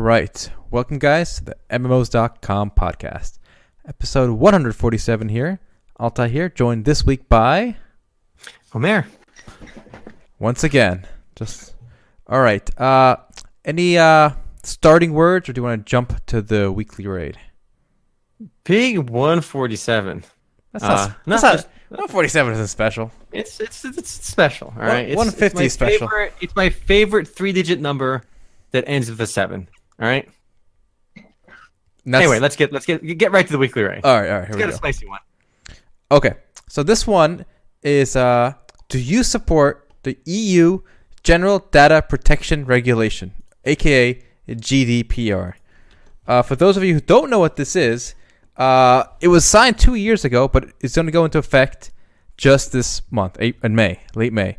[0.00, 0.50] right.
[0.70, 3.38] Welcome, guys, to the MMOs.com podcast.
[3.86, 5.60] Episode 147 here.
[5.98, 7.76] Altai here, joined this week by,
[8.74, 9.06] Omer.
[10.38, 11.06] once again,
[11.36, 11.74] just.
[12.26, 12.80] All right.
[12.80, 13.16] Uh,
[13.64, 14.30] any uh,
[14.62, 17.36] starting words, or do you want to jump to the weekly raid?
[18.64, 20.24] Big 147.
[20.72, 23.10] That's Uh, not, no, that's not, just- 147 isn't special.
[23.32, 25.08] It's it's it's special, all right.
[25.08, 26.08] It's, 150 it's my is special.
[26.08, 28.22] Favorite, it's my favorite three-digit number
[28.70, 29.68] that ends with a seven.
[30.00, 30.28] All right.
[32.06, 34.00] Anyway, let's get let's get get right to the weekly raid.
[34.04, 34.74] all right, all right, here Let's we get go.
[34.74, 35.20] a spicy one.
[36.10, 36.32] Okay,
[36.68, 37.44] so this one
[37.82, 38.54] is uh,
[38.88, 40.80] do you support the EU
[41.22, 43.32] General Data Protection Regulation,
[43.64, 45.52] aka GDPR?
[46.26, 48.14] Uh, for those of you who don't know what this is,
[48.56, 51.92] uh, it was signed two years ago, but it's going to go into effect
[52.36, 54.56] just this month, in May, late May.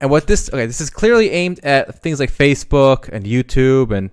[0.00, 4.10] And what this okay, this is clearly aimed at things like Facebook and YouTube and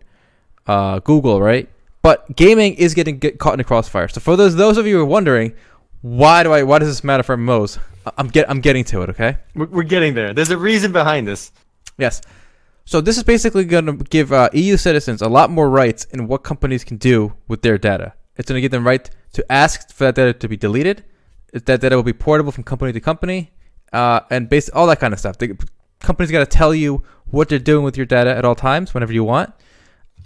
[0.67, 1.69] uh, Google, right?
[2.01, 4.07] But gaming is getting get caught in the crossfire.
[4.07, 5.53] So for those those of you who are wondering,
[6.01, 7.79] why do I why does this matter for MMOs?
[8.05, 9.37] I- I'm get I'm getting to it, okay?
[9.55, 10.33] We're, we're getting there.
[10.33, 11.51] There's a reason behind this.
[11.97, 12.21] Yes.
[12.85, 16.27] So this is basically going to give uh, EU citizens a lot more rights in
[16.27, 18.13] what companies can do with their data.
[18.37, 21.03] It's going to give them right to ask for that data to be deleted.
[21.51, 23.51] That data will be portable from company to company,
[23.91, 25.37] uh, and based all that kind of stuff.
[25.37, 25.57] The
[25.99, 29.11] companies got to tell you what they're doing with your data at all times, whenever
[29.11, 29.53] you want.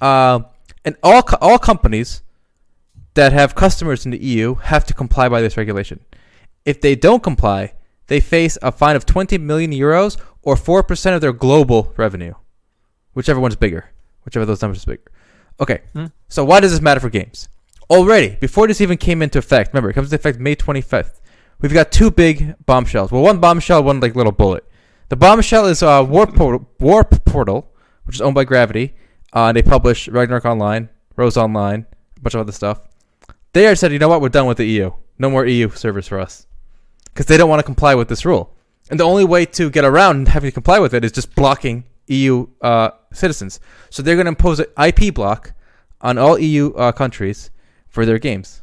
[0.02, 0.40] Uh,
[0.84, 2.22] and all co- all companies
[3.14, 6.00] that have customers in the EU have to comply by this regulation.
[6.66, 7.74] If they don't comply,
[8.08, 12.34] they face a fine of 20 million euros or 4% of their global revenue,
[13.14, 13.90] whichever one's bigger,
[14.26, 15.04] whichever those numbers is bigger.
[15.60, 16.06] Okay, Hmm.
[16.30, 17.48] so why does this matter for games?
[17.90, 21.20] Already, before this even came into effect, remember, it comes into effect May 25th.
[21.60, 23.12] We've got two big bombshells.
[23.12, 24.64] Well, one bombshell, one like little bullet.
[25.10, 27.70] The bombshell is uh, Warp, Portal, Warp Portal,
[28.06, 28.96] which is owned by Gravity.
[29.34, 31.86] Uh, and they publish Ragnarok Online, Rose Online,
[32.18, 32.82] a bunch of other stuff.
[33.54, 34.92] They said, you know what, we're done with the EU.
[35.18, 36.48] No more EU servers for us.
[37.06, 38.56] Because they don't want to comply with this rule.
[38.90, 41.86] And the only way to get around having to comply with it is just blocking
[42.08, 43.60] EU uh, citizens.
[43.90, 45.54] So they're going to impose an IP block
[46.02, 47.52] on all EU uh, countries
[47.88, 48.62] for their games.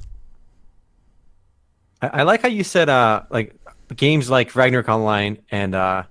[2.02, 3.54] I, I like how you said uh like
[3.94, 6.04] games like Ragnarok Online and uh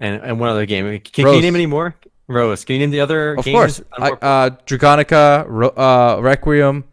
[0.00, 0.86] and and one other game.
[1.00, 1.94] Can, can you name any more?
[2.28, 2.64] Rose.
[2.64, 6.84] Can you name the other Of course, I, uh, Dragonica, Ro- uh, Requiem.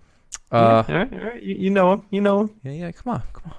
[0.52, 1.44] Uh, Yeah, all right, all right.
[1.44, 2.06] You, you know them.
[2.12, 2.50] You know 'em.
[2.64, 3.54] yeah, yeah, come on, come on.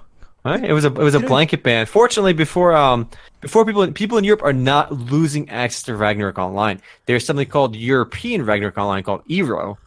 [0.45, 0.63] All right.
[0.69, 1.85] It was a it was a blanket ban.
[1.87, 3.09] Fortunately, before um
[3.41, 6.79] before people people in Europe are not losing access to Ragnarok Online.
[7.07, 9.77] There's something called European Ragnarok Online called Eero,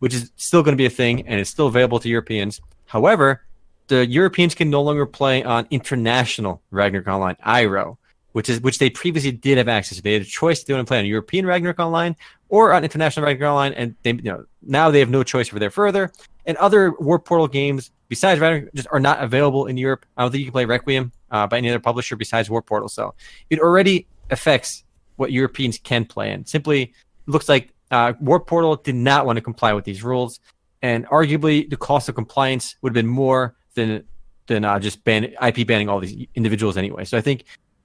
[0.00, 2.60] which is still going to be a thing and it's still available to Europeans.
[2.86, 3.42] However,
[3.88, 7.96] the Europeans can no longer play on international Ragnarok Online IRO,
[8.32, 10.02] which is which they previously did have access to.
[10.02, 12.16] They had a choice to want to play on European Ragnarok Online
[12.48, 15.58] or on international Ragnarok Online, and they you know now they have no choice for
[15.58, 16.12] there further.
[16.44, 20.04] And other Warp Portal games besides Ragnarok just are not available in Europe.
[20.16, 22.88] I don't think you can play Requiem uh, by any other publisher besides Warp Portal.
[22.88, 23.14] So
[23.48, 24.84] it already affects
[25.16, 26.92] what Europeans can play and Simply
[27.26, 30.40] looks like uh, Warp Portal did not want to comply with these rules,
[30.80, 34.04] and arguably the cost of compliance would have been more than
[34.46, 37.04] than uh, just ban IP banning all these individuals anyway.
[37.04, 37.44] So I think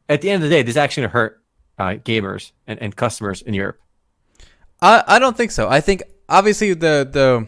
[0.10, 1.44] at the end of the day, this is actually going to hurt
[1.80, 3.80] uh, gamers and, and customers in Europe.
[4.82, 5.68] I, I don't think so.
[5.70, 7.48] I think obviously the the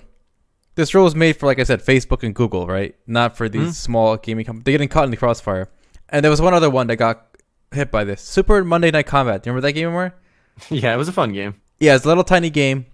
[0.76, 2.96] this rule was made for like I said, Facebook and Google, right?
[3.06, 3.74] Not for these Mhm.
[3.74, 4.64] small gaming companies.
[4.66, 5.70] They're getting caught in the crossfire.
[6.10, 7.28] And there was one other one that got
[7.72, 8.22] hit by this.
[8.22, 9.44] Super Monday Night Combat.
[9.44, 10.16] Do you remember that game anymore?
[10.70, 11.56] yeah, it was a fun game.
[11.80, 12.86] Yeah, it's a little tiny game.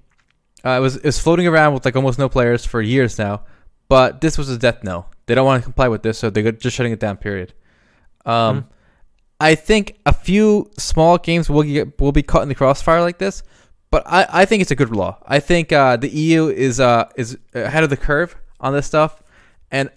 [0.65, 3.43] Uh, it was it was floating around with like almost no players for years now.
[3.87, 5.11] But this was a death knell.
[5.27, 7.17] They don't want to comply with this, so they're just shutting it down.
[7.17, 7.53] Period.
[8.25, 8.65] Um, Mhm.
[9.39, 13.17] I think a few small games will get will be caught in the crossfire like
[13.17, 13.43] this,
[13.91, 15.17] but I, I think it's a good law.
[15.25, 19.21] I think uh, the EU is uh is ahead of the curve on this stuff,
[19.71, 19.89] and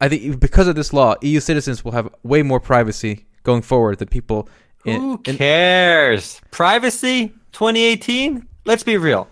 [0.00, 3.98] I think because of this law, EU citizens will have way more privacy going forward
[3.98, 4.48] than people.
[4.84, 6.40] In, Who in- cares?
[6.50, 8.46] Privacy 2018?
[8.64, 9.28] Let's be real.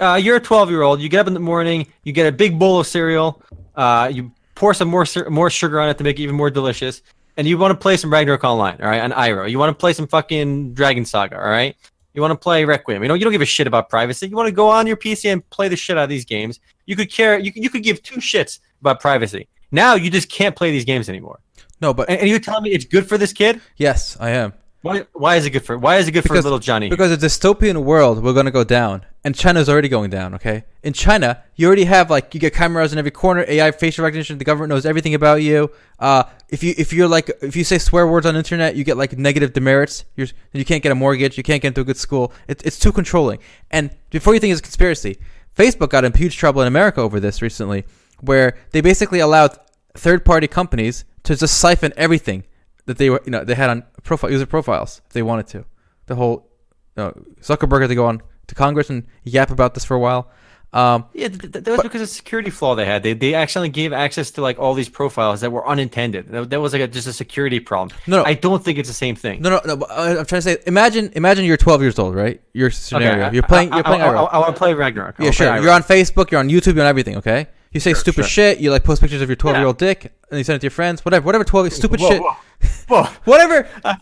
[0.00, 1.00] Uh, you're a 12 year old.
[1.00, 1.86] You get up in the morning.
[2.04, 3.42] You get a big bowl of cereal.
[3.76, 7.02] Uh, you pour some more more sugar on it to make it even more delicious.
[7.40, 9.46] And you want to play some Ragnarok Online, all right, on Iro.
[9.46, 11.74] You want to play some fucking Dragon Saga, all right.
[12.12, 13.00] You want to play Requiem.
[13.00, 14.28] You know, you don't give a shit about privacy.
[14.28, 16.60] You want to go on your PC and play the shit out of these games.
[16.84, 17.38] You could care.
[17.38, 19.48] You could, you could give two shits about privacy.
[19.70, 21.40] Now you just can't play these games anymore.
[21.80, 23.62] no, but And, and you're telling me it's good for this kid?
[23.78, 24.52] Yes, I am.
[24.82, 25.76] Why, why is it good for?
[25.76, 26.88] Why is it good for little Johnny?
[26.88, 30.34] Because a dystopian world, we're gonna go down, and China's already going down.
[30.36, 34.04] Okay, in China, you already have like you get cameras in every corner, AI facial
[34.04, 34.38] recognition.
[34.38, 35.70] The government knows everything about you.
[35.98, 38.84] Uh, if you if you're like if you say swear words on the internet, you
[38.84, 40.06] get like negative demerits.
[40.16, 42.32] You're you can't get a mortgage, you can't get into a good school.
[42.48, 43.40] It, it's too controlling.
[43.70, 45.18] And before you think it's a conspiracy,
[45.54, 47.84] Facebook got in huge trouble in America over this recently,
[48.20, 49.58] where they basically allowed
[49.92, 52.44] third party companies to just siphon everything
[52.90, 55.64] that they were you know they had on profile user profiles if they wanted to.
[56.06, 56.50] The whole
[56.96, 60.28] uh, Zuckerberg had to go on to Congress and yap about this for a while.
[60.72, 63.02] Um, Yeah, th- th- that was because of a security flaw they had.
[63.02, 66.28] They they accidentally gave access to like all these profiles that were unintended.
[66.28, 67.96] That, that was like a, just a security problem.
[68.06, 68.24] No, no.
[68.24, 69.40] I don't think it's the same thing.
[69.42, 69.76] no, no, no.
[69.76, 72.40] but I- I'm trying to say, imagine, imagine you're 12 years old, right?
[72.52, 73.26] Your scenario.
[73.26, 73.72] Okay, you're playing.
[73.72, 74.02] You're playing.
[74.02, 74.32] I, IRL.
[74.32, 75.16] want to play Ragnarok.
[75.18, 75.56] I yeah, sure.
[75.60, 76.30] You're on Facebook.
[76.30, 76.74] You're on YouTube.
[76.74, 77.16] You're on everything.
[77.18, 77.46] Okay.
[77.72, 78.28] You say Sure, stupid sure.
[78.28, 78.58] shit.
[78.58, 80.64] You like post pictures of your 12 year old dick, and you send it to
[80.64, 81.04] your friends.
[81.04, 81.24] Whatever.
[81.26, 81.44] Whatever.
[81.44, 82.20] 12 stupid Whoa, shit.
[82.22, 82.34] whoa,
[82.88, 83.02] whoa.
[83.24, 83.68] Whatever.
[83.84, 83.96] I,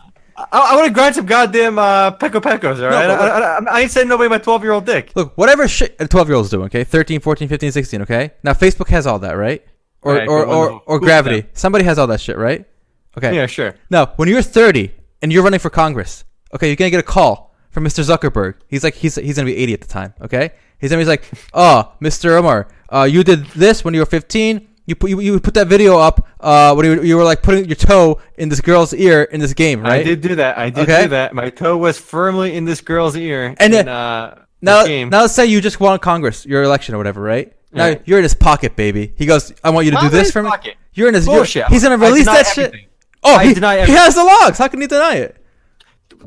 [0.51, 3.07] I want to grind some goddamn uh, Peco Pecos, all right?
[3.07, 5.11] but- I, I, I ain't sending nobody my 12 year old dick.
[5.15, 6.83] Look, whatever shit a 12 year old's doing, okay?
[6.85, 8.31] 13, 14, 15, 16, okay?
[8.43, 9.63] Now, Facebook has all that, right?
[10.01, 11.45] Or, Right, or, but or, or Gravity.
[11.53, 12.65] Somebody has all that shit, right?
[13.17, 13.35] Okay.
[13.35, 13.75] Yeah, sure.
[13.89, 16.23] Now, when you're 30 and you're running for Congress,
[16.55, 18.01] okay, you're gonna get a call from Mr.
[18.03, 18.55] Zuckerberg.
[18.67, 20.51] He's like, he's he's gonna be 80 at the time, okay?
[20.79, 22.37] He's gonna be like, oh, Mr.
[22.37, 24.67] Omar, uh, you did this when you were 15.
[24.85, 27.43] You put you, you put that video up uh, when you, were- you were like
[27.43, 29.99] putting your toe in this girl's ear in this game, right?
[30.01, 30.57] I did do that.
[30.57, 31.03] I did Okay.
[31.03, 31.35] do that.
[31.35, 33.53] My toe was firmly in this girl's ear.
[33.59, 37.21] And, in, uh, Now, now let's say you just won Congress, your election or whatever,
[37.21, 37.53] right?
[37.71, 38.01] Now Right.
[38.05, 39.13] you're in his pocket, baby.
[39.15, 40.75] He goes, "I want you to I'm do this his for me." pocket.
[40.93, 41.27] You're in his.
[41.27, 41.67] you're- Bullshit.
[41.67, 42.73] he's gonna release that shit.
[43.23, 44.57] Oh, I he, deny he has the logs.
[44.57, 45.35] How can you deny it?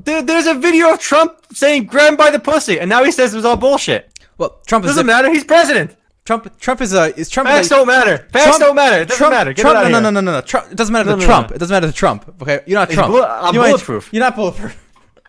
[0.04, 3.32] There, there's a video of Trump saying "grab by the pussy," and now he says
[3.34, 4.08] it was all bullshit.
[4.38, 5.30] Well, Trump Doesn't matter.
[5.32, 5.96] He's president.
[6.24, 6.58] Trump.
[6.60, 7.14] Trump is a.
[7.18, 7.48] Is Trump?
[7.48, 8.18] Facts like, don't matter.
[8.32, 8.96] Facts Trump- don't matter.
[9.02, 9.52] It doesn't Trump, matter.
[9.52, 10.02] Get Trump, no, of no, here.
[10.02, 10.40] no, no, no, no.
[10.40, 11.50] Trump, it doesn't matter No, to no, Trump.
[11.50, 11.56] no.
[11.56, 12.34] It doesn't matter to Trump.
[12.42, 13.12] Okay, you're not Trump.
[13.12, 14.08] bullet- I'm You ain't- bulletproof.
[14.12, 14.78] You're not bulletproof.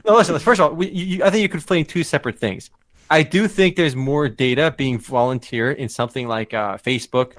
[0.06, 0.38] No, listen.
[0.40, 2.70] First of all, we, you, you- I think you're conflating two separate things.
[3.10, 7.34] I do think there's more data being volunteered in something like uh, Facebook,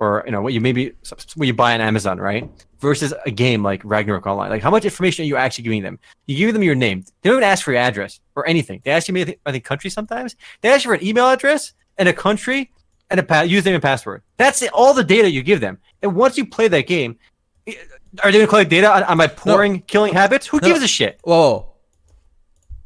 [0.00, 0.92] or you know what you maybe
[1.34, 2.48] what you buy on Amazon, right?
[2.80, 4.48] Versus a game like Ragnarok Online.
[4.50, 5.98] Like, how much information are you actually giving them?
[6.26, 7.04] You give them your name.
[7.22, 8.80] They don't even ask for your address or anything.
[8.84, 10.36] They ask you, maybe, I think, country sometimes.
[10.60, 12.70] They ask you for an email address and a country
[13.10, 14.22] and a pa- username and password.
[14.36, 15.78] That's it, all the data you give them.
[16.02, 17.18] And once you play that game,
[17.66, 20.46] are they going to collect data on, on my poring, killing habits?
[20.46, 20.68] Who No.
[20.68, 21.18] gives a shit?
[21.24, 21.66] Whoa.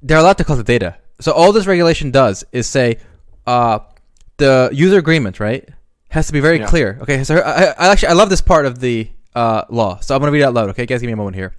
[0.02, 0.96] They're allowed to collect the data.
[1.20, 2.98] So all this regulation does is say,
[3.46, 3.80] uh,
[4.38, 5.68] the user agreement, right,
[6.08, 6.66] has to be very Yeah.
[6.66, 6.98] clear.
[7.02, 9.98] Okay, so I, I actually I love this part of the uh, law.
[10.00, 10.68] So I'm gonna read it out loud.
[10.70, 11.54] Okay, guys, give me a moment here.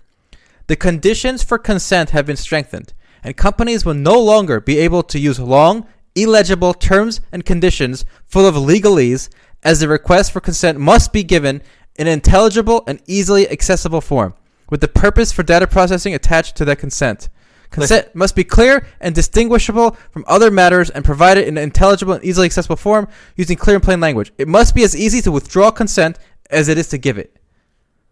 [0.68, 2.94] The conditions for consent have been strengthened,
[3.24, 8.46] and companies will no longer be able to use long, illegible terms and conditions full
[8.46, 9.30] of legalese,
[9.64, 11.62] as the request for consent must be given
[11.96, 14.34] in an intelligible and easily accessible form,
[14.70, 17.30] with the purpose for data processing attached to that consent.
[17.70, 22.24] Consent must be clear and distinguishable from other matters and provided in an intelligible and
[22.24, 24.32] easily accessible form using clear and plain language.
[24.38, 26.20] It must be as easy to withdraw consent
[26.52, 27.36] as it is to give it.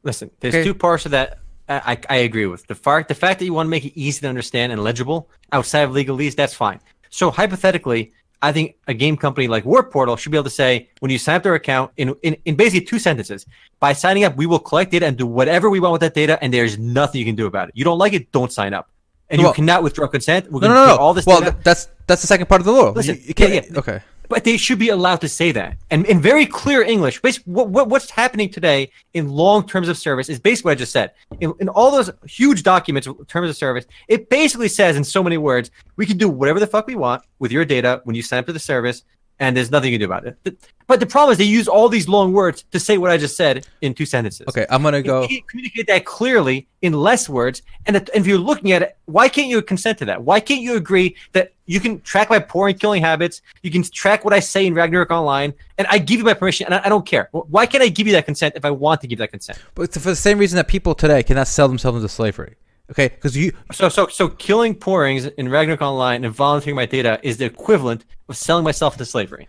[0.04, 0.64] Listen, there's Okay.
[0.64, 1.38] two parts of that
[1.70, 2.66] I, I, I agree with.
[2.66, 5.30] The fact the fact that you want to make it easy to understand and legible
[5.52, 6.80] outside of legalese, that's fine.
[7.12, 8.12] So hypothetically,
[8.42, 11.20] I think a game company like Warp Portal should be able to say when you
[11.20, 13.46] sign up their account in, in, in basically two sentences.
[13.80, 16.40] By signing up, we will collect data and do whatever we want with that data,
[16.44, 17.76] and there's nothing you can do about it.
[17.78, 18.90] You don't like it, don't sign up.
[19.30, 20.52] And Well- you cannot withdraw consent.
[20.52, 20.98] We're No, going no, to no.
[20.98, 21.52] all this well, data.
[21.52, 22.90] th- that's that's the second part of the law.
[22.92, 23.54] Listen, you, you can't.
[23.54, 23.80] yeah, yeah.
[23.80, 24.02] Okay.
[24.32, 25.78] But they should be allowed to say that.
[25.92, 29.98] And in very clear english basically what, what, what's happening today in long terms of
[29.98, 31.12] service is basically what i just said.
[31.42, 35.38] In, in all those huge documents terms of service it basically says in so many
[35.38, 38.40] words we can do whatever the fuck we want with your data when you sign
[38.40, 39.04] up to the service
[39.42, 40.58] and there's nothing you can do about it
[40.88, 43.36] but the problem is they use all these long words to say what i just
[43.36, 45.24] said in two sentences Okay, I'm gonna go.
[45.24, 48.98] you can't communicate that clearly in less words, and if- if you're looking at it,
[49.06, 50.24] why can't you consent to that?
[50.24, 53.44] Why can't you agree that you can track my poor and killing habits?
[53.62, 56.66] You can track what I say in Ragnarok Online, and I give you my permission,
[56.66, 57.30] and I, I don't care.
[57.32, 59.60] Why can't I give you that consent if I want to give that consent?
[59.76, 62.56] But for the same reason that people today cannot sell themselves into slavery.
[62.92, 63.54] Okay, because you.
[63.72, 68.04] So, so, so killing porings in Ragnarok Online and volunteering my data is the equivalent
[68.28, 69.48] of selling myself into slavery.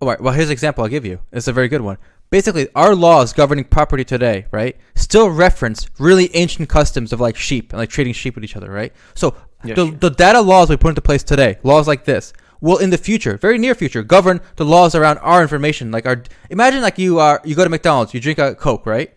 [0.00, 0.20] All right.
[0.20, 1.20] Well, here's an example I'll give you.
[1.32, 1.98] It's a very good one.
[2.30, 7.72] Basically, our laws governing property today, right, still reference really ancient customs of like sheep
[7.72, 8.92] and like trading sheep with each other, right?
[9.14, 9.96] So Yeah, the, sure.
[9.96, 13.38] the data laws we put into place today, laws like this, will in the future,
[13.38, 15.90] very near future, govern the laws around our information.
[15.90, 19.12] Like our, imagine like you are you go to McDonald's, you drink a Coke, right?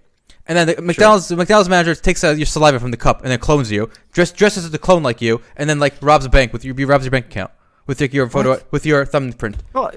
[0.52, 3.32] And then the McDonald's the McDonald's manager takes out your saliva from the cup and
[3.32, 6.30] then clones you, dress, dresses as a clone like you, and then like robs a
[6.30, 7.52] bank with your robs your bank account
[7.88, 8.70] with your, your photo What?
[8.70, 9.56] with your thumbprint.
[9.72, 9.94] Well,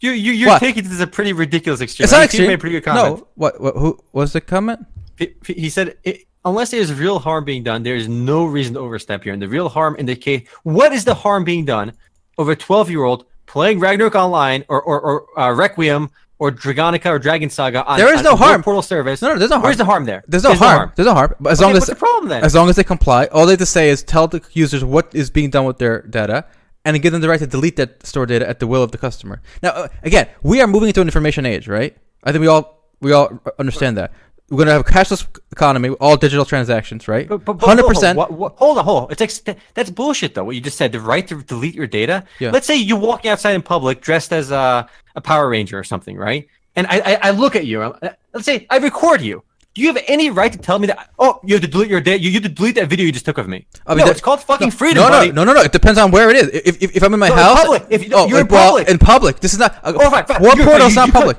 [0.00, 0.60] you, you, you're What?
[0.60, 2.04] taking this as a pretty ridiculous extreme.
[2.04, 3.18] It's I not think you made a pretty good comment.
[3.18, 3.76] No, what, what?
[3.76, 4.86] Who was the comment?
[5.18, 8.80] He, he said, it, unless there's real harm being done, there is no reason to
[8.80, 9.34] overstep here.
[9.34, 11.92] And the real harm in the case, what is the harm being done
[12.38, 17.06] over a 12 year old playing Ragnarok Online or or, or uh, Requiem or Dragonica
[17.06, 18.62] or Dragon Saga on There is no harm.
[18.62, 19.20] Portal service?
[19.22, 19.64] No, no, there's no harm.
[19.64, 20.22] Where's the harm there?
[20.28, 20.92] There's no harm.
[20.94, 21.34] There's no harm.
[21.40, 22.44] But as Okay, long as what's the problem then?
[22.44, 25.12] as long as they comply, all they have to say is tell the users what
[25.14, 26.44] is being done with their data,
[26.84, 28.98] and give them the right to delete that stored data at the will of the
[28.98, 29.42] customer.
[29.62, 31.96] Now, uh, again, we are moving into an information age, right?
[32.24, 34.12] I think we all we all understand that.
[34.50, 37.28] We're gonna have a cashless economy, all digital transactions, right?
[37.28, 38.18] But- but- but Hundred hold on, percent.
[38.18, 39.08] Hold on, hold on.
[39.12, 40.44] It's like that's bullshit though.
[40.44, 42.24] What you just said, the right to delete your data.
[42.38, 42.50] Yeah.
[42.50, 46.16] Let's say you're walking outside in public dressed as a, a Power Ranger or something,
[46.16, 46.46] right?
[46.76, 47.82] And I, I, I look at you.
[47.82, 47.98] uh,
[48.32, 49.42] Let's say I record you.
[49.74, 51.10] Do you have any right to tell me that?
[51.18, 52.20] Oh, you have to delete your data.
[52.22, 53.66] You, you have to delete that video you just took of me.
[53.86, 55.30] I mean, no, that- it's called fucking no, freedom, no, buddy.
[55.32, 55.64] no, no, no, no.
[55.64, 56.48] It depends on where it is.
[56.48, 57.82] If, if, if I'm in my No, in house, public.
[57.90, 58.88] If you- oh, you're in public.
[58.88, 59.40] in public.
[59.40, 59.76] This is not.
[59.84, 60.38] Uh, Oh, fine, fine.
[60.40, 61.36] Portal's you- not you public.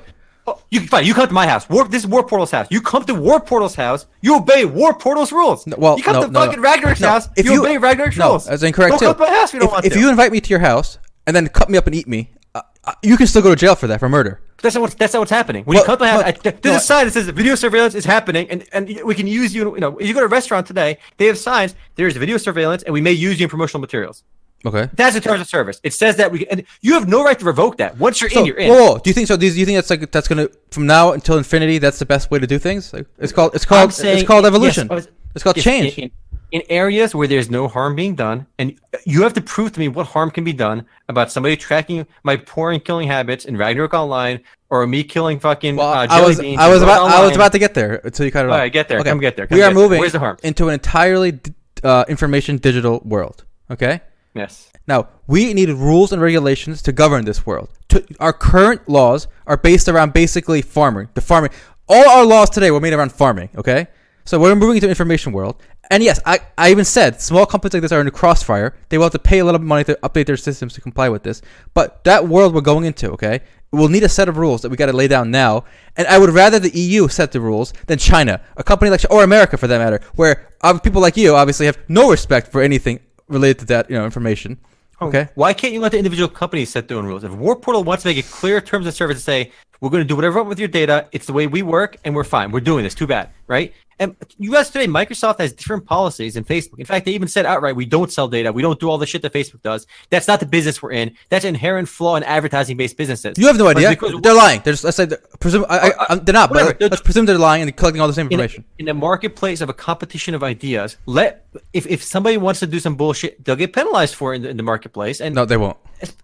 [0.50, 1.06] Oh, you fine.
[1.06, 1.70] You come to my house.
[1.70, 2.68] War, this is Warp Portal's house.
[2.72, 4.06] You come to Warp Portal's house.
[4.22, 5.66] You obey Warp Portal's rules.
[5.78, 6.46] well, you come no, to no, no.
[6.48, 7.30] fucking Ragnarok's No, house.
[7.38, 8.46] if you, you- obey Ragnarok's No, rules.
[8.46, 9.06] that's incorrect Don't too.
[9.06, 10.00] come to my house if you don't if, want if to.
[10.00, 12.62] you invite me to your house and then cut me up and eat me, uh,
[12.86, 14.42] uh, you can still go to jail for that for murder.
[14.62, 15.64] That's not what's that's not what's happening.
[15.64, 17.28] When Well, you come to my house, well, I- there's no, a sign that says
[17.30, 19.74] video surveillance is happening, and, and we can use you.
[19.76, 21.76] You know, if you go to a restaurant today, they have signs.
[21.96, 24.24] There's video surveillance, and we may use you in promotional materials.
[24.66, 24.90] Okay.
[24.94, 25.80] That's the terms of service.
[25.84, 27.98] It says that we and you have no right to revoke that.
[27.98, 28.70] Once you're So, in, you're in.
[28.70, 29.38] whoa, do you think so?
[29.38, 31.78] Do you think that's like that's gonna from now until infinity?
[31.78, 32.92] That's the best way to do things.
[32.94, 34.88] Like, it's called it's called saying- it's called evolution.
[34.92, 35.98] I was- it's called change.
[35.98, 36.12] In, in,
[36.52, 38.74] in areas where there's no harm being done, and
[39.06, 42.36] you have to prove to me what harm can be done about somebody tracking my
[42.38, 44.40] porn and killing habits in Ragnarok Online,
[44.72, 45.76] or me killing fucking.
[45.76, 48.32] well, uh, I was I was about I was about to get there until you
[48.32, 48.60] cut it All off.
[48.62, 49.84] right, get there, come get there, come we are get there.
[49.84, 50.38] moving Where's the harm?
[50.44, 51.40] into an entirely
[51.84, 53.46] uh, information digital world.
[53.72, 54.02] Okay.
[54.34, 54.72] Yes.
[54.88, 57.70] Now, we need rules and regulations to govern this world.
[57.90, 61.10] To, our current laws are based around basically farming.
[61.14, 61.52] The farming.
[61.88, 63.88] All our laws today were made around farming, okay?
[64.26, 65.62] So we're moving into information world.
[65.90, 68.76] And yes, I, I even said small companies like this are in crossfire.
[68.90, 71.24] They will have to pay a little money to update their systems to comply with
[71.24, 71.42] this.
[71.74, 73.42] But that world we're going into, okay?
[73.72, 75.66] We'll need a set of rules that we got to lay down now.
[75.98, 79.24] And I would rather the EU set the rules than China, a company like or
[79.24, 83.00] America for that matter, where uh, people like you obviously have no respect for anything
[83.30, 84.60] related to that, you know, information.
[85.02, 85.30] Oh, okay.
[85.36, 87.24] Why can't you let the individual companies set their own rules?
[87.24, 90.04] If Warp Portal wants to make it clear terms of service and say we're going
[90.04, 92.26] to do whatever we want with your data, it's the way we work, and we're
[92.26, 92.52] fine.
[92.52, 92.94] We're doing this.
[92.94, 93.74] Too bad, right?
[94.00, 96.80] And you guys today, Microsoft has different policies than Facebook.
[96.80, 98.52] In fact, they even said outright, we don't sell data.
[98.52, 99.86] We don't do all the shit that Facebook does.
[100.10, 101.16] That's not the business we're in.
[101.28, 103.38] That's an inherent flaw in advertising-based businesses.
[103.38, 103.96] You have no idea.
[104.22, 104.62] They're lying.
[104.64, 106.74] They're just, let's say they're, presume I, I, they're not, whatever.
[106.76, 108.64] but let's presume they're lying and collecting all the same in a, information.
[108.78, 112.80] in a marketplace of a competition of ideas, let if, if somebody wants to do
[112.80, 115.20] some bullshit, they'll get penalized for it in the, in the marketplace.
[115.20, 115.78] And no, they won't.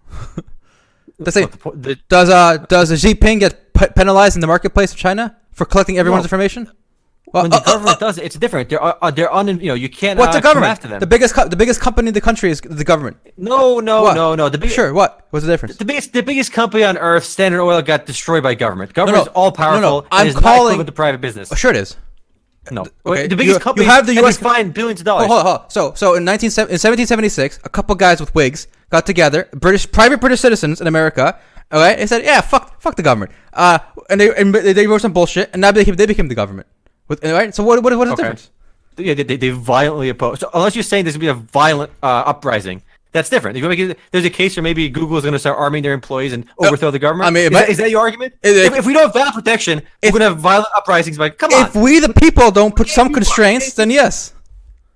[1.18, 1.30] The
[1.74, 5.64] the- does uh does Xi Jinping get pe- penalized in the marketplace of China for
[5.64, 6.26] collecting everyone's No.
[6.26, 6.70] information?
[7.32, 8.68] Well, when the uh, uh, government does it, it's different.
[8.68, 9.48] They're uh, they're on.
[9.48, 10.18] You know, you can't.
[10.18, 10.70] what's uh, the government?
[10.70, 11.00] after them?
[11.00, 13.16] The biggest co- the biggest company in the country is the government.
[13.36, 14.14] no, no, What?
[14.14, 14.48] no, no.
[14.48, 14.94] The big, Sure.
[14.94, 15.26] What?
[15.30, 15.76] What's the difference?
[15.76, 18.94] The biggest, the biggest company on earth, Standard Oil, got destroyed by government.
[18.94, 19.30] Government no.
[19.30, 19.80] is all powerful.
[19.80, 20.06] No, no.
[20.12, 21.48] I'm not calling- equivalent to private business.
[21.58, 21.96] Sure, it is.
[22.70, 25.26] No, okay, the biggest you- company you have the US fined billions of dollars.
[25.26, 25.70] Hold on, hold on.
[25.70, 30.20] So, so in 19, in 1776, a couple guys with wigs got together, British private
[30.20, 31.38] British citizens in America.
[31.72, 33.78] Okay, they said, "Yeah, fuck, fuck the government." Uh,
[34.08, 36.34] and they and they they wrote some bullshit, and now they became, they became the
[36.34, 36.66] government.
[37.08, 38.50] With all right, so what what what is the difference?
[38.98, 40.40] Yeah, they, they, they violently oppose.
[40.40, 42.82] So unless you're saying there's gonna be a violent uh, uprising,
[43.12, 43.56] that's different.
[43.56, 45.92] If you make it, there's a case where maybe Google is gonna start arming their
[45.92, 47.28] employees and overthrow the government.
[47.28, 48.34] I mean, it is, might- that, is that your argument?
[48.42, 51.18] It- if, if we don't have violent protection, we're gonna have violent uprisings.
[51.18, 51.66] Like, come on.
[51.66, 54.32] If we the people don't put some constraints, then yes.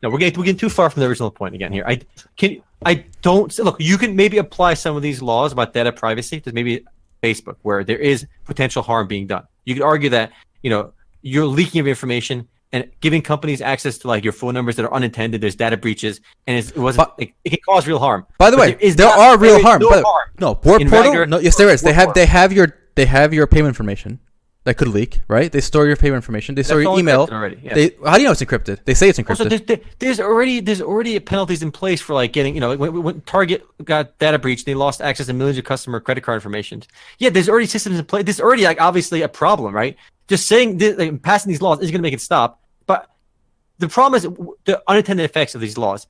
[0.03, 1.85] No, we're getting we're getting too far from the original point again here.
[1.87, 2.01] I
[2.39, 3.77] can I don't look.
[3.79, 6.85] You can maybe apply some of these laws about data privacy to maybe
[7.23, 9.45] Facebook, where there is potential harm being done.
[9.67, 14.09] You could argue that you know you're leaking of information and giving companies access to
[14.09, 15.41] like your phone numbers that are unintended.
[15.41, 17.09] There's data breaches, and it's, it wasn't.
[17.17, 18.27] But- it, it can cause real harm.
[18.39, 19.83] By the But way, is there are real there harm.
[19.83, 20.29] No By harm.
[20.39, 21.27] No, Warp Portal.
[21.27, 21.83] No, yes, there is.
[21.83, 22.23] They have Portal.
[22.23, 24.21] they have your they have your payment information
[24.65, 25.51] that could leak, right?
[25.51, 26.55] They store your payment information.
[26.55, 27.23] They store That's your email.
[27.33, 27.75] already, yes.
[27.75, 28.85] They how do you know it's encrypted?
[28.85, 29.67] They say it's Also, encrypted.
[29.67, 33.21] there's, there's already there's already penalties in place for like getting you know when, when
[33.23, 36.83] Target got data breached, they lost access to millions of customer credit card information.
[37.19, 38.25] Yeah, there's already systems in place.
[38.25, 39.97] There's already like obviously a problem, right?
[40.31, 42.63] Just saying this, like, passing these laws isn't going to make it stop.
[42.87, 43.11] But
[43.79, 44.23] the problem is
[44.65, 46.07] the unintended effects of these laws.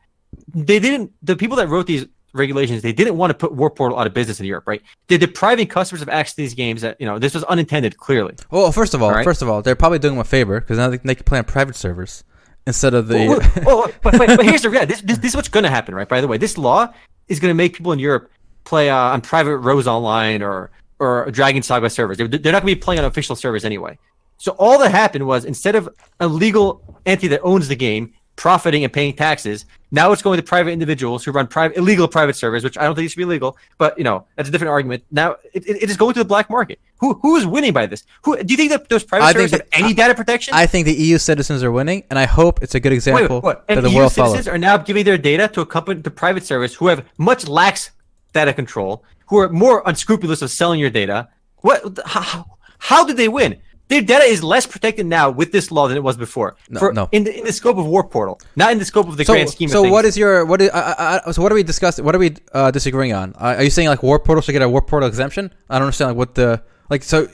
[0.54, 1.12] They didn't.
[1.22, 4.12] The people that wrote these regulations, they didn't want to put Warp Portal out of
[4.12, 4.82] business in Europe, right?
[5.08, 6.82] They're depriving customers of access to these games.
[6.82, 8.34] That you know this was unintended, clearly.
[8.50, 9.24] well, first of all, Alright.
[9.24, 11.38] first of all, they're probably doing them a favor because now they, they can play
[11.38, 12.22] on private servers
[12.66, 13.26] instead of the.
[13.26, 14.92] Well, well, well, but, but, but here's the reality.
[14.92, 16.08] This, this, this is what's going to happen, right?
[16.08, 16.92] By the way, this law
[17.28, 18.30] is going to make people in Europe
[18.64, 20.70] play uh, on private Rose Online or
[21.00, 22.19] or Dragon Saga servers.
[22.19, 23.99] They're, they're not going to be playing on official servers anyway.
[24.38, 25.88] So all that happened was instead of
[26.21, 30.42] a legal entity that owns the game profiting and paying taxes, now it's going to
[30.42, 33.26] private individuals who run private illegal private servers, which I don't think it should be
[33.26, 35.04] legal, but you know that's a different argument.
[35.11, 36.78] Now it, it, it is going to the black market.
[37.00, 38.04] Who who is winning by this?
[38.23, 40.54] Who do you think that those private I servers think have any data protection?
[40.54, 43.37] I think the EU citizens are winning, and I hope it's a good Wait, example
[43.37, 43.66] wait, what?
[43.66, 44.49] that And the EU world citizens follows.
[44.49, 47.90] are now giving their data to a company, to private service who have much lax
[48.33, 51.28] data control, who are more unscrupulous of selling your data.
[51.62, 51.99] What?
[52.04, 52.44] How,
[52.78, 53.56] how did they win?
[53.88, 56.54] Their data is less protected now with this law than it was before.
[56.68, 57.08] No, For, no.
[57.10, 59.32] In the, in the scope of Warp Portal, not in the scope of the So,
[59.32, 59.92] grand scheme of so things.
[59.92, 62.04] what is your what is I, I, I- so what are we discussing?
[62.04, 63.32] What are we uh, disagreeing on?
[63.34, 65.52] Uh, are you saying like Warp Portal should get a War Portal exemption?
[65.68, 67.26] I don't understand like what the like so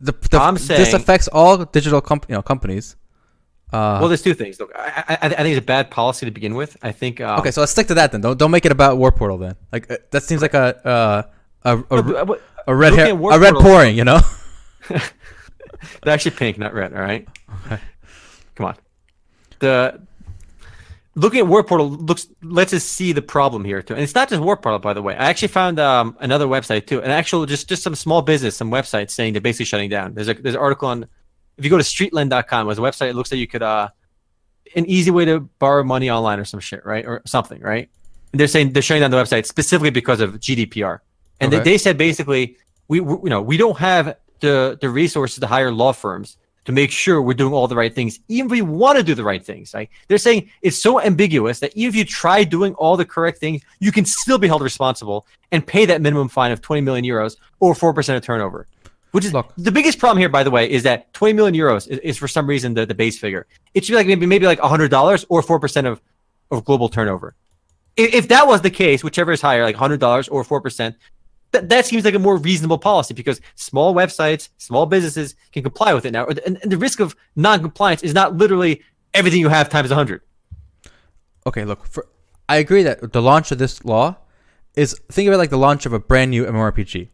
[0.00, 2.96] the, the this saying- affects all digital comp, you know companies.
[3.74, 4.60] Uh, Well, there's two things.
[4.60, 6.76] Look, I, I, I think it's a bad policy to begin with.
[6.82, 7.20] I think.
[7.20, 8.20] Um, okay, so let's stick to that then.
[8.20, 9.56] Don't don't make it about Warp Portal then.
[9.72, 11.22] Like uh, that seems like a uh,
[11.64, 14.20] a, a, but- a red hair, a red poring, you know.
[16.02, 16.92] They're actually pink, not red.
[16.94, 17.26] All right.
[17.66, 17.78] Okay.
[18.54, 18.76] Come on.
[19.58, 20.00] The
[21.14, 24.28] looking at Warp Portal looks lets us see the problem here too, and it's not
[24.28, 25.14] just Warp Portal, by the way.
[25.14, 28.70] I actually found um, another website too, an actual just just some small business, some
[28.70, 30.14] website saying they're basically shutting down.
[30.14, 31.06] There's a there's an article on
[31.56, 33.10] if you go to streetlend.com, there's a website.
[33.10, 33.88] It looks like you could uh
[34.76, 37.88] an easy way to borrow money online or some shit, right, or something, right?
[38.32, 40.98] And they're saying they're shutting down the website specifically because of GDPR,
[41.40, 41.64] and they, Okay.
[41.64, 42.56] they said basically
[42.88, 46.72] we, we you know we don't have the the resources to hire law firms to
[46.72, 49.22] make sure we're doing all the right things, even if we want to do the
[49.22, 49.74] right things.
[49.74, 49.90] Right?
[50.08, 53.62] They're saying it's so ambiguous that even if you try doing all the correct things,
[53.80, 57.36] you can still be held responsible and pay that minimum fine of 20 million euros
[57.60, 58.66] or 4% of turnover.
[59.14, 59.52] Which is Look.
[59.56, 62.26] the biggest problem here, by the way, is that 20 million euros is, is for
[62.26, 63.46] some reason the, the base figure.
[63.72, 66.02] It should be like maybe maybe like $100 or 4% of,
[66.50, 67.36] of global turnover.
[67.96, 70.96] If, if that was the case, whichever is higher, like $100 or 4%,
[71.52, 75.94] that, that seems like a more reasonable policy because small websites, small businesses can comply
[75.94, 76.26] with it now.
[76.26, 78.82] And, and the risk of non-compliance is not literally
[79.14, 80.22] everything you have times 100.
[81.46, 82.08] Okay, look, for,
[82.48, 84.16] I agree that the launch of this law
[84.74, 87.10] is think of it like the launch of a brand new MMORPG.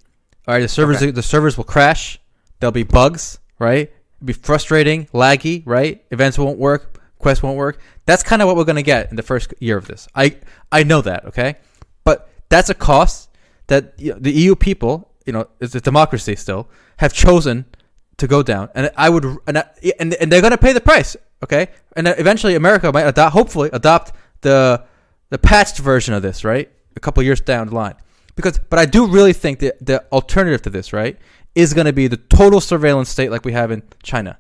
[0.49, 2.19] All right, the servers the servers will crash.
[2.59, 3.93] There'll be bugs, right?
[4.17, 6.05] It'll be frustrating, laggy, right?
[6.11, 7.81] Events won't work, quests won't work.
[8.07, 10.09] That's kind of what we're gonna get in the first year of this.
[10.15, 10.37] I
[10.73, 11.57] I know that, okay,
[12.05, 13.29] but that's a cost
[13.69, 17.65] that you know, the EU people, you know, it's a democracy still, have chosen
[18.17, 19.65] to go down, and I would, and I,
[19.99, 21.69] and, and they're gonna pay the price, okay?
[21.97, 24.85] And eventually, America might adopt, hopefully, adopt the
[25.31, 26.71] the patched version of this, right?
[26.97, 27.95] A couple years down the line,
[28.37, 31.19] because, but I do really think that the alternative to this, right,
[31.55, 34.39] is gonna be the total surveillance state like we have in China.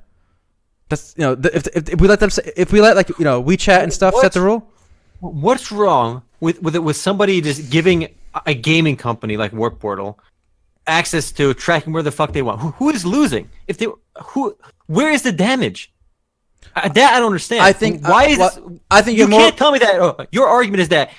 [0.89, 3.09] That's you know, the, if, if, if we let them, say, if we let like
[3.19, 4.67] you know WeChat and stuff set the rule,
[5.21, 8.09] What's wrong with with it, with somebody just giving
[8.47, 10.19] a- gaming company like Warp Portal
[10.87, 12.61] access to tracking where the fuck they want?
[12.61, 13.51] Who, who is losing?
[13.69, 13.87] If they
[14.23, 15.93] who where is the damage?
[16.75, 17.63] Uh, that I don't understand.
[17.63, 20.01] I think- why uh, is well, this, I think you more- can't tell me that.
[20.01, 21.11] Oh, your argument is that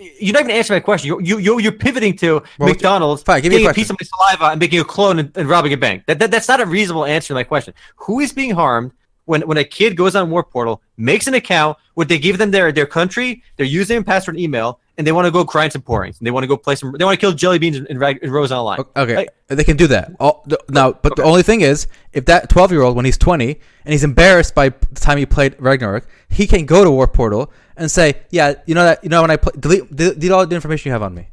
[0.00, 1.08] you're not even answering my question.
[1.08, 3.90] You you you you're pivoting to Well, McDonald's fine, give me a taking a, piece
[3.90, 6.04] of my saliva and making a clone and, and robbing a bank.
[6.06, 7.74] That, that that's not a reasonable answer to my question.
[7.96, 8.92] Who is being harmed
[9.26, 12.50] when when a kid goes on Warp Portal, makes an account, would they give them
[12.50, 15.82] their their country, their username, password, and email, and they want to go grind some
[15.82, 17.86] porings, and they want to go play some, they want to kill jelly beans in,
[17.86, 18.80] in, Rag- in Rose Online.
[18.96, 20.12] Okay, Like- they can do that.
[20.18, 23.92] All, the, now, but the only thing is, if that twelve-year-old, when he's twenty, and
[23.92, 27.90] he's embarrassed by the time he played Ragnarok, he can go to Warp Portal and
[27.90, 29.02] say, "Yeah, you know that.
[29.02, 31.28] You know when I play, delete, delete, all the information you have on me."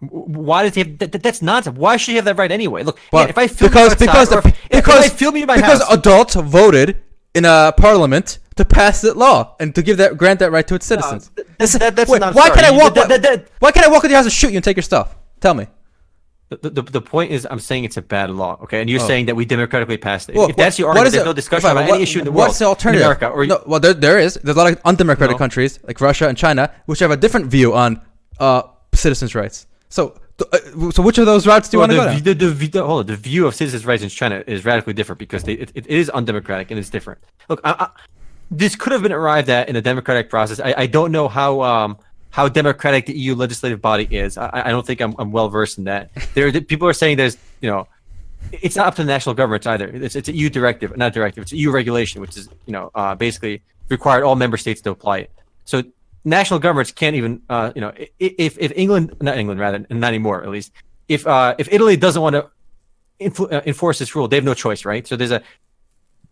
[0.00, 1.78] Why does he have that, that- That's nonsense.
[1.78, 2.82] Why should he have that right anyway?
[2.82, 5.08] Look, Well, yeah, if I film because you outside, because the, if, if because I
[5.08, 7.00] film you in my because house, adults voted
[7.34, 10.74] in a parliament to pass that law and to give that grant that right to
[10.74, 11.30] its citizens.
[11.34, 12.50] th- that- that's Wait, why story.
[12.50, 12.94] can I walk?
[12.94, 15.16] That- why can't I walk into your house and shoot you and take your stuff?
[15.40, 15.66] Tell me.
[16.50, 18.80] The, the, the point is, I'm saying it's a bad law, okay?
[18.80, 19.06] And you're Oh.
[19.06, 20.36] saying that we democratically passed it.
[20.36, 22.30] Well, if that's your argument, there's it- no discussion about what- any issue in the
[22.32, 22.48] world.
[22.48, 23.02] What's the alternative?
[23.04, 24.34] America, or no, well, there, there is.
[24.42, 25.38] There's a lot of undemocratic No.
[25.38, 28.00] countries like Russia and China which have a different view on
[28.38, 28.62] uh,
[28.94, 29.66] citizens' rights.
[29.88, 30.14] So,
[30.52, 30.58] uh,
[30.90, 32.66] so which of those routes do you well, want to go the, the, the, the,
[32.78, 35.54] the, hold on, the view of citizens' rights in China is radically different because they,
[35.54, 37.20] it, it is undemocratic and it's different.
[37.48, 37.88] Look, I, I,
[38.50, 40.60] this could have been arrived at in a democratic process.
[40.60, 41.96] I, I don't know how um,
[42.34, 44.36] how democratic the EU legislative body is.
[44.36, 46.10] I, I don't think I'm, I'm well versed in that.
[46.34, 47.86] There, people are saying there's, you know,
[48.50, 49.86] it's not up to the national governments either.
[49.86, 51.42] It's, it's an EU directive, not directive.
[51.42, 54.90] It's a EU regulation, which is, you know, uh, basically required all member states to
[54.90, 55.30] apply it.
[55.64, 55.84] So
[56.24, 60.42] national governments can't even, uh, you know, if if England, not England, rather, not anymore
[60.42, 60.72] at least,
[61.06, 64.84] if uh, if Italy doesn't want to uh, enforce this rule, they have no choice,
[64.84, 65.06] right?
[65.06, 65.40] So there's a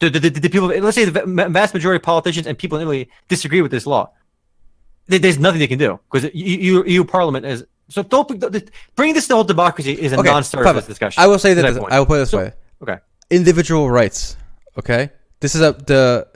[0.00, 3.08] the, the, the people, let's say the vast majority of politicians and people in Italy
[3.28, 4.10] disagree with this law.
[5.06, 7.64] There- There's nothing they can do because EU, EU Parliament is.
[7.88, 8.28] So don't
[8.96, 11.22] bring this to whole democracy is a Okay, non-starter discussion.
[11.22, 11.84] I will say that Is this.
[11.90, 12.98] I will put it this So- way: Okay.
[13.30, 14.36] individual rights
[14.78, 15.10] Okay,
[15.40, 16.26] this is a the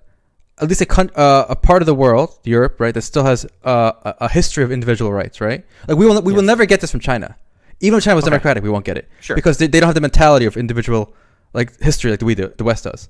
[0.59, 3.47] at least a coun- uh, a part of the world, Europe, right, that still has
[3.65, 5.65] uh, a, a history of individual rights, right?
[5.89, 7.37] Like we will we will never get this from China.
[7.81, 8.31] Even if China was Okay.
[8.31, 9.37] democratic, we won't get it Sure.
[9.37, 11.15] because they, they don't have the mentality of individual
[11.55, 13.09] like history like we do, the West does.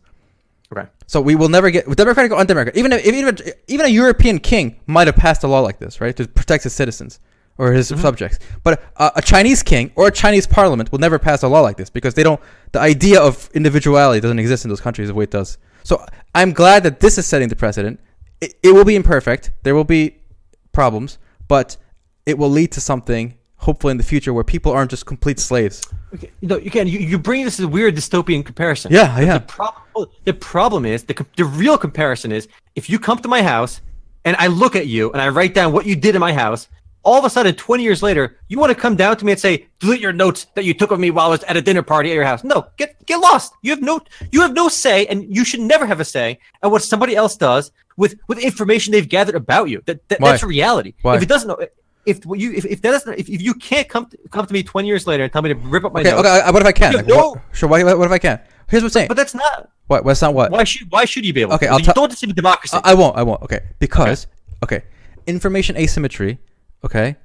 [0.72, 0.88] Okay.
[1.06, 2.76] So we will never get democratic or undemocratic.
[2.76, 6.00] Even if, even if, even a European king might have passed a law like this,
[6.00, 7.20] right, to protect his citizens
[7.58, 8.02] or his Mm-hmm.
[8.02, 8.38] subjects.
[8.64, 11.76] But uh, a Chinese king or a Chinese parliament will never pass a law like
[11.76, 12.40] this because they don't.
[12.72, 15.58] The idea of individuality doesn't exist in those countries the way it does.
[15.84, 18.00] So I'm glad that this is setting the precedent.
[18.40, 19.52] It, it will be imperfect.
[19.62, 20.16] There will be
[20.72, 21.76] problems, but
[22.26, 23.38] it will lead to something.
[23.58, 25.82] Hopefully, in the future, where people aren't just complete slaves.
[26.14, 28.92] Okay, you know, again, you, you bring this as a weird dystopian comparison.
[28.92, 29.38] Yeah, yeah.
[29.38, 33.42] The, prob- the problem is the the real comparison is if you come to my
[33.42, 33.80] house
[34.26, 36.68] and I look at you and I write down what you did in my house.
[37.02, 39.40] All of a sudden, 20 years later, you want to come down to me and
[39.40, 41.82] say, "Delete your notes that you took of me while I was at a dinner
[41.82, 43.54] party at your house." No, get get lost.
[43.62, 44.00] You have no
[44.32, 47.36] you have no say, and you should never have a say at what somebody else
[47.36, 49.82] does with with information they've gathered about you.
[49.86, 50.94] That, that that's reality.
[51.02, 51.14] Why?
[51.14, 51.64] If it doesn't know,
[52.06, 54.62] if you if, if that doesn't if, if you can't come to, come to me
[54.62, 56.40] 20 years later and tell me to rip up my Okay, notes, okay.
[56.40, 56.92] uh, What if I can?
[56.94, 57.68] Like, know- what- sure.
[57.68, 58.40] Why, what if I can?
[58.68, 59.08] Here's what I'm saying.
[59.08, 59.70] But that's not.
[59.86, 60.04] What?
[60.04, 60.50] What's not what?
[60.50, 61.54] Why should Why should you be able?
[61.54, 61.72] Okay, to?
[61.72, 62.76] I'll You tell- don't deceive democracy.
[62.82, 63.16] I I won't.
[63.16, 63.42] I won't.
[63.42, 64.26] Okay, because
[64.64, 64.82] okay,
[65.26, 66.38] information asymmetry,
[66.84, 67.16] okay,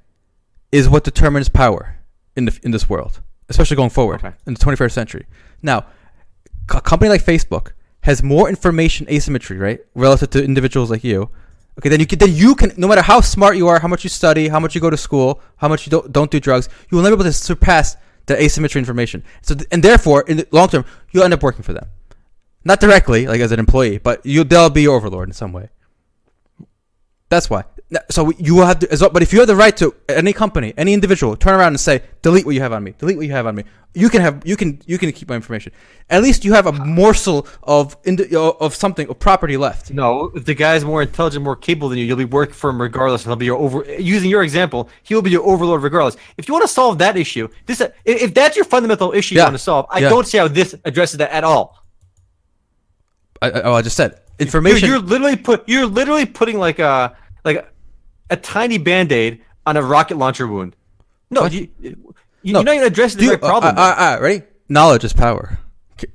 [0.70, 1.96] is what determines power
[2.36, 4.34] in the in this world, especially going forward Okay.
[4.46, 5.26] in the 21st century.
[5.62, 5.86] Now,
[6.70, 11.28] a company like Facebook has more information asymmetry, right, relative to individuals like you.
[11.78, 14.04] Okay, then you can then you can no matter how smart you are, how much
[14.04, 16.68] you study, how much you go to school, how much you don't don't do drugs,
[16.90, 19.24] you will never be able to surpass the asymmetry information.
[19.40, 21.86] So and therefore, in the long term, you'll end up working for them,
[22.64, 25.70] not directly like as an employee, but you they'll be your overlord in some way.
[27.32, 27.64] That's why.
[28.10, 30.34] So you will have to, as well, but if you have the right to any
[30.34, 33.24] company, any individual, turn around and say, delete what you have on me, delete what
[33.26, 33.64] you have on me.
[33.94, 35.72] You can have, you can, you can keep my information.
[36.10, 37.96] At least you have a morsel of
[38.60, 39.90] of something of property left.
[39.90, 42.80] no, if the guy's more intelligent, more capable than you, you'll be working for him
[42.82, 43.24] regardless.
[43.24, 43.82] He'll be your over.
[43.98, 46.16] Using your example, he will be your overlord regardless.
[46.36, 49.42] If you want to solve that issue, this if- that's your fundamental issue Yeah.
[49.42, 50.10] you want to solve, I Yeah.
[50.10, 51.82] don't see how this addresses that at all.
[53.40, 54.88] I, I, oh, I just said You're, information.
[54.88, 55.68] you're literally put.
[55.68, 57.72] You're literally putting like a like
[58.30, 60.76] a, tiny band aid on a rocket launcher wound.
[61.30, 61.52] No, What?
[61.52, 62.12] you, you, No.
[62.42, 63.76] you're not even addressing the right problem.
[63.76, 64.42] Uh, uh, uh, ready?
[64.68, 65.58] Knowledge is power.
[65.98, 66.06] Do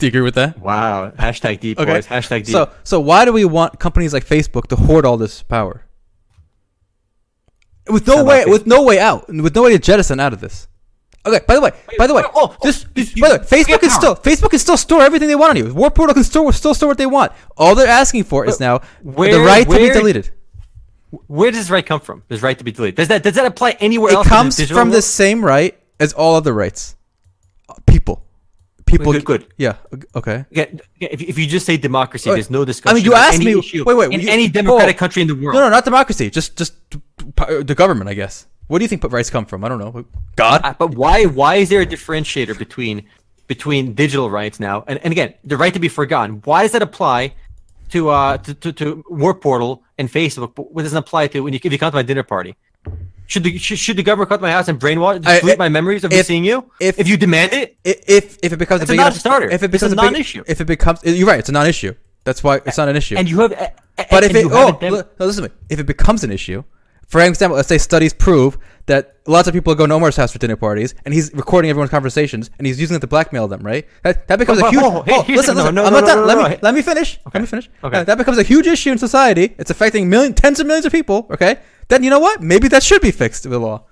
[0.00, 0.58] you agree with that?
[0.58, 1.10] wow.
[1.10, 1.92] Hashtag deep Okay.
[1.94, 2.06] boys.
[2.06, 2.52] Hashtag deep.
[2.52, 5.84] So, so why do we want companies like Facebook to hoard all this power?
[7.88, 8.50] With no way, Facebook?
[8.50, 10.66] with no way out, with no way to jettison out of this.
[11.24, 11.40] Okay.
[11.46, 13.80] By the way, by the way, oh, oh, this, this- you- by the way, Facebook
[13.80, 15.72] can still Facebook can still store everything they want on you.
[15.74, 17.32] Warp Portal can still still store what they want.
[17.56, 20.30] All they're asking for is But now the where- right to be deleted.
[21.10, 22.22] Where does this right come from?
[22.28, 22.96] This right to be deleted.
[22.96, 24.26] Does that does that apply anywhere It else?
[24.26, 26.96] in the comes digital from the same right as all other rights.
[27.86, 28.24] People,
[28.86, 29.12] people.
[29.12, 29.46] Good, good.
[29.56, 29.76] Yeah.
[30.14, 30.44] Okay.
[30.50, 32.94] Again, if, if you just say democracy, there's no discussion.
[32.94, 34.98] I mean, you asked me- issue wait, wait, in you- any democratic oh.
[34.98, 35.54] country in the world.
[35.54, 36.30] No, no, not democracy.
[36.30, 36.74] Just, just
[37.38, 38.46] uh, the government, I guess.
[38.68, 39.64] Where do you think rights come from?
[39.64, 40.04] I don't know.
[40.34, 40.60] God.
[40.64, 43.04] Uh, But why why is there a differentiator between
[43.46, 46.42] between digital rights now and, and again the right to be forgotten?
[46.44, 47.34] Why does that apply
[47.90, 51.52] to uh to, to, to Warp Portal and Facebook, but what doesn't apply to when
[51.52, 52.56] you if you come to my dinner party?
[53.28, 55.68] Should the should, should the government come to my house and brainwash delete I- my
[55.68, 56.70] memories of me seeing you?
[56.80, 59.50] if- If, you demand it, if if it becomes It's a big enough- non-starter.
[59.50, 60.44] if it becomes a, non-issue.
[60.46, 61.94] if it becomes you're right, it's a non-issue.
[62.24, 63.16] That's why it's not an issue.
[63.16, 63.50] and you have
[64.10, 66.30] but if it oh haven't dem- li- no, listen to me, if it becomes an
[66.30, 66.62] issue,
[67.06, 70.38] for example, let's say studies prove that lots of people go to Omar's house for
[70.38, 73.86] dinner parties, and he's recording everyone's conversations, and he's using it to blackmail them, right?
[74.04, 74.82] That, that becomes But- a huge.
[74.84, 76.20] oh, hey, here's listen, the- no, no, I'm no, not no, done.
[76.20, 77.18] no, let me let me finish.
[77.32, 77.68] Let me finish.
[77.82, 77.98] Okay.
[77.98, 79.54] Uh, that becomes a huge issue in society.
[79.58, 81.26] It's affecting million, tens of millions of people.
[81.30, 82.42] Okay, then you know what?
[82.42, 83.84] Maybe that should be fixed with the law.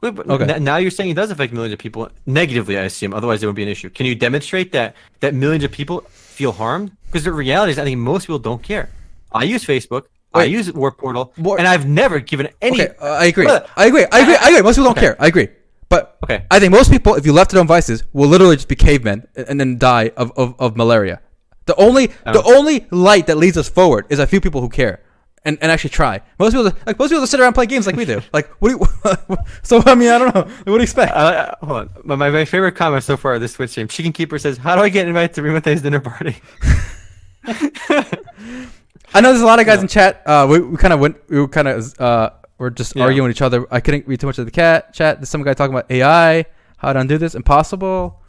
[0.00, 0.58] Wait, Okay.
[0.58, 3.14] now you're saying it does affect millions of people negatively, I assume.
[3.14, 3.88] Otherwise, there would be an issue.
[3.88, 6.90] Can you demonstrate that that millions of people feel harmed?
[7.06, 8.90] Because the reality is, I think most people don't care.
[9.30, 10.06] I use Facebook.
[10.34, 10.50] I Wait.
[10.50, 12.80] use Warp Portal, War- and I've never given any.
[12.82, 13.46] Okay, uh, I agree.
[13.48, 14.06] I agree.
[14.10, 14.36] I agree.
[14.36, 14.62] I agree.
[14.62, 15.06] Most people don't Okay.
[15.08, 15.16] care.
[15.20, 15.48] I agree.
[15.88, 16.44] But Okay.
[16.50, 19.26] I think most people, if you left it on vices, will literally just be cavemen
[19.36, 21.20] and, then die of, of, of malaria.
[21.66, 25.00] The only the only light that leads us forward is a few people who care
[25.44, 26.20] and, and actually try.
[26.38, 28.20] Most people like most people just sit around and play games like we do.
[28.32, 29.36] Like what do you?
[29.62, 30.42] so I mean I don't know.
[30.42, 31.12] What do you expect?
[31.14, 31.90] Uh, hold on.
[32.04, 34.82] My, my, my favorite comment so far this Twitch stream, Chicken Keeper says, "How do
[34.82, 36.36] I get invited to Rimate's dinner party?"
[39.14, 40.22] I know there's a lot of guys in chat.
[40.26, 41.16] Uh, we, we kind of went.
[41.28, 43.04] We were kind of uh, we're just Yeah.
[43.04, 43.66] arguing with each other.
[43.70, 45.18] I couldn't read too much of the cat chat.
[45.18, 46.44] There's some guy talking about AI,
[46.78, 48.20] how to undo this, impossible.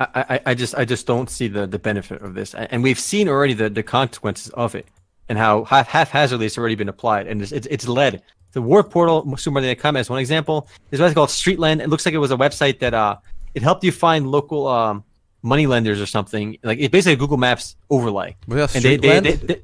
[0.00, 2.98] I, I, I just I just don't see the, the benefit of this, and we've
[2.98, 4.86] seen already the, the consequences of it,
[5.28, 8.82] and how half haphazardly it's already been applied, and it's it's, it's led the War
[8.84, 9.22] Portal.
[9.22, 10.68] Comment as one example.
[10.90, 11.80] There's what's called Streetlend.
[11.80, 13.16] It looks like it was a website that uh
[13.54, 15.04] it helped you find local um
[15.44, 16.56] money lenders or something.
[16.64, 18.36] Like it's basically a Google Maps overlay.
[18.48, 19.62] That And they, they, they, they,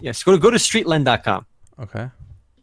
[0.00, 1.44] yes, go to go to streetlend.com.
[1.82, 2.08] okay.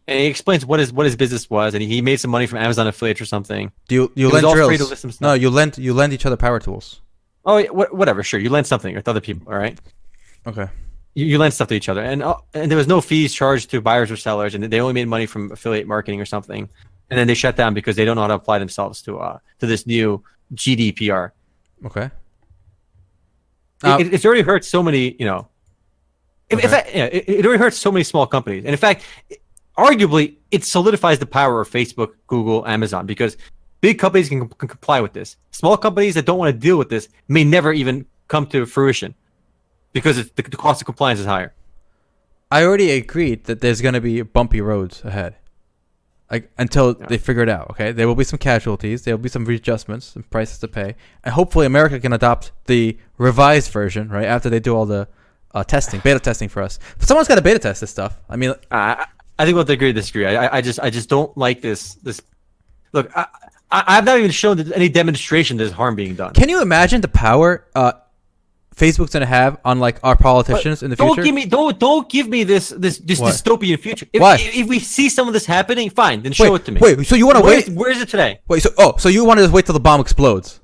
[0.10, 2.60] And he explains what his what his business was, and he made some money from
[2.60, 3.74] Amazon affiliates or something.
[3.90, 5.22] Do you you It lend drills?
[5.22, 7.02] no, you lend you lend each other power tools.
[7.46, 8.40] Oh, yeah, wha- whatever, sure.
[8.40, 9.78] You lend something with other people, all right?
[10.46, 10.68] Okay.
[11.14, 13.70] You, you lend stuff to each other, and uh, and there was no fees charged
[13.72, 16.70] to buyers or sellers, and they only made money from affiliate marketing or something.
[17.10, 19.40] And then they shut down because they don't know how to apply themselves to uh
[19.60, 20.24] to this new
[20.56, 21.32] GDPR.
[21.86, 22.10] Okay.
[23.84, 25.48] It- Uh, it, it's already hurt so many, you know.
[26.50, 29.04] In, in fact, yeah, it, it already hurts so many small companies, and in fact,
[29.30, 29.42] it-
[29.78, 33.38] arguably, it solidifies the power of Facebook, Google, Amazon because
[33.82, 35.38] big companies can, can comply with this.
[35.52, 39.14] Small companies that don't want to deal with this may never even come to fruition
[39.94, 41.54] because it's, the, the cost of compliance is higher.
[42.50, 45.36] I already agreed that there's going to be bumpy roads ahead.
[46.30, 47.94] Like until they figure it out, okay?
[47.94, 51.34] There will be some casualties, there will be some readjustments, some prices to pay, and
[51.34, 54.26] hopefully America can adopt the revised version, right?
[54.26, 55.08] After they do all the
[55.56, 56.80] uh, testing, beta testing for us.
[57.00, 58.20] But someone's got to beta test this stuff.
[58.30, 59.06] I mean, I,
[59.40, 60.26] I think we'll have to agree to disagree.
[60.26, 62.22] I, I- just I just don't like this this.
[62.92, 63.28] Look, I,
[63.72, 66.34] I I've not even shown any demonstration there's harm being done.
[66.34, 67.94] can you imagine the power uh,
[68.78, 71.24] Facebook's to have on like our politicians in the don't future?
[71.24, 73.34] give me don't don't give me this this this What?
[73.34, 74.06] dystopian future.
[74.14, 74.38] If, Why?
[74.40, 76.80] If, we see some of this happening, fine, then show wait, it to me.
[76.82, 77.70] wait, so you want to wait?
[77.70, 78.40] where is it today?
[78.48, 80.60] Wait, so oh, so you want to just wait till the bomb explodes,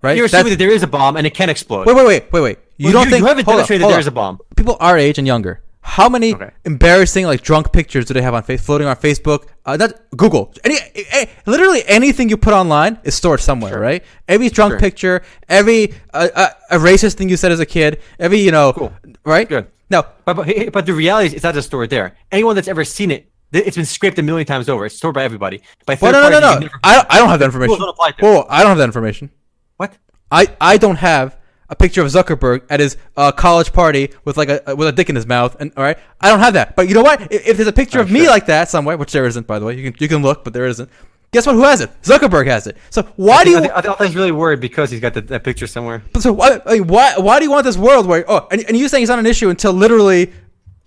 [0.00, 0.16] right?
[0.16, 1.86] You're That's- assuming that there is a bomb and it can explode.
[1.86, 2.58] Wait, wait, wait, wait, wait.
[2.78, 4.38] You Well, don't you, think you haven't demonstrated hold there is a bomb?
[4.56, 5.62] people our age and younger.
[5.84, 6.50] How many Okay.
[6.64, 9.46] embarrassing like drunk pictures do they have on face floating on Facebook?
[9.66, 10.54] Uh, not Google.
[10.64, 13.80] Any, eh, literally anything you put online is stored somewhere, Sure.
[13.80, 14.02] right?
[14.28, 14.78] Every drunk Sure.
[14.80, 18.72] picture, every uh, uh, a racist thing you said as a kid, every you know,
[18.72, 18.92] Cool.
[19.24, 19.48] right?
[19.48, 19.66] Good.
[19.90, 22.16] No, But, but but the reality is, it's not just stored there.
[22.30, 24.86] Anyone that's ever seen it, it's been scraped a million times over.
[24.86, 25.60] It's stored by everybody.
[25.84, 26.68] By well, no, no, no, no.
[26.84, 27.76] I, I don't have that information.
[27.78, 28.22] Don't apply to.
[28.24, 29.30] Whoa, I don't have that information.
[29.76, 29.98] what?
[30.30, 31.36] I, I don't have
[31.72, 35.08] a picture of Zuckerberg at his uh, college party with like a with a dick
[35.08, 36.76] in his mouth, and all right, I don't have that.
[36.76, 37.32] But you know what?
[37.32, 39.58] If, if there's a picture of me Oh, like that somewhere, which there isn't, by
[39.58, 40.88] the way, you can you can look, but there isn't.
[41.32, 41.54] Guess what?
[41.54, 41.90] Who has it?
[42.02, 42.76] Zuckerberg has it.
[42.90, 43.56] So why I do you?
[43.56, 45.66] I think, I think, I think he's really worried because he's got that, that picture
[45.66, 46.02] somewhere.
[46.20, 49.02] so why, why why do you want this world where oh and, and you saying
[49.02, 50.30] it's not an issue until literally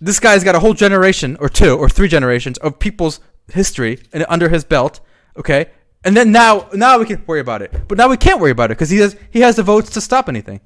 [0.00, 3.18] this guy's got a whole generation or two or three generations of people's
[3.52, 5.00] history and under his belt,
[5.36, 5.66] okay?
[6.04, 8.70] And then now now we can worry about it, but now we can't worry about
[8.70, 10.60] it because he has he has the votes to stop anything.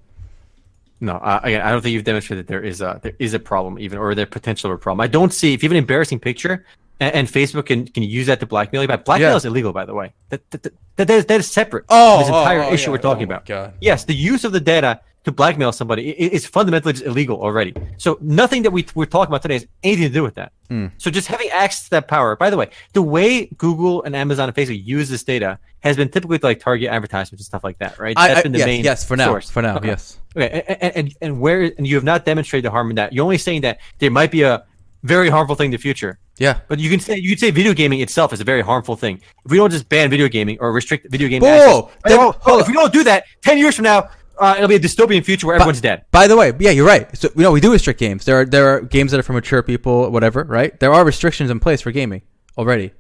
[1.01, 3.79] No, again, I don't think you've demonstrated that there is a there is a problem
[3.79, 5.01] even, or there potential of a problem.
[5.01, 6.67] I don't see if you have an embarrassing picture,
[7.01, 8.89] and, and Facebook can, can use that to blackmail you.
[8.89, 9.37] But blackmail Yeah.
[9.37, 10.13] is illegal, by the way.
[10.29, 11.87] That that, that, that, is, that is separate.
[11.89, 12.93] Oh, from this entire oh, oh, issue yeah.
[12.93, 13.47] we're talking Oh about.
[13.47, 13.75] God.
[13.81, 17.75] Yes, the use of the data to blackmail somebody i- is fundamentally just illegal already.
[17.99, 20.53] So nothing that we we're talking about today has anything to do with that.
[20.69, 20.87] Hmm.
[20.99, 22.37] So just having access to that power.
[22.37, 26.09] By the way, the way Google and Amazon and Facebook use this data has been
[26.09, 28.17] typically to like target advertisements and stuff like that, right?
[28.17, 29.51] I, That's I- been the yes, main yes, for now, source.
[29.51, 29.89] for now, Okay.
[29.89, 30.19] yes.
[30.37, 33.13] Okay, and, and and where and you have not demonstrated the harm in that.
[33.13, 34.65] You're only saying that there might be a
[35.03, 36.19] very harmful thing in the future.
[36.39, 36.61] Yeah.
[36.69, 39.21] But you can say you can say video gaming itself is a very harmful thing.
[39.45, 42.59] If we don't just ban video gaming or restrict video game Whoa, access, then- oh,
[42.61, 44.09] if we don't do that, ten years from now,
[44.41, 46.05] uh, it'll be a dystopian future where everyone's dead.
[46.11, 47.15] By the way, yeah, you're right.
[47.17, 48.25] So you know we do restrict games.
[48.25, 50.79] There are there are games that are for mature people, whatever, right?
[50.81, 52.23] There are restrictions in place for gaming
[52.57, 52.93] already.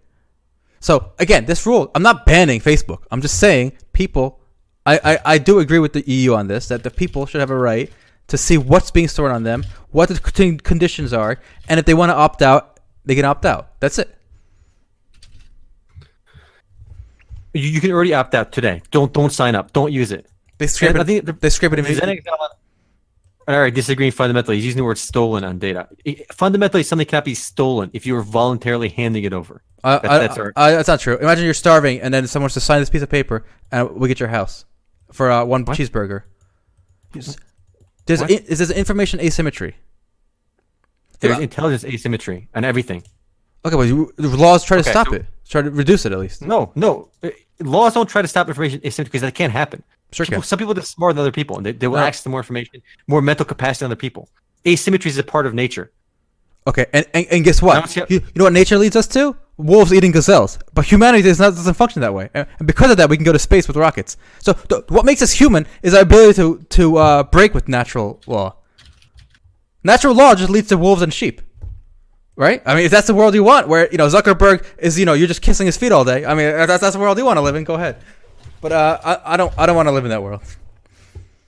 [0.81, 3.05] So again, this rule, I'm not banning Facebook.
[3.11, 4.41] I'm just saying people.
[4.87, 7.51] I, I, I do agree with the EU on this that the people should have
[7.51, 7.93] a right
[8.29, 12.11] to see what's being stored on them, what the conditions are, and if they want
[12.11, 13.79] to opt out, they can opt out.
[13.81, 14.17] That's it.
[17.53, 18.83] You, you can already opt out today.
[18.91, 19.73] Don't don't sign up.
[19.73, 20.30] Don't use it.
[20.61, 21.07] They scrape I it.
[21.07, 21.79] think the- they scrape it.
[21.79, 22.21] If there's In,
[23.49, 24.57] all right, disagreeing fundamentally.
[24.57, 25.89] He's using the word stolen on data.
[26.33, 29.63] Fundamentally, something cannot be stolen if you are voluntarily handing it over.
[29.83, 31.17] I, That- I, that's our- I- that's not true.
[31.17, 34.07] Imagine you're starving, and then someone wants to sign this piece of paper, and we
[34.09, 34.67] get your house
[35.13, 35.79] for uh, one What?
[35.79, 36.25] cheeseburger.
[37.13, 37.37] There's,
[38.05, 38.31] there's, What?
[38.31, 39.77] is there's information asymmetry.
[41.21, 41.43] There's Yeah.
[41.43, 43.03] intelligence asymmetry and everything.
[43.65, 45.27] Okay, well, you, the laws try to Okay, stop so- it.
[45.49, 46.43] Try to reduce it at least.
[46.43, 47.09] No, no.
[47.25, 49.83] Uh, Laws don't try to stop information asymmetry because that can't happen.
[50.13, 50.47] Sure People- can.
[50.47, 52.05] Some people are smarter than other people, and they, they will No.
[52.05, 54.29] access to more information, more mental capacity than other people.
[54.65, 55.91] Asymmetry is a part of nature.
[56.69, 57.95] Okay, and, and, and guess what?
[57.97, 59.37] You, you know what nature leads us to?
[59.57, 60.59] Wolves eating gazelles.
[60.73, 63.25] But humanity does not doesn't function that way, and and because of that, we can
[63.25, 64.17] go to space with rockets.
[64.39, 68.21] So th- what makes us human is our ability to to uh, break with natural
[68.27, 68.55] law.
[69.83, 71.41] Natural law just leads to wolves and sheep,
[72.41, 72.61] right?
[72.67, 75.13] I mean, if that's the world you want, where you know Zuckerberg is, you know,
[75.13, 76.25] you're just kissing his feet all day.
[76.25, 77.65] I mean, if that's that's the world you want to live in.
[77.65, 77.97] Go ahead.
[78.61, 80.41] But uh, I, I don't I don't want to live in that world.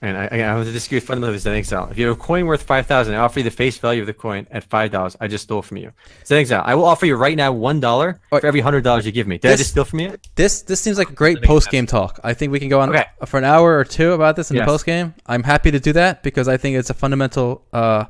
[0.01, 1.87] And I, I have to disagree with fundamentally with Exile.
[1.89, 4.07] If you have a coin worth five thousand, I offer you the face value of
[4.07, 5.15] the coin at five dollars.
[5.21, 5.93] I just stole from you.
[6.29, 9.27] Exile, I will offer you right now one dollar for every hundred dollars you give
[9.27, 9.37] me.
[9.37, 10.17] Did I This- just steal from you?
[10.35, 12.19] This this seems like a great post game talk.
[12.23, 13.05] I think we can go on Okay.
[13.25, 14.65] for an hour or two about this in Yes.
[14.65, 15.13] the post game.
[15.25, 18.05] I'm happy to do that because I think it's a fundamental uh,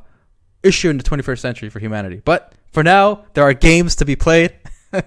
[0.63, 2.21] issue in the 21st century for humanity.
[2.25, 4.53] But for now, there are games to be played.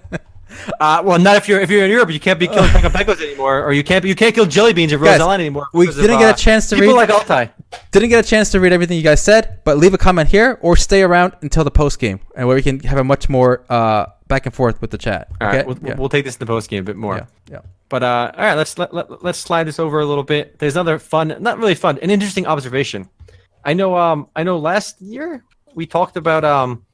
[0.79, 3.63] Uh, well, not if you're if you're in Europe, you can't be killing Pecos anymore,
[3.63, 5.67] or you can't be, you can't kill jelly beans in Rose Island anymore.
[5.73, 7.51] we didn't get a uh, chance to people read- like Altai.
[7.91, 10.57] Didn't get a chance to read everything you guys said, but leave a comment here
[10.61, 13.65] or stay around until the post game, and where we can have a much more
[13.69, 15.27] uh, back and forth with the chat.
[15.41, 15.57] All okay?
[15.57, 15.95] right, we'll, yeah.
[15.95, 17.17] we'll take this in the post game a bit more.
[17.17, 17.59] yeah, yeah.
[17.89, 20.59] But uh, all right, let's let, let, let's slide this over a little bit.
[20.59, 23.09] There's another fun, not really fun, an interesting observation.
[23.63, 25.43] I know um I know last year
[25.75, 26.85] we talked about um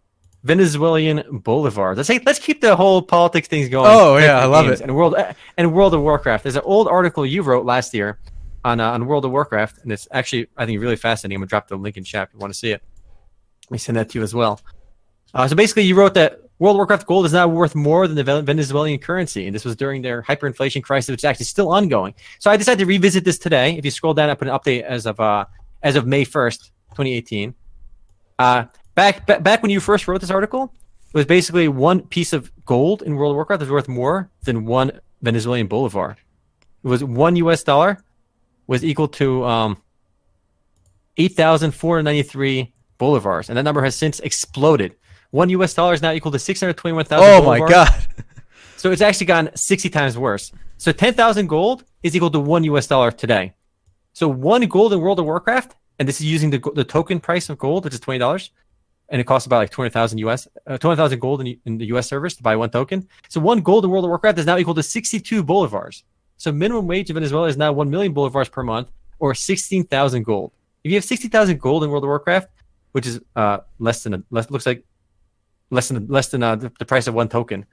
[0.43, 1.95] Venezuelan bolivars.
[1.95, 3.89] Let's say let's keep the whole politics things going.
[3.89, 4.81] Oh, yeah, I love it.
[4.81, 5.15] And World
[5.57, 6.43] and World of Warcraft.
[6.43, 8.19] There's an old article you wrote last year
[8.65, 11.37] on uh, on World of Warcraft, and it's actually I think really fascinating.
[11.37, 12.81] I'm gonna drop the link in chat if you want to see it.
[13.65, 14.59] Let me send that to you as well.
[15.33, 18.15] Uh, so basically, you wrote that World of Warcraft gold is now worth more than
[18.15, 22.13] the Venezuelan currency, and this was during their hyperinflation crisis, which is actually still ongoing.
[22.39, 23.77] So I decided to revisit this today.
[23.77, 25.45] If you scroll down, I put an update as of uh,
[25.81, 27.55] as of May first, 2018.
[28.39, 30.73] Uh, back, back back when you first wrote this article,
[31.13, 34.29] it was basically one piece of gold in World of Warcraft that was worth more
[34.43, 36.17] than one Venezuelan bolivar.
[36.83, 37.63] It was one U.S.
[37.63, 38.03] dollar
[38.67, 39.77] was equal to um,
[41.17, 44.95] eight thousand four hundred ninety-three bolivars, and that number has since exploded.
[45.31, 45.73] One U.S.
[45.73, 47.29] dollar is now equal to six hundred twenty-one thousand.
[47.29, 48.07] Oh my god.
[48.83, 50.51] So it's actually gone 60 times worse.
[50.77, 53.53] So 10,000 gold is equal to one US dollar today.
[54.11, 57.49] So one gold in World of Warcraft, and this is using the, the token price
[57.49, 58.49] of gold, which is $20,
[59.13, 62.35] and it costs about like 200,000 US, uh, 200,000 gold in, in the US servers
[62.35, 63.07] to buy one token.
[63.29, 66.01] So one gold in World of Warcraft is now equal to 62 bolivars.
[66.37, 70.51] So minimum wage in Venezuela is now 1 million bolivars per month or 16,000 gold.
[70.83, 72.47] If you have 60,000 gold in World of Warcraft,
[72.93, 74.83] which is uh, less than a, less, looks like
[75.69, 77.67] less than less than uh, the, the price of one token,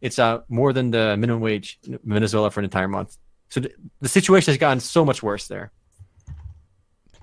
[0.00, 3.16] it's uh more than the minimum wage in Venezuela for an entire month.
[3.48, 5.70] So th- the situation has gotten so much worse there.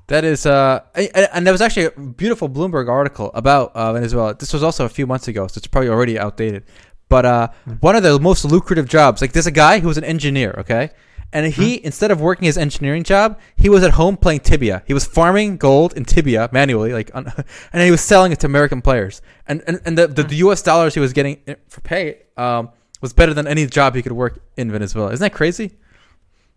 [0.08, 4.34] That is, uh, and and there was actually a beautiful Bloomberg article about uh, Venezuela.
[4.34, 6.64] This was also a few months ago, so it's probably already outdated.
[7.10, 7.50] But uh,
[7.82, 10.92] one of the most lucrative jobs, like there's a guy who was an engineer, okay,
[11.34, 14.82] and he instead of working his engineering job, he was at home playing Tibia.
[14.88, 17.26] He was farming gold in Tibia manually, like, on,
[17.74, 19.22] and he was selling it to American players.
[19.46, 20.62] And and, and the, the, the U.S.
[20.62, 22.70] dollars he was getting for pay um,
[23.02, 25.12] was better than any job he could work in Venezuela.
[25.12, 25.78] Isn't that crazy?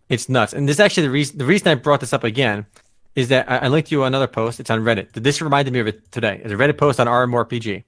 [0.07, 0.53] It's nuts.
[0.53, 2.65] And this is actually the reason the reason I brought this up again
[3.15, 4.59] is that I, I linked you another post.
[4.59, 5.13] It's on Reddit.
[5.13, 6.41] This reminded me of it today.
[6.43, 7.83] It's a Reddit post on r/MMORPG.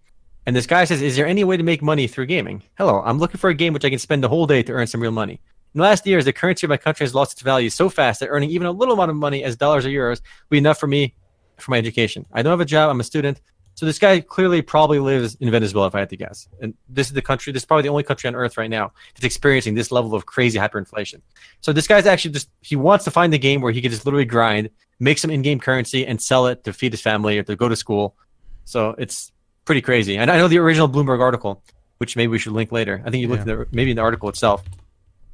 [0.46, 2.64] And this guy says, Is there any way to make money through gaming?
[2.78, 4.88] Hello, I'm looking for a game which I can spend the whole day to earn
[4.88, 5.40] some real money.
[5.74, 8.20] In the last years, the currency of my country has lost its value so fast
[8.20, 10.80] that earning even a little amount of money as dollars or euros will be enough
[10.80, 11.16] for me
[11.58, 12.26] for my education.
[12.32, 13.42] I don't have a job, I'm a student.
[13.76, 16.48] So this guy clearly probably lives in Venezuela, if I had to guess.
[16.62, 18.92] And this is the country, this is probably the only country on earth right now
[19.16, 21.22] that's experiencing this level of crazy hyperinflation.
[21.62, 24.06] So this guy's actually just he wants to find the game where he can just
[24.06, 24.70] literally grind,
[25.04, 27.76] make some in-game currency, and sell it to feed his family or to go to
[27.76, 28.16] school.
[28.66, 29.32] So it's
[29.66, 30.18] pretty crazy.
[30.18, 31.62] And I know the original Bloomberg article,
[31.98, 33.02] which maybe we should link later.
[33.06, 34.64] I think you looked at the, maybe in the article itself.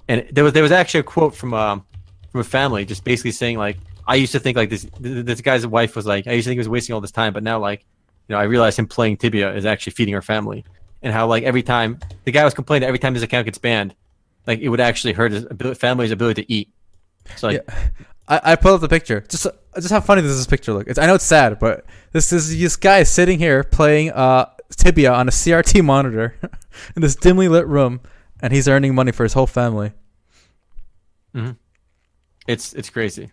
[0.08, 1.86] And there was there was actually a quote from um
[2.32, 3.78] from a family just basically saying like
[4.08, 6.58] I used to think like this this guy's wife was like I used to think
[6.58, 7.86] he was wasting all this time, but now like
[8.28, 10.66] you know I realize him playing Tibia is actually feeding our family.
[11.04, 13.60] And how like every time the guy was complaining that every time his account gets
[13.60, 13.94] banned,
[14.48, 16.70] like it would actually hurt his abil- family's ability to eat.
[17.38, 17.90] So like, Yeah.
[18.30, 19.22] I, I pulled up the picture.
[19.28, 20.88] Just just how funny does this picture look?
[20.88, 25.12] It's, I know it's sad, but this is this guy sitting here playing uh, Tibia
[25.12, 26.36] on a CRT monitor
[26.96, 28.02] in this dimly lit room,
[28.42, 29.92] and he's earning money for his whole family.
[31.36, 31.58] Mhm.
[32.48, 33.32] it's it's crazy.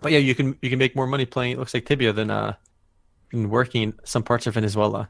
[0.00, 1.52] But yeah, you can you can make more money playing.
[1.52, 2.54] It looks like Tibia than uh
[3.30, 5.08] than working in some parts of Venezuela.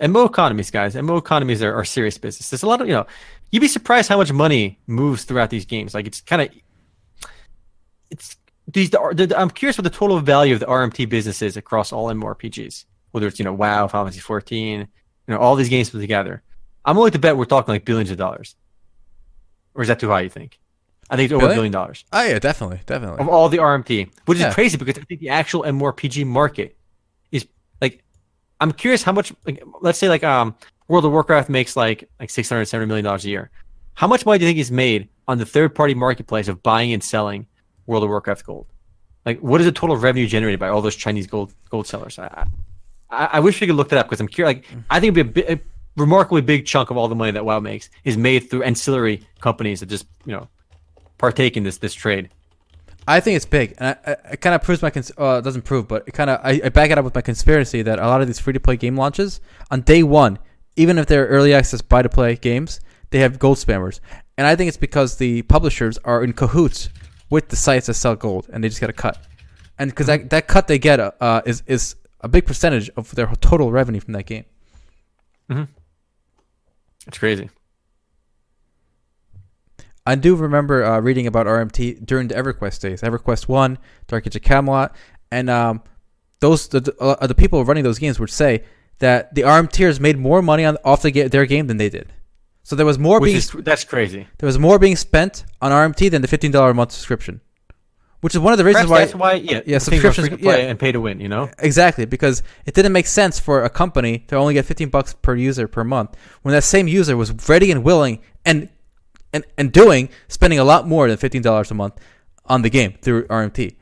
[0.00, 0.96] And MO economies, guys.
[0.96, 2.50] MO economies are, are serious business.
[2.50, 3.06] There's a lot of you know.
[3.50, 5.94] You'd be surprised how much money moves throughout these games.
[5.94, 6.48] Like it's kind of
[8.14, 8.36] it's
[8.72, 8.90] these.
[8.90, 12.06] The, the, I'm curious what the total value of the RMT business is across all
[12.12, 12.84] MMORPGs.
[13.12, 14.86] Whether it's you know WoW, Final Fantasy 14, you
[15.28, 16.42] know all these games put together.
[16.84, 18.56] I'm willing to bet we're talking like billions of dollars.
[19.74, 20.22] Or is that too high?
[20.22, 20.58] You think?
[21.10, 21.56] I think it's over a Billion?
[21.58, 23.20] billion dollars Oh yeah, definitely, definitely.
[23.20, 24.48] of all the RMT, which Yeah.
[24.48, 26.76] is crazy because I think the actual MMORPG market
[27.30, 27.46] is
[27.82, 28.02] like,
[28.60, 29.32] I'm curious how much.
[29.44, 30.54] Like, let's say like um,
[30.88, 33.50] World of Warcraft makes like like 670 million dollars a year.
[33.94, 36.92] How much money do you think is made on the third party marketplace of buying
[36.92, 37.46] and selling
[37.86, 38.66] World of Warcraft gold?
[39.24, 42.18] Like, what is the total revenue generated by all those Chinese gold gold sellers?
[42.18, 42.46] I
[43.10, 44.56] I, I wish we could look that up because I'm curious.
[44.56, 45.60] Like, I think it'd be a, bi- a
[45.96, 49.80] remarkably big chunk of all the money that WoW makes is made through ancillary companies
[49.80, 50.48] that just you know
[51.18, 52.30] partake in this this trade.
[53.06, 55.62] I think it's big, and I, I, it kind of proves my cons- uh, doesn't
[55.62, 58.06] prove, but it kind of I, I back it up with my conspiracy that a
[58.06, 60.38] lot of these free to play game launches on day one,
[60.76, 62.80] even if they're early access buy to play games,
[63.10, 64.00] they have gold spammers,
[64.38, 66.88] and I think it's because the publishers are in cahoots
[67.34, 69.18] with the sites that sell gold, and they just get a cut,
[69.78, 73.26] and because that, that cut they get uh, is is a big percentage of their
[73.40, 74.44] total revenue from that game.
[77.08, 77.50] It's crazy.
[80.06, 84.36] I do remember uh, reading about RMT during the EverQuest days, EverQuest One, Dark Age
[84.36, 84.94] of Camelot,
[85.30, 85.82] and um,
[86.40, 88.64] those the, the, uh, the people running those games would say
[88.98, 92.12] that the RMTers made more money on off the their game than they did.
[92.64, 94.26] So there was more Which being is that's crazy.
[94.38, 97.40] there was more being spent on RMT than the fifteen dollar a month subscription,
[98.22, 99.30] which is one of the reasons Perhaps why.
[99.34, 100.70] that's why yeah, yeah, subscriptions- free to play yeah.
[100.70, 101.20] and pay to win.
[101.20, 104.88] You know, Exactly, because it didn't make sense for a company to only get 15
[104.88, 108.68] bucks per user per month when that same user was ready and willing and
[109.34, 111.94] and, and doing spending a lot more than $15 a month
[112.46, 113.74] on the game through RMT.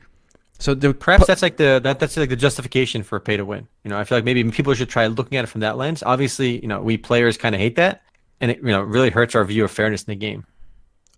[0.59, 3.67] So the perhaps that's like the that, that's like the justification for pay to win.
[3.83, 6.03] You know, I feel like maybe people should try looking at it from that lens.
[6.03, 8.01] Obviously, you know, we players kind of hate that,
[8.43, 10.45] and it you know really hurts our view of fairness in the game.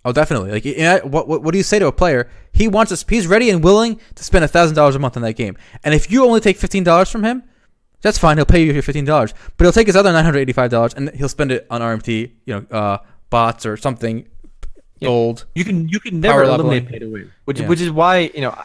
[0.07, 0.51] Oh, definitely.
[0.51, 2.30] Like, what, what what do you say to a player?
[2.53, 3.03] He wants us.
[3.09, 5.57] He's ready and willing to spend a thousand dollars a month on that game.
[5.84, 7.41] And if you only take fifteen dollars from him,
[8.01, 8.38] that's fine.
[8.38, 10.93] He'll pay you your fifteen dollars, but he'll take his other nine hundred eighty-five dollars
[10.93, 12.97] and he'll spend it on RMT, you know, uh,
[13.32, 14.28] bots or something,
[14.99, 15.07] Yeah.
[15.09, 15.45] gold.
[15.55, 17.67] You can you can never eliminate pay to win, which Yeah.
[17.67, 18.55] which is why you know.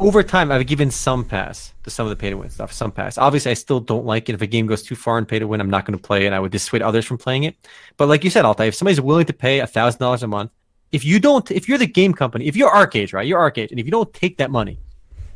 [0.00, 2.72] Over time, I've given some pass to some of the pay to win stuff.
[2.72, 3.18] Some pass.
[3.18, 4.34] Obviously, I still don't like it.
[4.36, 6.24] If a game goes too far in pay to win, I'm not going to play
[6.24, 6.32] it.
[6.32, 7.56] I would dissuade others from playing it.
[7.96, 10.52] But like you said, Altai, if somebody's willing to pay thousand dollars a month,
[10.92, 13.26] if you don't, if you're the game company, if you're Arcade, right?
[13.26, 14.78] You're Arcade, and if you don't take that money,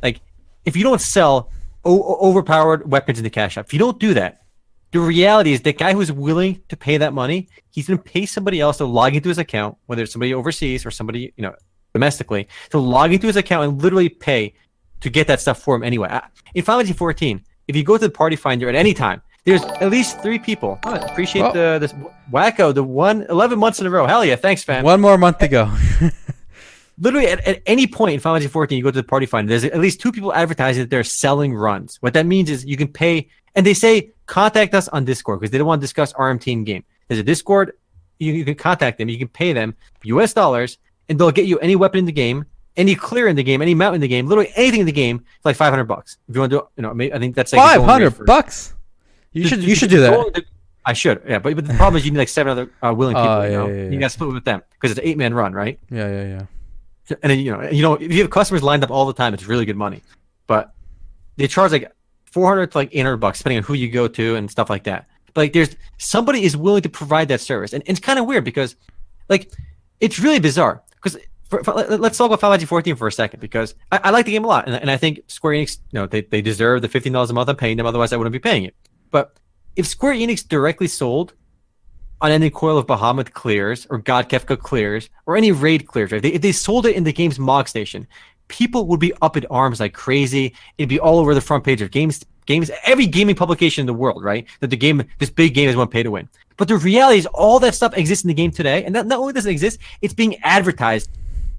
[0.01, 0.21] like
[0.63, 1.51] if you don't sell
[1.83, 4.43] o- overpowered weapons in the cash shop, if you don't do that,
[4.91, 8.25] the reality is the guy who's willing to pay that money, he's going to pay
[8.25, 11.53] somebody else to log into his account, whether it's somebody overseas or somebody you know
[11.93, 14.53] domestically, to log into his account and literally pay
[15.01, 16.09] to get that stuff for him anyway.
[16.09, 16.21] Uh,
[16.55, 19.61] in Final Fantasy 14, if you go to the Party Finder at any time, there's
[19.63, 20.79] at least three people.
[20.85, 21.93] Oh, appreciate Well- the this
[22.31, 24.07] wacko, the one 11 months in a row.
[24.07, 25.71] Hell yeah, thanks, fan One more month to go.
[26.99, 29.49] literally at, at any point in Final Fantasy 14, you go to the party finder,
[29.49, 31.97] there's at least two people advertising that they're selling runs.
[32.01, 35.51] What that means is you can pay, and they say contact us on Discord because
[35.51, 36.83] they don't want to discuss RMT in game.
[37.07, 37.73] There's a Discord,
[38.19, 40.77] you, you can contact them, you can pay them US dollars,
[41.09, 42.45] and they'll get you any weapon in the game,
[42.77, 45.19] any clear in the game, any mount in the game, literally anything in the game,
[45.19, 46.17] for like 500 bucks.
[46.27, 48.73] If you want to do, you know, I think that's like Five hundred bucks.
[49.31, 50.33] You the- should the- you should do that.
[50.33, 50.45] the-
[50.85, 53.15] I should, yeah, but, but the problem is you need like seven other uh, willing
[53.15, 53.29] people.
[53.29, 53.89] Oh, you know, yeah, yeah.
[53.89, 55.79] you got to split with them because it's an eight man run, right?
[55.89, 57.15] Yeah, yeah, yeah.
[57.21, 59.33] and then, you know, you know, if you have customers lined up all the time,
[59.33, 60.03] it's really good money.
[60.45, 60.73] But
[61.37, 61.89] they charge like
[62.25, 64.69] four hundred to like eight hundred bucks, depending on who you go to and stuff
[64.69, 65.07] like that.
[65.33, 68.43] But like, there's somebody is willing to provide that service, and, it's kind of weird
[68.43, 68.75] because,
[69.29, 69.53] like,
[70.01, 70.83] it's really bizarre.
[71.03, 71.19] Because
[71.75, 74.31] let- let's talk about Final Fantasy 14 for a second, because I, I like the
[74.31, 76.87] game a lot, and, and I think Square Enix, you know, they, they deserve the
[76.87, 77.85] fifteen dollars a month I'm paying them.
[77.85, 78.75] Otherwise, I wouldn't be paying it.
[79.11, 79.37] But
[79.75, 81.33] if Square Enix directly sold
[82.21, 86.21] on any Coil of Bahamut clears or God Kefka clears or any raid clears, right?
[86.21, 88.07] They, if they sold it in the game's MOG station,
[88.47, 90.55] people would be up in arms like crazy.
[90.77, 93.93] It'd be all over the front page of games, games, every gaming publication in the
[93.93, 94.47] world, right?
[94.61, 96.29] That the game, this big game is one pay to win.
[96.57, 99.19] But the reality is, all that stuff exists in the game today, and that not
[99.19, 101.09] only does it exist, it's being advertised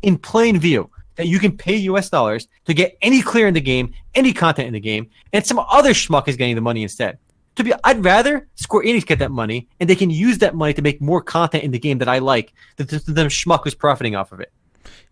[0.03, 3.61] in plain view that you can pay US dollars to get any clear in the
[3.61, 7.19] game, any content in the game, and some other schmuck is getting the money instead.
[7.57, 10.75] To be, I'd rather Square Enix get that money, and they can use that money
[10.75, 13.75] to make more content in the game that I like than the, them schmuck who's
[13.77, 14.53] profiting off of it.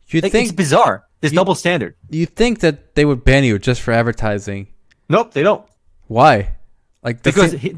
[0.09, 1.05] You Like, think it's bizarre.
[1.21, 1.95] This You- double standard.
[2.11, 4.67] you think that they would ban you just for advertising?
[5.09, 5.65] Nope, they don't.
[6.09, 6.57] Why?
[7.05, 7.77] Like the Because he,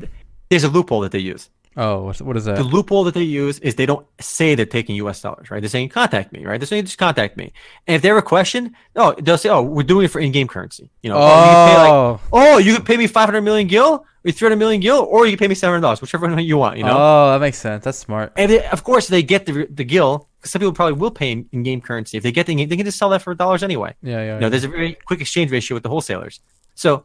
[0.49, 1.51] there's a loophole that they use.
[1.77, 2.57] Oh, what is that?
[2.57, 5.21] The loophole that they use is they don't say they're taking U.S.
[5.21, 5.61] dollars, right?
[5.61, 6.59] They're saying contact me, right?
[6.59, 7.53] They're saying just contact me.
[7.87, 10.49] And if they have a question, no, they'll say, oh, we're doing it for in-game
[10.49, 10.91] currency.
[11.03, 13.67] You know, oh, you can pay like, Oh, oh, you can pay me 500 million
[13.67, 16.57] gil, or 300 million gil, or you can pay me 700 dollars, whichever one you
[16.57, 16.79] want.
[16.79, 16.97] You know.
[16.97, 17.85] oh, that makes sense.
[17.85, 18.33] That's smart.
[18.37, 20.29] And they, of course, they get the the gil.
[20.45, 22.19] Some people probably will pay in, in-game currency.
[22.19, 22.69] If they get the, game.
[22.69, 23.95] they can just sell that for dollars anyway.
[24.03, 24.35] Yeah, yeah.
[24.35, 26.41] You know, there's a very quick exchange ratio with the wholesalers.
[26.75, 27.05] So,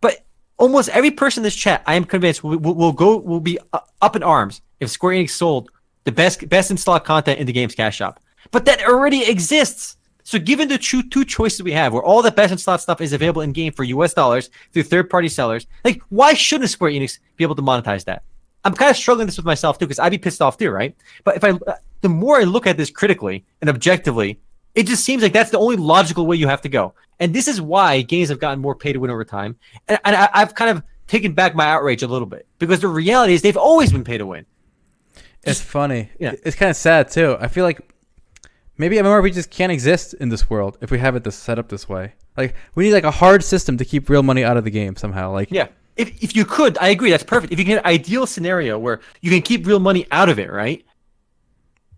[0.00, 0.24] but
[0.58, 3.58] almost every person in this chat, I am convinced, will, will, will go will be
[3.72, 5.70] uh, up in arms if Square Enix sold
[6.04, 8.20] the best best in content in the game's cash shop.
[8.50, 9.96] But that already exists.
[10.24, 13.00] So, given the two two choices we have, where all the best in stock stuff
[13.00, 14.12] is available in game for U.S.
[14.12, 18.22] dollars through third party sellers, like why shouldn't Square Enix be able to monetize that?
[18.64, 20.94] I'm kind of struggling this with myself too because I'd be pissed off too, right?
[21.24, 24.40] But if I, uh, the more I look at this critically and objectively,
[24.78, 26.94] it just seems like that's the only logical way you have to go.
[27.20, 29.56] And this is why games have gotten more pay to win over time.
[29.88, 32.88] And, and I, I've kind of taken back my outrage a little bit because the
[32.88, 34.46] reality is they've always been pay to win.
[35.42, 36.10] It's funny.
[36.20, 36.34] yeah.
[36.44, 37.36] It's kind of sad too.
[37.40, 37.80] I feel like
[38.80, 41.88] Maybe MMORPGs can't exist in this world if we have it this set up this
[41.88, 42.12] way.
[42.36, 44.94] Like we need like a hard system to keep real money out of the game
[44.94, 45.32] somehow.
[45.32, 45.66] Like Yeah.
[45.96, 47.10] If, if you could, I agree.
[47.10, 47.52] That's perfect.
[47.52, 50.52] If you get an ideal scenario where you can keep real money out of it,
[50.52, 50.84] right?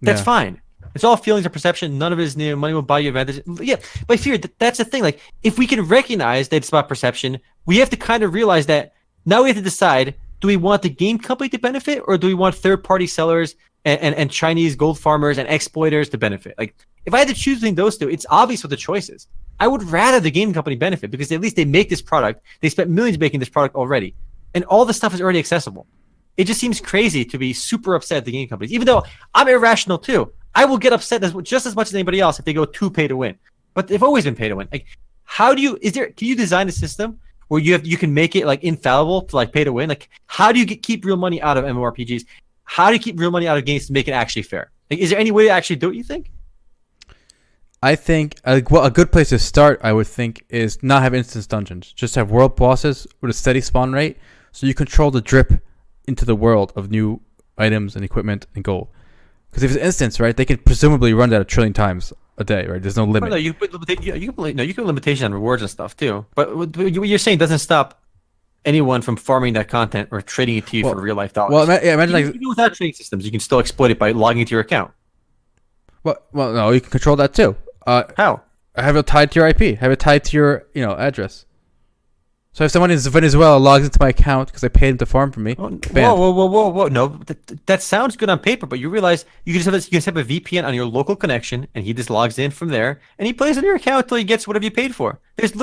[0.01, 0.25] That's Yeah.
[0.25, 0.63] fine.
[0.95, 1.99] It's all feelings and perception.
[1.99, 2.57] None of it is new.
[2.57, 3.43] Money will buy you advantage.
[3.61, 3.77] Yeah,
[4.07, 4.39] but fear.
[4.39, 5.03] th- That's the thing.
[5.03, 8.67] Like, if we can recognize that it's about perception, we have to kind of realize
[8.67, 12.19] that now we have to decide: do we want the game company to benefit, or
[12.19, 16.55] do we want third-party sellers and, and, and Chinese gold farmers and exploiters to benefit?
[16.59, 16.75] Like,
[17.07, 19.29] if I had to choose between those two, it's obvious what the choice is.
[19.61, 22.43] I would rather the game company benefit because at least they make this product.
[22.61, 24.15] They spent millions making this product already,
[24.55, 25.87] and all the stuff is already accessible.
[26.37, 29.47] It just seems crazy to be super upset at the game companies, even though I'm
[29.47, 30.33] irrational too.
[30.55, 32.91] I will get upset as, just as much as anybody else if they go too
[32.91, 33.37] pay to win.
[33.75, 34.69] But they've always been pay to win.
[34.73, 34.87] Like,
[35.25, 35.79] how do you?
[35.81, 36.11] Is there?
[36.11, 39.37] Can you design a system where you have you can make it like infallible to
[39.37, 39.89] like pay to win?
[39.89, 42.25] Like, how do you get, keep real money out of MMORPGs?
[42.65, 44.71] How do you keep real money out of games to make it actually fair?
[44.91, 45.97] Like, is there any way to actually do it?
[45.97, 46.31] You think?
[47.83, 51.15] I think uh, well, a good place to start, I would think, is not have
[51.15, 51.93] instance dungeons.
[51.93, 54.19] Just have world bosses with a steady spawn rate,
[54.53, 55.53] so you control the drip
[56.07, 57.21] into the world of new
[57.57, 58.89] items and equipment and gold.
[59.51, 62.45] Because if it's an instance, right, they can presumably run that a trillion times a
[62.45, 62.81] day, right?
[62.81, 63.31] There's no limit.
[63.31, 65.97] no, you put you, you can put, no, you can limitation on rewards and stuff
[65.97, 66.25] too.
[66.35, 68.01] But what what you're saying doesn't stop
[68.65, 71.53] anyone from farming that content or trading it to you Well- for real life dollars.
[71.53, 74.13] well, yeah, imagine even, like, even without trading systems, you can still exploit it by
[74.13, 74.93] logging into your account.
[76.05, 77.57] well, well, no, you can control that too.
[77.87, 78.43] Uh, How?
[78.77, 79.79] have it tied to your IP.
[79.79, 81.45] Have it tied to your, you know, address.
[82.53, 85.31] So if someone in Venezuela logs into my account because I paid him to farm
[85.31, 86.19] for me, oh, Whoa, banned.
[86.19, 86.89] whoa, whoa, whoa, whoa!
[86.89, 89.85] No, that, that sounds good on paper, but you realize you can just have a,
[89.85, 92.51] you can set up a VPN on your local connection, and he just logs in
[92.51, 95.21] from there, and he plays on your account until he gets whatever you paid for.
[95.37, 95.55] There's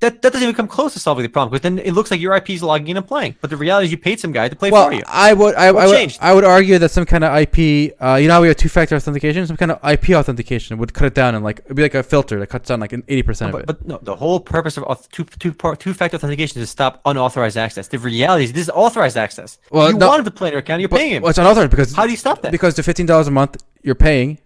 [0.00, 2.20] that that doesn't even come close to solving the problem because then it looks like
[2.20, 4.46] your IP is logging in and playing, but the reality is you paid some guy
[4.48, 5.02] to play Well, for you.
[5.06, 6.16] I would, I, I would.
[6.20, 8.94] I would argue that some kind of IP, uh, you know, how we have two-factor
[8.94, 9.46] authentication.
[9.46, 12.02] Some kind of IP authentication would cut it down and like it'd be like a
[12.02, 13.66] filter that cuts down like an eighty percent of But, it.
[13.66, 17.00] but no, the whole purpose of auth- two two two factor authentication is to stop
[17.06, 17.88] unauthorized access.
[17.88, 19.58] The reality is this is authorized access.
[19.70, 21.22] Well, you no- wanted to play on your account, you're But- paying him.
[21.22, 22.52] well, it's unauthorized because How do you stop that?
[22.52, 24.38] because the fifteen dollars a month you're paying,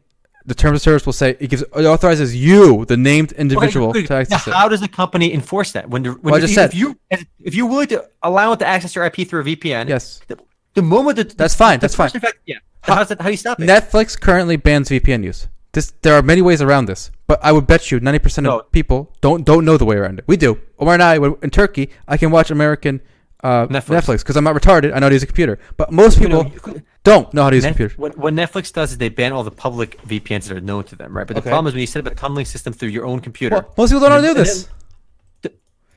[0.50, 4.04] the terms of service will say it gives it authorizes you, the named individual, Okay,
[4.06, 4.56] to access now, it.
[4.56, 5.88] how does the company enforce that?
[5.92, 7.98] When, the, when Well, I if just you- said- if you if you're willing to
[8.28, 10.36] allow it to access your IP through a VPN, Yes, the,
[10.74, 12.10] the moment that That's fine, that's fine.
[12.10, 12.56] fact- yeah.
[12.82, 13.66] How, how's that, how do you stop it?
[13.68, 15.48] Netflix currently bans VPN use.
[15.72, 18.58] This there are many ways around this, but I would bet you ninety percent No.
[18.60, 20.24] of people don't don't know the way around it.
[20.26, 20.58] We do.
[20.80, 23.00] Omar and I, in Turkey, I can watch American
[23.44, 24.18] uh, Netflix.
[24.18, 24.92] Because I'm not retarded.
[24.94, 27.32] I know how to use a computer, but most You know, people you could- don't
[27.32, 27.94] know how to use Net- computer.
[27.96, 30.96] what, what Netflix does is they ban all the public VPNs that are known to
[30.96, 31.26] them, right?
[31.26, 31.50] But the Okay.
[31.50, 33.54] problem is when you set up a tunneling system through your own computer.
[33.56, 34.68] Well, most people don't know how to do this,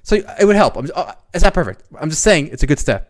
[0.04, 0.76] so it would help.
[0.78, 1.84] I'm just, uh, it's not perfect.
[2.00, 3.10] I'm just saying it's a good step.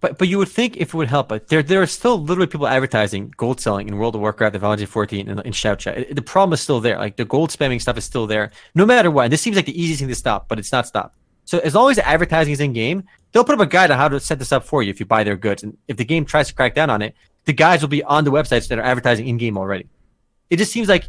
[0.00, 2.46] But but you would think if it would help, but there there are still literally
[2.46, 5.96] people advertising gold selling in World of Warcraft, the Valorant 14, and in Shout Chat.
[5.98, 6.98] It- the problem is still there.
[6.98, 9.24] Like the gold spamming stuff is still there, no matter what.
[9.24, 11.16] And this seems like the easiest thing to stop, but it's not stopped.
[11.46, 13.04] So as long as the advertising is in game,
[13.36, 15.04] they'll put up a guide on how to set this up for you if you
[15.04, 15.62] buy their goods.
[15.62, 17.14] And if the game tries to crack down on it,
[17.44, 19.86] the guides will be on the websites that are advertising in game already.
[20.48, 21.04] It just seems like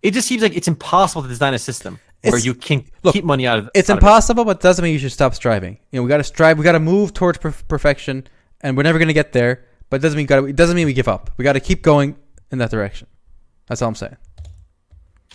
[0.00, 3.24] it just seems like it's impossible to design a system where you can look, keep
[3.24, 4.06] money out of It's out of it.
[4.06, 5.78] impossible, but doesn't mean you should stop striving.
[5.90, 6.56] You know, we got to strive.
[6.56, 8.26] We got to move towards perf- perfection,
[8.60, 9.64] and we're never going to get there.
[9.90, 11.30] But it doesn't mean gotta, it doesn't mean we give up.
[11.36, 12.16] We got to keep going
[12.52, 13.08] in that direction.
[13.66, 14.16] That's all I'm saying.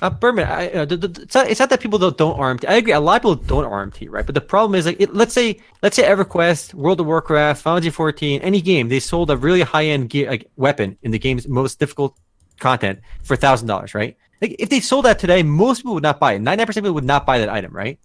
[0.01, 2.69] Uh, Berman, I, uh, the, the, it's, not, it's not that people don't, don't RMT.
[2.69, 2.93] I agree.
[2.93, 4.25] A lot of people don't RMT, right?
[4.25, 7.77] But the problem is, like, it, let's say, let's say EverQuest, World of Warcraft, Final
[7.77, 11.19] Fantasy 14, any game, they sold a really high end gear, like weapon in the
[11.19, 12.17] game's most difficult
[12.59, 14.15] content for thousand dollars, right?
[14.41, 16.39] Like, if they sold that today, most people would not buy it.
[16.39, 17.99] Ninety nine percent of people would not buy that item, right?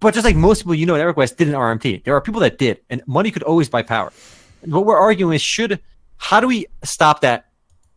[0.00, 2.04] But just like most people, you know, at EverQuest didn't RMT.
[2.04, 4.10] There are people that did, and money could always buy power.
[4.62, 5.80] And what we're arguing is, should
[6.16, 7.46] how do we stop that?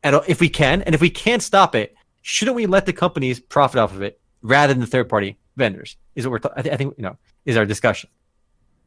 [0.04, 1.97] At, if we can, and if we can't stop it,
[2.28, 5.96] shouldn't we let the companies profit off of it rather than the third party vendors?
[6.14, 6.52] Is what we're.
[6.58, 8.10] I, thi- I think you know is our discussion.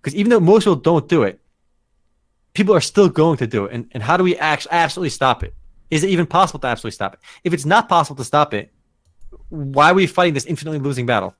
[0.00, 1.40] Because even though most people don't do it,
[2.52, 3.72] people are still going to do it.
[3.72, 5.54] And and how do we act- absolutely stop it?
[5.90, 7.20] Is it even possible to absolutely stop it?
[7.42, 8.70] If it's not possible to stop it,
[9.48, 11.34] why are we fighting this infinitely losing battle?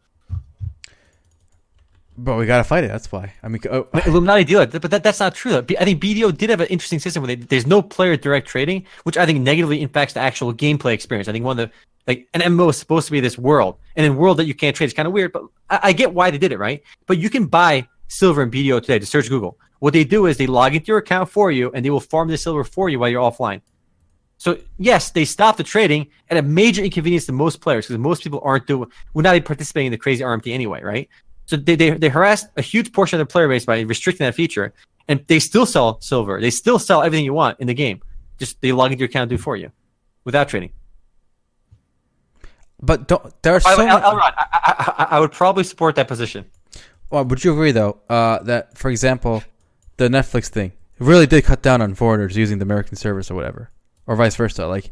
[2.17, 2.89] But we got to fight it.
[2.89, 3.33] That's why.
[3.43, 5.57] I mean, oh, Illuminati deal it, but that, that's not true.
[5.57, 8.85] I think BDO did have an interesting system where they, there's no player direct trading,
[9.05, 11.29] which I think negatively impacts the actual gameplay experience.
[11.29, 11.75] I think one of the
[12.11, 14.75] like an MMO is supposed to be this world, and in world that you can't
[14.75, 15.33] trade is kind of weird.
[15.33, 16.83] But I, I get why they did it, right?
[17.07, 18.99] But you can buy silver and BDO today.
[18.99, 21.85] To search Google, what they do is they log into your account for you, and
[21.85, 23.61] they will farm the silver for you while you're offline.
[24.39, 28.25] So yes, they stop the trading at a major inconvenience to most players because most
[28.25, 31.09] people aren't doing would not be participating in the crazy RMT anyway, right?
[31.47, 34.73] So they, they they a huge portion of their player base by restricting that feature,
[35.09, 36.41] and they still sell silver.
[36.41, 38.01] They still sell everything you want in the game.
[38.39, 39.71] Just they log into your account and do for you,
[40.25, 40.73] without trading.
[42.83, 45.33] But don't there are By the so way, El- many, I, I, I, I would
[45.33, 46.45] probably support that position.
[47.11, 49.43] well, would you agree though uh, that for example
[49.99, 53.71] the Netflix thing really did cut down on foreigners using the American service or whatever
[54.07, 54.91] or vice versa like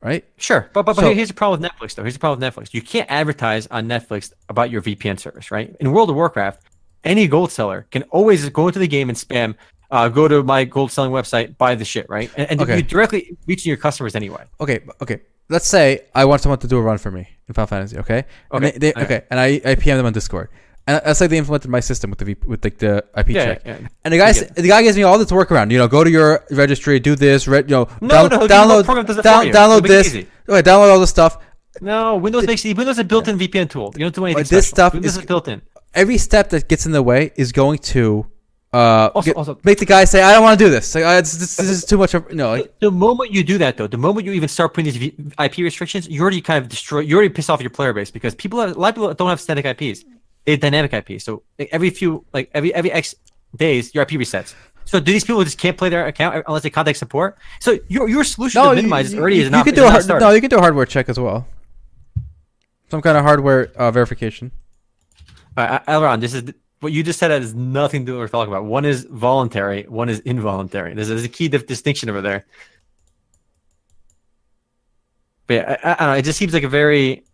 [0.00, 2.02] right Sure, but but, but So- here's the problem with Netflix though.
[2.02, 2.72] Here's the problem with Netflix.
[2.74, 5.74] You can't advertise on Netflix about your VPN service, right?
[5.80, 6.62] In World of Warcraft,
[7.04, 9.54] any gold seller can always go into the game and spam.
[9.90, 12.30] Uh, go to my gold selling website, buy the shit, right?
[12.36, 12.74] And, and Okay.
[12.74, 14.44] you're directly reaching your customers anyway.
[14.60, 15.20] okay okay
[15.52, 15.84] let's say
[16.14, 18.70] I want someone to do a run for me in Final Fantasy okay and Okay,
[18.72, 19.02] they, they, okay.
[19.04, 20.48] okay and I, I PM them on Discord
[20.86, 23.44] and let's say they implemented my system with the v, with like the IP Yeah,
[23.44, 23.88] check yeah, yeah.
[24.04, 25.86] and the guy I s- get the guy gives me all this workaround you know
[25.88, 29.22] go to your registry do this re, you know No, no, download program does it
[29.22, 30.12] down, download It'll make it
[30.48, 31.38] this okay, download all this stuff
[31.80, 33.88] No, Windows makes Windows is a built-in VPN tool.
[33.96, 34.42] You don't do anything.
[34.44, 34.76] But this special.
[34.76, 35.62] stuff Windows is- is built in.
[35.94, 38.26] every step that gets in the way is going to
[38.72, 40.94] uh, Also- get- also- make the guy say, "I don't want to do this.
[40.94, 43.58] Like, uh, it's, this, this is too much." Of, no, like, The moment you do
[43.58, 46.68] that, though, the moment you even start putting these IP restrictions, you already kind of
[46.68, 47.00] destroy.
[47.00, 49.28] You already piss off your player base because people, are, a lot of people don't
[49.28, 50.04] have static IPs;
[50.44, 51.24] they have dynamic IPs.
[51.24, 53.14] So like, every few, like every every X
[53.56, 54.54] days, your IP resets.
[54.84, 57.38] So do these people just can't play their account unless they contact support?
[57.60, 59.64] So your your solution no, to minimize you, already you, is not.
[59.64, 61.46] can do a hard, no, you can do a hardware check as well.
[62.90, 64.50] Some kind of hardware uh, verification.
[65.56, 66.52] All right, Elron, this is
[66.82, 68.64] what you just said has nothing to do with what we're talking about.
[68.64, 70.94] One is voluntary, one is involuntary.
[70.94, 72.44] There's, there's a key dif- distinction over there.
[75.46, 76.18] But yeah, I, I don't know.
[76.18, 77.24] It just seems like a very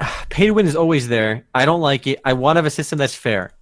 [0.28, 1.46] pay to win is always there.
[1.54, 2.20] I don't like it.
[2.24, 3.52] I want to have a system that's fair.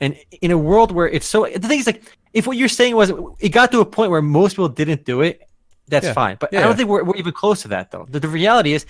[0.00, 2.02] And in a world where it's so, the thing is like,
[2.34, 5.22] if what you're saying was it got to a point where most people didn't do
[5.22, 5.42] it,
[5.88, 6.12] that's Yeah.
[6.12, 6.36] fine.
[6.38, 8.06] But Yeah, I don't think we're, we're even close to that though.
[8.10, 8.84] The, the reality is,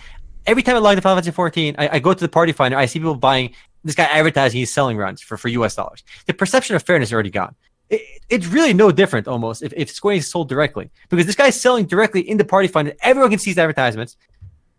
[0.46, 2.76] every time I log into Final Fantasy 14, I, I go to the party finder,
[2.76, 3.54] I see people buying
[3.86, 6.02] this guy advertising he's selling runs for, for US dollars.
[6.26, 7.54] The perception of fairness is already gone.
[7.88, 11.60] It, it's really no different almost if, if Square Enix sold directly because this guy's
[11.60, 12.94] selling directly in the party finder.
[13.00, 14.16] Everyone can see his advertisements.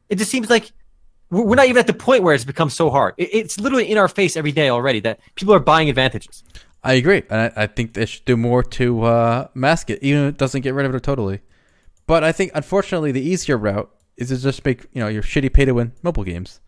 [0.09, 0.71] It just seems like
[1.29, 3.13] we're we're not even at the point where it's become so hard.
[3.17, 6.43] It, it's literally in our face every day already that people are buying advantages.
[6.83, 10.23] I agree, and I, I think they should do more to uh, mask it, even
[10.23, 11.41] if it doesn't get rid of it totally.
[12.05, 15.51] But I think, unfortunately, the easier route is to just make you know your shitty
[15.51, 16.59] pay to win mobile games,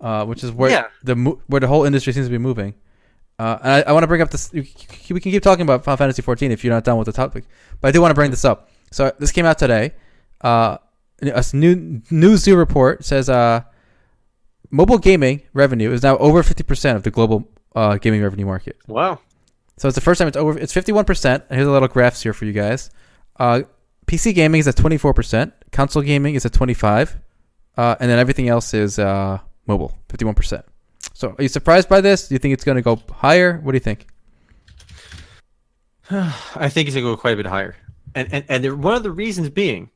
[0.00, 0.86] uh, which is where Yeah.
[1.02, 1.14] the
[1.46, 2.74] where the whole industry seems to be moving.
[3.38, 4.52] Uh, and I, I want to bring up this.
[4.52, 7.44] We can keep talking about Final Fantasy 14 if you're not done with the topic,
[7.80, 8.68] but I do want to bring this up.
[8.92, 9.92] So this came out today.
[10.40, 10.78] Uh,
[11.20, 13.62] a new Newzoo report says uh,
[14.70, 18.76] mobile gaming revenue is now over 50% of the global uh, gaming revenue market.
[18.86, 19.20] Wow.
[19.78, 20.56] So it's the first time it's over.
[20.56, 21.42] It's fifty one percent.
[21.50, 22.90] Here's a little graphs here for you guys.
[23.40, 23.62] Uh,
[24.06, 25.52] PC gaming is at twenty four percent.
[25.72, 27.16] Console gaming is at twenty five,
[27.76, 30.64] uh, and then everything else is uh, mobile, fifty one percent.
[31.12, 32.28] So are you surprised by this?
[32.28, 33.58] Do you think it's going to go higher?
[33.58, 34.06] What do you think?
[36.10, 37.76] I think it's gonna go quite a bit higher,
[38.14, 39.90] and and and one of the reasons being,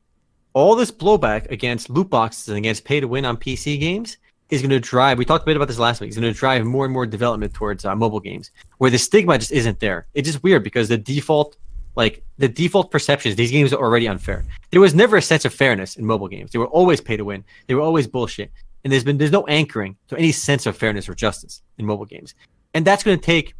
[0.53, 4.17] all this blowback against loot boxes and against pay to win on PC games
[4.49, 5.17] is going to drive.
[5.17, 6.09] We talked a bit about this last week.
[6.09, 9.37] It's going to drive more and more development towards uh, mobile games, where the stigma
[9.37, 10.07] just isn't there.
[10.13, 11.55] It's just weird because the default,
[11.95, 14.43] like the default perceptions, these games are already unfair.
[14.71, 16.51] There was never a sense of fairness in mobile games.
[16.51, 17.43] They were always pay to win.
[17.67, 18.51] They were always bullshit,
[18.83, 22.05] and there's been there's no anchoring to any sense of fairness or justice in mobile
[22.05, 22.35] games,
[22.73, 23.55] and that's going to take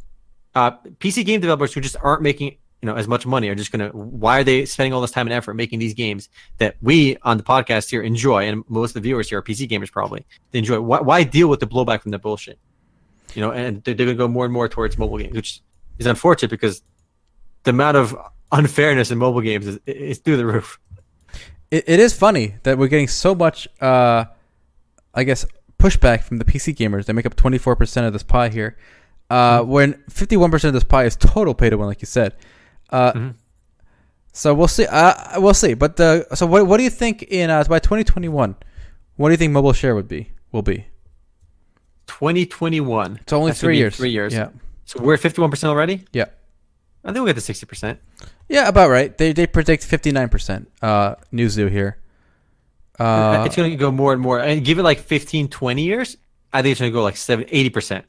[0.54, 3.72] uh, PC game developers who just aren't making you know as much money are just
[3.72, 7.16] gonna why are they spending all this time and effort making these games that we
[7.22, 10.24] on the podcast here enjoy and most of the viewers here are PC gamers probably
[10.50, 10.80] they enjoy?
[10.80, 12.58] Why, why deal with the blowback from the bullshit?
[13.34, 15.60] You know and they're, they're gonna go more and more towards mobile games which
[15.98, 16.82] is unfortunate because
[17.64, 18.16] the amount of
[18.52, 20.80] unfairness in mobile games is, is through the roof.
[21.70, 24.24] It, it is funny that we're getting so much, uh,
[25.14, 25.44] I guess,
[25.78, 27.06] pushback from the PC gamers.
[27.06, 28.76] They make up twenty four percent of this pie here,
[29.30, 32.06] uh, when fifty one percent of this pie is total pay to win, like you
[32.06, 32.34] said.
[32.90, 33.34] Uh, Mhm.
[34.32, 34.86] So we'll see.
[34.86, 35.74] Uh, we'll see.
[35.74, 38.54] But the so what what do you think in uh, by twenty twenty one?
[39.16, 40.30] What do you think mobile share would be?
[40.52, 40.86] Will be?
[42.06, 43.96] 2021 It's only That's three years.
[43.96, 44.48] three years Yeah.
[44.84, 46.24] so we're at 51% already Yeah.
[47.04, 47.98] I think we'll get to 60%
[48.48, 49.16] Yeah, about right.
[49.16, 50.68] They they predict fifty nine percent.
[50.82, 51.98] Uh, Newzoo here.
[53.00, 54.40] Uh, it's going to go more and more.
[54.40, 56.16] And give it like 15 20 years
[56.52, 58.02] i think it's going to go like 7 80%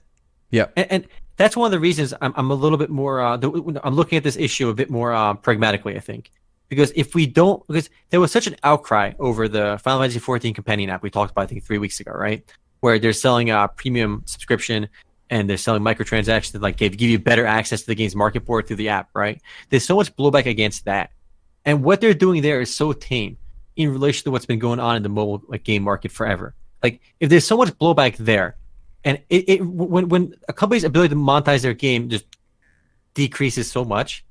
[0.49, 0.65] yeah.
[0.75, 3.79] and, and that's one of the reasons i'm, I'm a little bit more uh, the,
[3.83, 6.31] i'm looking at this issue a bit more uh, pragmatically i think.
[6.69, 10.53] Because if we don't because there was such an outcry over the final fantasy 14
[10.53, 12.43] companion app we talked about i think three weeks ago right?
[12.79, 14.87] Where they're selling a premium subscription
[15.29, 18.45] and they're selling microtransactions that like give, give you better access to the game's market
[18.45, 19.41] board through the app right?
[19.69, 21.11] There's so much blowback against that.
[21.65, 23.37] And what they're doing there is so tame
[23.81, 26.55] in relation to what's been going on in the mobile like game market forever.
[26.83, 28.55] Like if there's so much blowback there,
[29.03, 32.25] and it, it when when a company's ability to monetize their game just
[33.13, 34.25] decreases so much,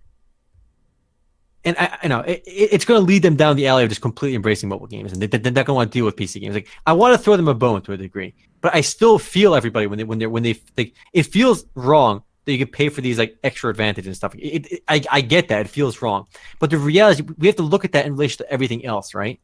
[1.65, 4.01] and I, I know it, it's going to lead them down the alley of just
[4.01, 6.41] completely embracing mobile games, and they, they're not going to want to deal with PC
[6.41, 6.55] games.
[6.55, 9.55] Like I want to throw them a bone to a degree, but I still feel
[9.55, 12.89] everybody when they when they're when they think it feels wrong that you can pay
[12.89, 14.35] for these like extra advantages and stuff.
[14.35, 16.27] It, it, I I get that it feels wrong,
[16.59, 19.41] but the reality we have to look at that in relation to everything else, right?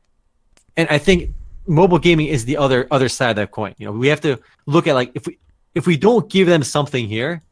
[0.76, 1.34] And I think
[1.66, 3.74] mobile gaming is the other other side of that coin.
[3.78, 5.38] You know, we have to look at like if we
[5.74, 7.42] if we don't give them something here,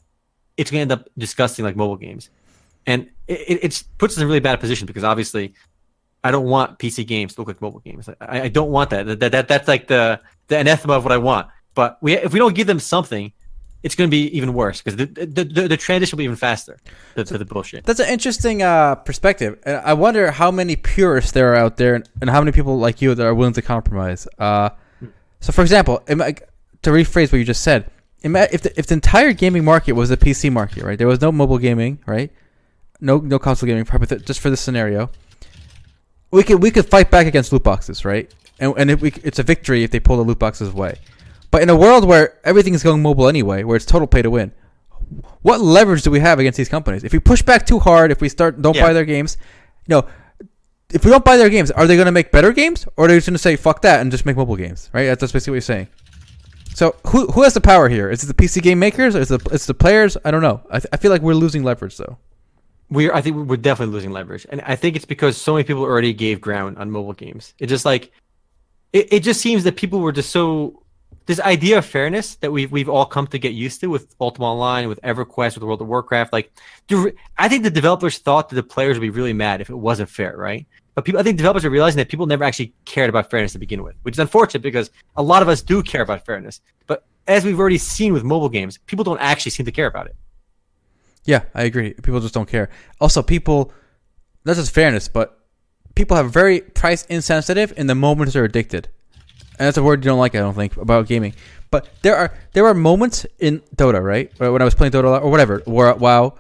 [0.57, 2.31] it's going to end up disgusting like mobile games
[2.87, 5.55] and it, it puts us in a really bad position because obviously
[6.23, 8.09] I don't want PC games to look like mobile games.
[8.21, 9.21] I, I don't want that.
[9.21, 9.49] That, that.
[9.49, 11.49] That's like the the anathema of what I want.
[11.75, 13.33] But we if we don't give them something,
[13.85, 16.37] it's going to be even worse because the, the, the, the, transition will be even
[16.37, 16.79] faster
[17.15, 17.85] to, to the bullshit.
[17.85, 19.59] That's an interesting uh, perspective.
[19.67, 23.01] I wonder how many purists there are out there and, and, how many people like
[23.01, 24.27] you that are willing to compromise.
[24.39, 24.71] Uh,
[25.39, 27.89] so, for example, to rephrase what you just said,
[28.23, 30.99] if the, if the entire gaming market was a PC market, right?
[30.99, 32.33] There was no mobile gaming, right?
[33.05, 33.85] no no console gaming,
[34.25, 35.11] just for this scenario,
[36.31, 38.33] we could we could fight back against loot boxes, right?
[38.59, 40.99] And and it, we, it's a victory if they pull the loot boxes away.
[41.55, 44.29] But in a world where everything is going mobile anyway, where it's total pay to
[44.29, 44.51] win,
[45.43, 47.05] what leverage do we have against these companies?
[47.05, 48.83] If we push back too hard, if we start don't yeah.
[48.83, 49.37] buy their games,
[49.87, 50.09] you know,
[50.93, 53.09] if we don't buy their games, are they going to make better games, or are
[53.09, 54.91] they just going to say fuck that and just make mobile games?
[54.93, 55.05] Right?
[55.05, 55.87] That's basically what you're saying.
[56.75, 58.11] So who who has the power here?
[58.11, 59.15] Is it the PC game makers?
[59.15, 60.17] Or is it it's the players?
[60.25, 60.61] I don't know.
[60.71, 62.19] I, th- I feel like we're losing leverage though
[62.91, 65.85] we're I think we're definitely losing leverage, and I think it's because so many people
[65.85, 67.55] already gave ground on mobile games.
[67.61, 68.11] It just like
[68.93, 70.84] it, it just seems that people were just so
[71.27, 74.47] this idea of fairness that we've we've all come to get used to with Ultima
[74.47, 76.33] Online, with EverQuest, with World of Warcraft.
[76.33, 76.53] Like,
[77.39, 80.11] I think the developers thought that the players would be really mad if it wasn't
[80.11, 80.67] fair, right?
[80.95, 83.59] But people, I think developers are realizing that people never actually cared about fairness to
[83.59, 86.61] begin with, which is unfortunate because a lot of us do care about fairness.
[86.87, 90.07] But as we've already seen with mobile games, people don't actually seem to care about
[90.07, 90.17] it.
[91.25, 91.95] Yeah, I agree.
[91.95, 92.69] People just don't care.
[93.01, 93.73] Also, people,
[94.45, 95.41] not just fairness, but
[95.95, 98.89] people have very price insensitive in the moments they're addicted.
[99.59, 101.35] And that's a word you don't like, I don't think, about gaming.
[101.71, 104.31] But there are there are moments in Dota, right?
[104.39, 106.35] When I was playing Dota or whatever, where WoW,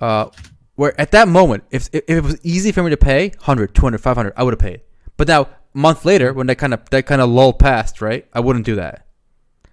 [0.00, 0.30] uh,
[0.74, 3.98] where at that moment, if, if it was easy for me to pay 100, 200,
[3.98, 4.82] 500, I would have paid.
[5.16, 8.26] But now, a month later, when that kind of that kind of lull passed, right?
[8.32, 9.06] I wouldn't do that.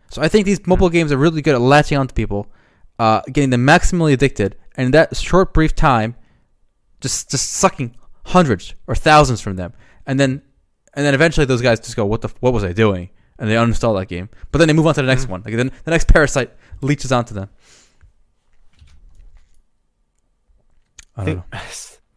[0.09, 2.47] So I think these mobile games are really good at latching onto people
[2.99, 6.15] uh, getting them maximally addicted, and in that short, brief time,
[7.01, 7.95] just just sucking
[8.27, 9.73] hundreds or thousands from them,
[10.05, 10.41] and then
[10.95, 12.29] and then eventually those guys just go, "What the?
[12.39, 14.29] What was I doing?" And they uninstall that game.
[14.51, 15.31] But then they move on to the next mm-hmm.
[15.31, 15.43] one.
[15.45, 17.49] Like then the next parasite leeches onto them.
[21.17, 21.43] I don't know.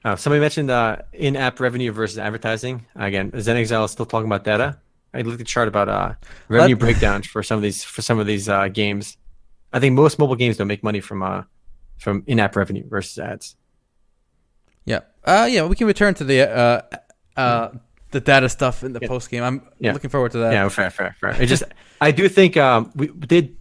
[0.05, 2.87] Uh, somebody mentioned uh, in-app revenue versus advertising.
[2.95, 4.79] Again, XenXile is still talking about data.
[5.13, 6.15] I looked at the chart about uh,
[6.49, 9.17] revenue breakdowns for some of these for some of these uh, games.
[9.73, 11.43] I think most mobile games don't make money from uh
[11.99, 13.57] from in-app revenue versus ads.
[14.85, 15.01] Yeah.
[15.25, 16.83] Uh yeah, we can return to the uh
[17.37, 17.71] uh
[18.11, 19.09] the data stuff in the yeah.
[19.09, 19.43] post game.
[19.43, 19.93] I'm yeah.
[19.93, 20.53] looking forward to that.
[20.53, 21.41] Yeah, fair, fair, fair.
[21.41, 21.63] It just
[22.01, 23.57] I do think um we did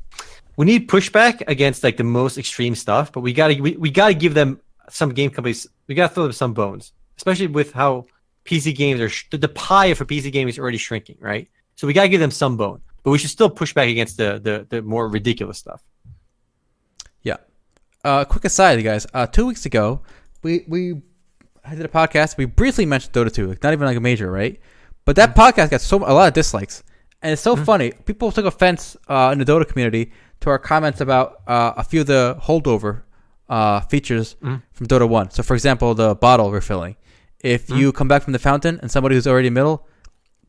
[0.55, 4.13] we need pushback against like the most extreme stuff, but we gotta we, we gotta
[4.13, 8.05] give them some game companies we gotta throw them some bones, especially with how
[8.45, 11.49] PC games are sh- the pie for PC games is already shrinking, right?
[11.75, 14.39] So we gotta give them some bone, but we should still push back against the
[14.39, 15.83] the, the more ridiculous stuff
[17.23, 17.37] Yeah.
[18.05, 19.05] uh, quick aside, guys.
[19.13, 20.01] Uh, two weeks ago,
[20.41, 21.01] we we
[21.67, 22.37] I did a podcast.
[22.37, 24.59] We briefly mentioned Dota 2, like not even like a major, right?
[25.05, 25.39] But that mm-hmm.
[25.39, 26.83] podcast got so a lot of dislikes,
[27.21, 27.65] and it's so mm-hmm.
[27.65, 27.91] funny.
[28.05, 30.11] People took offense uh, in the Dota community
[30.41, 33.03] to our comments about uh, a few of the holdover
[33.49, 34.57] uh, features mm-hmm.
[34.71, 35.31] from Dota 1.
[35.31, 36.95] So, for example, the bottle refilling.
[37.39, 37.77] If mm-hmm.
[37.77, 39.87] you come back from the fountain and somebody who's already middle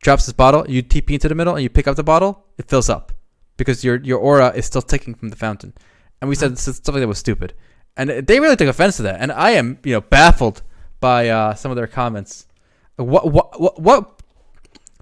[0.01, 2.69] drops this bottle, you TP into the middle and you pick up the bottle, it
[2.69, 3.12] fills up
[3.57, 5.75] because your your aura is still ticking from the fountain
[6.21, 7.55] and we said something that was stupid,
[7.97, 9.21] and they really took offense to that.
[9.21, 10.62] And I am, you know, baffled
[11.01, 12.46] by uh, some of their comments.
[12.96, 14.20] What what what what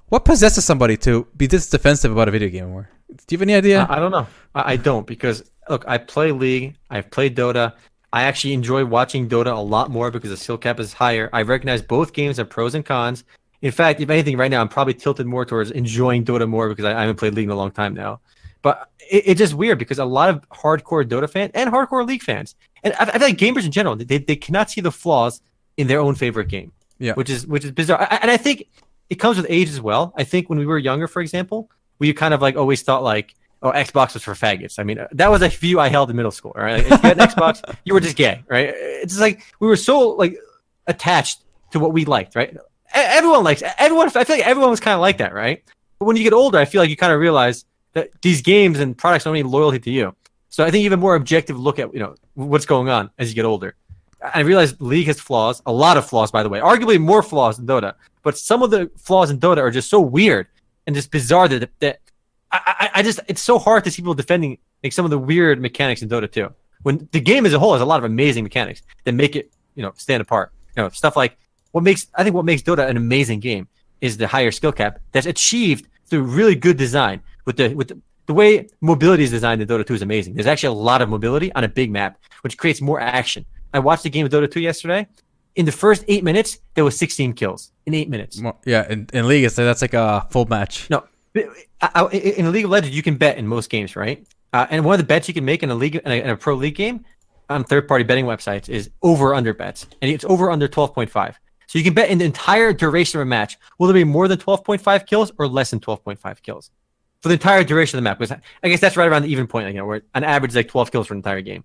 [0.09, 2.72] what possesses somebody to be this defensive about a video game?
[2.72, 2.88] War?
[3.09, 3.86] Do you have any idea?
[3.88, 4.26] I, I don't know.
[4.55, 6.76] I, I don't because look, I play League.
[6.90, 7.72] I've played Dota.
[8.12, 11.28] I actually enjoy watching Dota a lot more because the skill cap is higher.
[11.32, 13.24] I recognize both games have pros and cons.
[13.62, 16.84] In fact, if anything, right now I'm probably tilted more towards enjoying Dota more because
[16.84, 18.20] I, I haven't played League in a long time now.
[18.62, 22.22] But it, it's just weird because a lot of hardcore Dota fans and hardcore League
[22.22, 25.40] fans, and I, I feel like gamers in general, they, they cannot see the flaws
[25.77, 26.72] in their own favorite game.
[26.99, 28.01] Yeah, which is which is bizarre.
[28.11, 28.68] I, and I think
[29.11, 30.12] it comes with age as well.
[30.16, 33.35] I think when we were younger, for example, we kind of like always thought like,
[33.62, 34.79] oh, Xbox was for faggots.
[34.79, 36.53] I mean, that was a view I held in middle school.
[36.57, 38.43] Right, if you had an Xbox, you were just gay.
[38.49, 38.72] Right?
[38.74, 40.39] It's just like we were so like
[40.87, 42.35] attached to what we liked.
[42.35, 42.57] Right?
[42.95, 44.09] Everyone likes everyone.
[44.09, 45.35] I feel like everyone was kind of like that.
[45.35, 45.62] Right?
[45.99, 48.79] But when you get older, I feel like you kind of realize that these games
[48.79, 50.14] and products don't need loyalty to you.
[50.49, 53.35] So I think even more objective look at you know what's going on as you
[53.35, 53.74] get older.
[54.23, 57.59] I realize League has flaws, a lot of flaws, by the way, arguably more flaws
[57.59, 57.95] than Dota.
[58.23, 60.49] But some of the flaws in Dota are just so weird
[60.87, 62.01] and just bizarre that, that
[62.51, 65.19] I, I, I just it's so hard to see people defending like some of the
[65.19, 66.53] weird mechanics in Dota 2.
[66.83, 69.53] When the game as a whole has a lot of amazing mechanics that make it,
[69.75, 70.53] you know, stand apart.
[70.77, 71.37] You know, stuff like
[71.73, 73.69] what makes I think what makes Dota an amazing game
[74.01, 78.01] is the higher skill cap that's achieved through really good design with the with the,
[78.27, 80.35] the way mobility is designed in Dota 2 is amazing.
[80.35, 83.45] There's actually a lot of mobility on a big map, which creates more action.
[83.73, 85.07] I watched the game of Dota 2 yesterday.
[85.55, 88.41] In the first eight minutes, there was 16 kills in eight minutes.
[88.41, 90.89] Well, yeah, in, in League, it's, that's like a full match.
[90.91, 91.05] No,
[91.35, 91.45] I-
[91.81, 94.27] I- in League of Legends, you can bet in most games, right?
[94.53, 96.31] Uh, and one of the bets you can make in a league in a, in
[96.31, 97.05] a pro league game
[97.49, 101.35] on third-party betting websites is over under bets, and it's over under 12.5.
[101.67, 104.29] So you can bet in the entire duration of a match, will there be more
[104.29, 106.71] than 12.5 kills or less than 12.5 kills
[107.23, 108.19] for the entire duration of the map?
[108.19, 110.53] Because I guess that's right around the even point, like, you know, where an average
[110.53, 111.64] is like 12 kills for an entire game.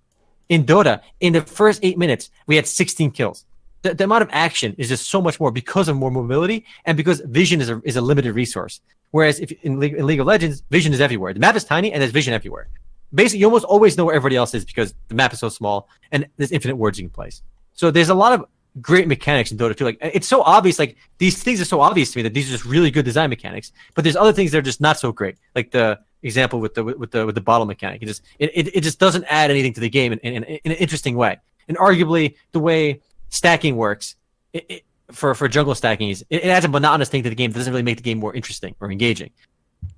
[0.52, 3.46] In Dota, in the first eight minutes, we had 16 kills.
[3.80, 6.94] The, the amount of action is just so much more because of more mobility and
[6.94, 8.82] because vision is a, is a limited resource.
[9.12, 11.32] Whereas if in League, in League of Legends, vision is everywhere.
[11.32, 12.68] The map is tiny and there's vision everywhere.
[13.14, 15.88] Basically, you almost always know where everybody else is because the map is so small
[16.10, 17.40] and there's infinite wards you can place.
[17.72, 18.44] So there's a lot of
[18.78, 19.84] great mechanics in Dota 2.
[19.86, 22.52] Like it's so obvious, like these things are so obvious to me that these are
[22.52, 23.72] just really good design mechanics.
[23.94, 25.38] But there's other things that are just not so great.
[25.54, 28.02] Like the example with the with the with the bottle mechanic.
[28.02, 30.72] It just it, it, it just doesn't add anything to the game in, in, in
[30.72, 31.38] an interesting way.
[31.68, 34.16] And arguably the way stacking works
[34.52, 37.52] it, it, for for jungle stacking is it, adds a monotonous thing to the game
[37.52, 39.30] that doesn't really make the game more interesting or engaging.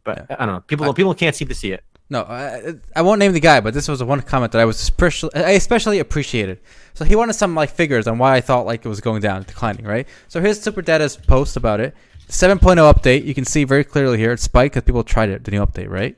[0.03, 0.37] But yeah.
[0.39, 0.61] I don't know.
[0.61, 1.85] People I, people can't seem to see it.
[2.11, 4.81] No, I, I won't name the guy, but this was one comment that I was
[4.81, 6.61] especially I especially appreciated.
[6.93, 9.43] So he wanted some like figures on why I thought like it was going down,
[9.45, 10.07] declining, right?
[10.29, 11.95] So here's Super Data's post about it.
[12.29, 12.59] 7.0
[12.93, 14.33] update, you can see very clearly here.
[14.33, 16.16] it spiked because people tried it, the new update, right?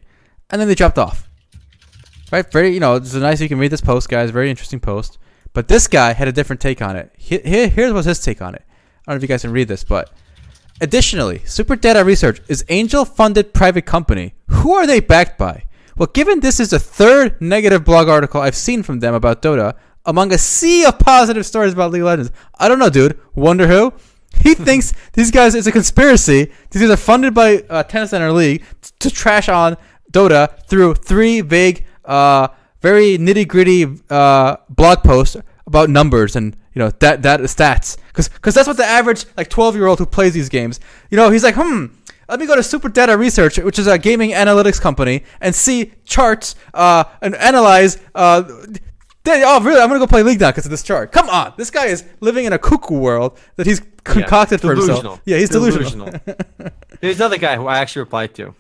[0.51, 1.29] And then they dropped off.
[2.33, 2.51] Right?
[2.51, 4.31] Very, you know, it's nice you can read this post, guys.
[4.31, 5.19] Very interesting post.
[5.53, 7.13] But this guy had a different take on it.
[7.17, 8.65] Here, here's what his take on it.
[9.07, 10.13] I don't know if you guys can read this, but
[10.81, 14.35] additionally, Super Data Research is angel-funded private company.
[14.49, 15.65] Who are they backed by?
[15.97, 19.75] Well, given this is the third negative blog article I've seen from them about Dota,
[20.05, 23.19] among a sea of positive stories about League of Legends, I don't know, dude.
[23.35, 23.95] Wonder who?
[24.43, 26.53] He thinks these guys it's a conspiracy.
[26.71, 29.77] These guys are funded by uh, Tencent or League t- to trash on
[30.13, 32.49] Dota through three vague, uh,
[32.81, 38.29] very nitty gritty uh, blog posts about numbers and you know that that stats because
[38.29, 40.79] because that's what the average like 12 year old who plays these games
[41.11, 41.87] you know he's like hmm
[42.29, 45.93] let me go to Super Data Research, which is a gaming analytics company, and see
[46.05, 47.99] charts uh, and analyze.
[48.15, 48.67] Uh,
[49.27, 49.81] they, oh, really?
[49.81, 51.13] I'm gonna go play League now because of this chart.
[51.13, 54.77] Come on, this guy is living in a cuckoo world that he's concocted yeah, for
[54.77, 55.21] himself.
[55.25, 56.07] Yeah, he's delusional.
[56.07, 56.41] delusional.
[57.01, 58.55] There's another guy who I actually replied to,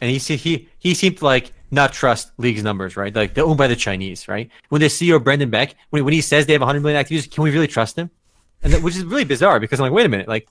[0.00, 3.14] and he he he seemed like not trust League's numbers, right?
[3.14, 4.50] Like they're owned by the Chinese, right?
[4.68, 7.32] When the CEO Brandon Beck, when, when he says they have 100 million active users,
[7.32, 8.10] can we really trust him?
[8.62, 10.48] And that, which is really bizarre because I'm like, wait a minute, like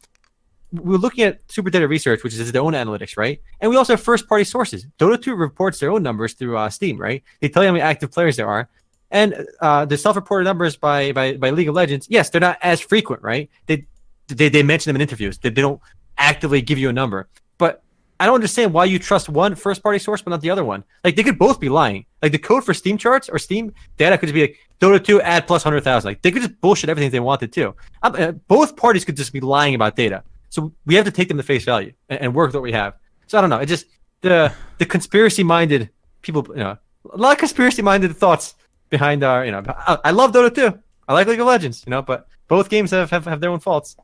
[0.72, 3.41] we're looking at Super Data Research, which is their own analytics, right?
[3.59, 4.86] And we also have first party sources.
[4.97, 7.24] Dota 2 reports their own numbers through uh, Steam, right?
[7.39, 8.70] They tell you how many active players there are.
[9.12, 12.57] And uh, the self reported numbers by, by by League of Legends, yes, they're not
[12.62, 13.49] as frequent, right?
[13.66, 13.86] They
[14.28, 15.38] they, they mention them in interviews.
[15.39, 15.82] They, they don't
[16.18, 17.28] actively give you a number.
[17.57, 17.84] But
[18.20, 20.84] I don't understand why you trust one first party source but not the other one.
[21.03, 22.05] Like they could both be lying.
[22.22, 25.22] Like the code for Steam charts or Steam data could just be like Dota 2
[25.22, 26.07] add plus 100,000.
[26.07, 27.74] Like they could just bullshit everything they wanted to.
[28.03, 30.24] Uh, both parties could just be lying about data.
[30.49, 32.74] So we have to take them to face value and, and work with what we
[32.74, 32.95] have.
[33.28, 33.60] So I don't know.
[33.60, 33.86] It just
[34.22, 35.89] the the conspiracy minded
[36.22, 36.78] people, you know,
[37.14, 38.55] a lot of conspiracy minded thoughts
[38.90, 39.64] behind our, you know.
[39.68, 40.80] I, I, love Dota 2.
[41.08, 43.60] I like League of Legends, you know, but both games have have, have their own
[43.60, 43.96] faults.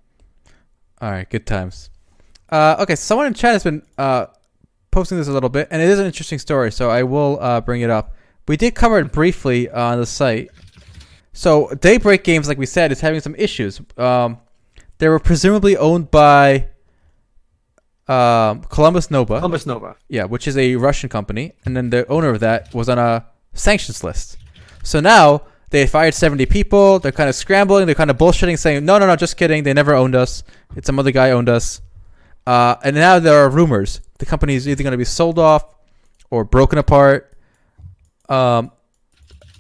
[1.01, 1.89] All right, good times.
[2.49, 4.27] Uh, okay, someone in chat has been uh,
[4.91, 7.61] posting this a little bit, and it is an interesting story, so I will uh,
[7.61, 8.15] bring it up.
[8.47, 10.49] We did cover it briefly on the site.
[11.33, 13.81] So Daybreak Games, like we said, is having some issues.
[13.97, 14.39] Um,
[14.99, 16.69] they were presumably owned by
[18.07, 19.39] um, Columbus Nova.
[19.39, 19.95] Columbus Nova.
[20.07, 23.25] Yeah, which is a Russian company, and then the owner of that was on a
[23.53, 24.37] sanctions list.
[24.85, 26.99] So now they fired 70 people.
[26.99, 27.85] They're kind of scrambling.
[27.85, 29.63] They're kind of bullshitting, saying, no, no, no, just kidding.
[29.63, 30.43] They never owned us.
[30.75, 31.81] It's some other guy owned us.
[32.47, 35.65] Uh, and now there are rumors the company is either going to be sold off
[36.29, 37.33] or broken apart.
[38.29, 38.71] Um,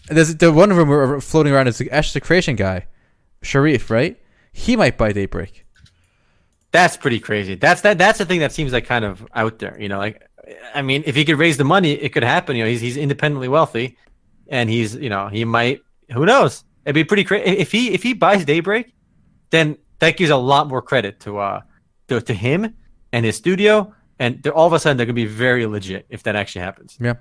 [0.07, 2.85] there's the one rumor floating around is the Ashes Creation guy,
[3.41, 4.17] Sharif, right?
[4.55, 5.65] he might buy Daybreak.
[6.71, 7.55] That's pretty crazy.
[7.55, 7.97] That's that.
[7.97, 9.77] That's the thing that seems like kind of out there.
[9.79, 10.23] You know, like
[10.73, 12.55] I mean, if he could raise the money, it could happen.
[12.55, 13.97] You know, he's he's independently wealthy,
[14.49, 15.81] and he's you know he might.
[16.13, 16.63] Who knows?
[16.85, 18.93] It'd be pretty crazy if he if he buys Daybreak,
[19.49, 21.61] then that gives a lot more credit to uh
[22.09, 22.75] to, to him
[23.11, 26.35] and his studio, and all of a sudden they're gonna be very legit if that
[26.35, 26.97] actually happens.
[27.01, 27.15] Yeah,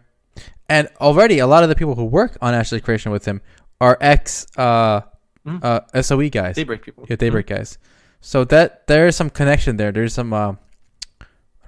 [0.69, 3.41] and already a lot of the people who work on Ashes of Creation with him
[3.81, 5.01] are ex uh
[5.47, 5.63] Mhm.
[5.63, 6.57] uh, SOE guys.
[6.57, 7.05] Daybreak people.
[7.09, 7.77] Yeah, Daybreak guys.
[8.21, 9.93] So that there is some connection there.
[9.93, 10.55] There's some uh,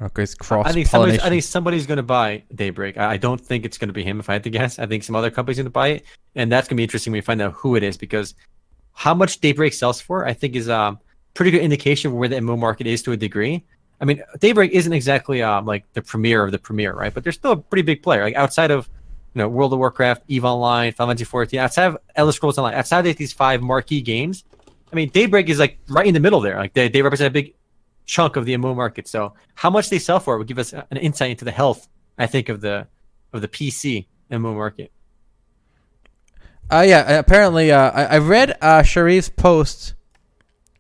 [0.01, 2.99] It's cross I think somebody's, I think somebody's going to buy Daybreak.
[2.99, 4.21] I, I don't think it's going to be him.
[4.21, 6.53] If I had to guess, I think some other company's going to buy it, and
[6.53, 8.35] that's going to be interesting when we find out who it is because
[8.93, 10.99] how much Daybreak sells for, I think, is um
[11.35, 13.65] pretty good indication of where the MMO market is to a degree.
[14.01, 17.13] I mean, Daybreak isn't exactly um like the premier of the premier, right?
[17.13, 18.23] But they're still a pretty big player.
[18.23, 18.89] Like outside of
[19.35, 22.75] you know World of Warcraft, Eve Online, Final Fantasy 14, outside of Elder Scrolls Online,
[22.75, 24.45] outside of these five marquee games,
[24.93, 26.57] I mean, Daybreak is like right in the middle there.
[26.59, 27.55] Like they, they represent a big
[28.07, 29.07] chunk of the MMO market.
[29.07, 32.27] So how much they sell for would give us an insight into the health, I
[32.27, 32.87] think, of the
[33.33, 34.91] of the PC MMO market.
[36.71, 39.95] Uh, yeah, apparently, uh, I, I read uh, Sharif's post.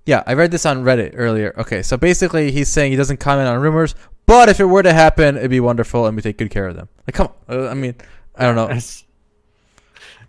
[0.04, 1.54] Yeah, I read this on Reddit earlier.
[1.58, 4.92] Okay, so basically, he's saying he doesn't comment on rumors, but if it were to
[4.92, 6.88] happen, it'd be wonderful, and we take good care of them.
[7.06, 7.56] Like, come on.
[7.56, 7.94] Uh, I mean,
[8.34, 8.68] I don't know.
[8.68, 8.80] I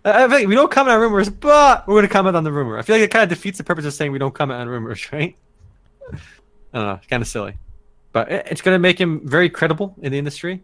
[0.04, 2.78] I think we don't comment on rumors, but we're going to comment on the rumor.
[2.78, 4.68] I feel like it kind of defeats the purpose of saying we don't comment on
[4.68, 5.36] rumors, right?
[6.72, 7.54] I don't know, It's kind of silly,
[8.12, 10.62] but it- it's going to make him very credible in the industry,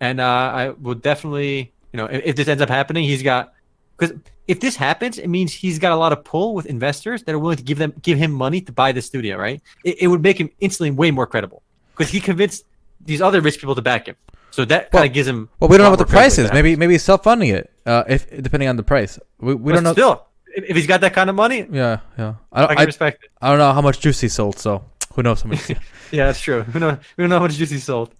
[0.00, 3.52] and uh, I would definitely, you know, if, if this ends up happening, he's got
[3.96, 7.34] because if this happens, it means he's got a lot of pull with investors that
[7.34, 9.60] are willing to give them give him money to buy the studio, right?
[9.84, 11.62] It, it would make him instantly way more credible
[11.96, 12.64] because he convinced
[13.04, 14.16] these other rich people to back him.
[14.50, 15.48] So that kind Well- of gives him.
[15.60, 16.52] Well, we don't know what the price is.
[16.52, 17.70] Maybe maybe he's self funding it.
[17.84, 19.92] Uh, if depending on the price, we, we But don't know.
[19.92, 22.34] Still, if, he's got that kind of money, Yeah, yeah.
[22.52, 22.78] I I don't.
[22.80, 23.30] I, respect it.
[23.42, 24.58] I don't know how much juice he sold.
[24.58, 24.84] So
[25.18, 25.68] who knows how much?
[26.12, 26.62] Yeah, that's true.
[26.62, 26.96] Who know?
[27.16, 28.14] We don't know how much juice he sold.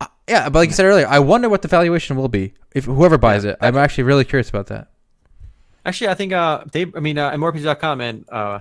[0.00, 2.86] Uh, yeah, but like you said earlier, I wonder what the valuation will be if
[2.86, 3.58] whoever buys it.
[3.60, 4.90] I'm actually really curious about that.
[5.84, 6.86] Actually, I think uh, they.
[6.96, 8.60] I mean, uh, MMORPG.com and uh,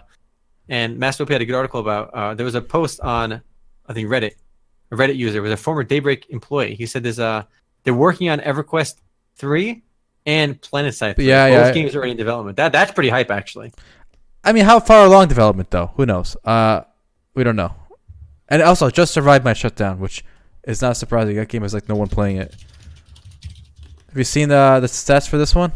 [0.67, 2.13] and Mastopia had a good article about.
[2.13, 3.41] Uh, there was a post on,
[3.87, 4.33] I think Reddit,
[4.91, 6.75] a Reddit user was a former Daybreak employee.
[6.75, 7.43] He said there's uh
[7.83, 8.95] they're working on EverQuest
[9.37, 9.81] three
[10.25, 11.15] and PlanetSide.
[11.15, 11.25] 3.
[11.25, 11.71] Yeah, Both yeah.
[11.71, 12.57] games are in development.
[12.57, 13.71] That that's pretty hype actually.
[14.43, 15.91] I mean, how far along development though?
[15.95, 16.35] Who knows?
[16.43, 16.81] Uh,
[17.35, 17.75] we don't know.
[18.47, 20.23] And also, just survived my shutdown, which
[20.63, 21.35] is not surprising.
[21.35, 22.55] That game is like no one playing it.
[24.09, 25.71] Have you seen the the stats for this one?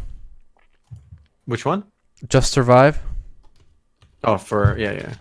[1.46, 1.86] Which one?
[2.28, 3.00] Just survive.
[4.24, 5.14] Oh, for yeah, yeah.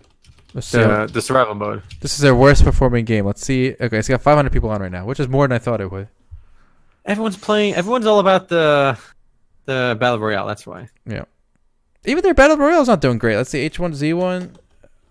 [0.54, 1.82] Let's The the survival mode.
[2.00, 3.26] this is their worst performing game.
[3.26, 3.74] Let's see.
[3.80, 5.90] Okay, it's got 500 people on right now, which is more than I thought it
[5.90, 6.08] would.
[7.04, 7.74] Everyone's playing.
[7.74, 8.98] Everyone's all about the
[9.66, 10.46] the battle royale.
[10.46, 10.88] That's why.
[12.06, 13.36] Even their battle royale is not doing great.
[13.36, 14.50] Let's see H1Z1.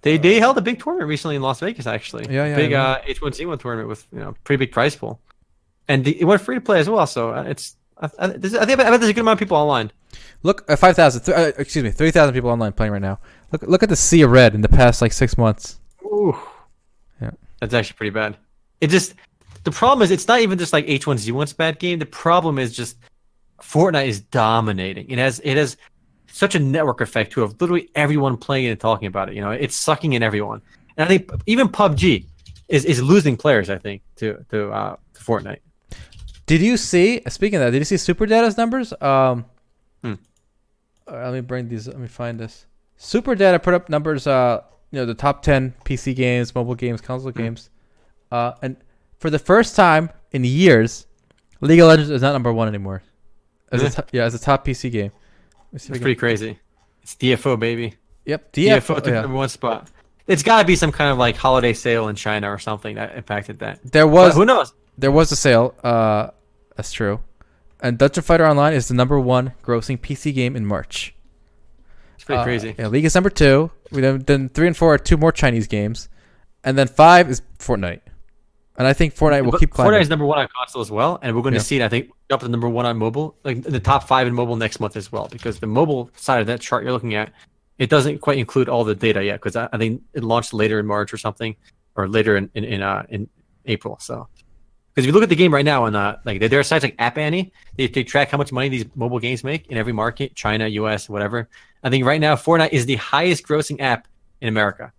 [0.02, 2.26] They they held a big tournament recently in Las Vegas, actually.
[2.30, 5.20] Yeah, yeah, Big uh, H1Z1 tournament with you know pretty big prize pool,
[5.88, 7.08] and the, it went free to play as well.
[7.08, 9.58] So uh, it's I, I, I think I bet there's a good amount of people
[9.58, 9.92] online.
[10.44, 11.22] Look, uh, 5,000.
[11.24, 13.18] Th- uh, excuse me, 3,000 people online playing right now.
[13.54, 15.80] Look, look at the sea of red in the past like six months.
[16.06, 16.38] Ooh,
[17.22, 17.32] Yeah.
[17.62, 18.36] that's actually pretty bad.
[18.82, 19.14] It just
[19.64, 21.98] the problem is it's not even just like H1Z1's bad game.
[22.00, 22.98] The problem is just
[23.62, 25.10] Fortnite is dominating.
[25.10, 25.78] It has it has
[26.34, 29.36] such a network effect to have literally everyone playing it and talking about it.
[29.36, 30.62] You know, it's sucking in everyone.
[30.98, 32.26] And I think even PUBG
[32.70, 33.70] is, is losing players.
[33.70, 35.60] I think to to uh, to Fortnite.
[36.48, 37.22] Did you see?
[37.30, 38.94] Speaking of that, did you see SuperData's numbers?
[39.00, 39.46] Um,
[40.04, 40.14] Hmm.
[41.08, 41.88] uh, let me bring these.
[41.88, 42.66] Let me find this.
[43.00, 44.26] SuperData put up numbers.
[44.28, 44.62] Uh,
[44.92, 47.42] you know the top ten PC games, mobile games, console Hmm.
[47.42, 47.70] games,
[48.32, 48.76] uh, and
[49.20, 51.06] for the first time in years,
[51.62, 53.04] League of Legends is not number one anymore.
[53.72, 55.12] As a yeah, as a top PC game.
[55.74, 56.60] It's pretty crazy.
[57.02, 57.96] It's DFO baby.
[58.26, 58.96] Yep, DFO, DFO.
[58.96, 59.22] took yeah.
[59.22, 59.90] number one spot.
[60.28, 63.16] It's got to be some kind of like holiday sale in China or something that
[63.18, 63.80] impacted that.
[63.84, 64.74] There But was who knows?
[64.98, 65.76] there was a sale.
[65.84, 66.30] Uh,
[66.78, 67.20] that's true.
[67.82, 71.14] And Dungeon Fighter Online is the number one grossing PC game in March.
[72.16, 72.76] It's pretty Uh, crazy.
[72.80, 73.72] Yeah, League is number two.
[73.92, 76.08] We then, then three and four are two more Chinese games,
[76.64, 78.00] and then five is Fortnite.
[78.78, 79.94] And I think Fortnite will But keep climbing.
[79.94, 81.84] Fortnite is number one on console as well, and we're going to see it.
[81.84, 84.56] I think up to number one on mobile, like in the top five in mobile
[84.56, 87.32] next month as well, because the mobile side of that chart you're looking at,
[87.78, 90.80] it doesn't quite include all the data yet, because I, I think it launched later
[90.80, 91.56] in March or something,
[91.96, 93.30] or later in in in, uh, in
[93.66, 93.98] April.
[94.00, 94.28] So,
[94.94, 96.84] because if you look at the game right now, and uh, like there are sites
[96.84, 99.94] like App Annie, they, they track how much money these mobile games make in every
[99.94, 101.48] market, China, U.S., whatever.
[101.84, 104.08] I think right now Fortnite is the highest grossing app
[104.42, 104.92] in America.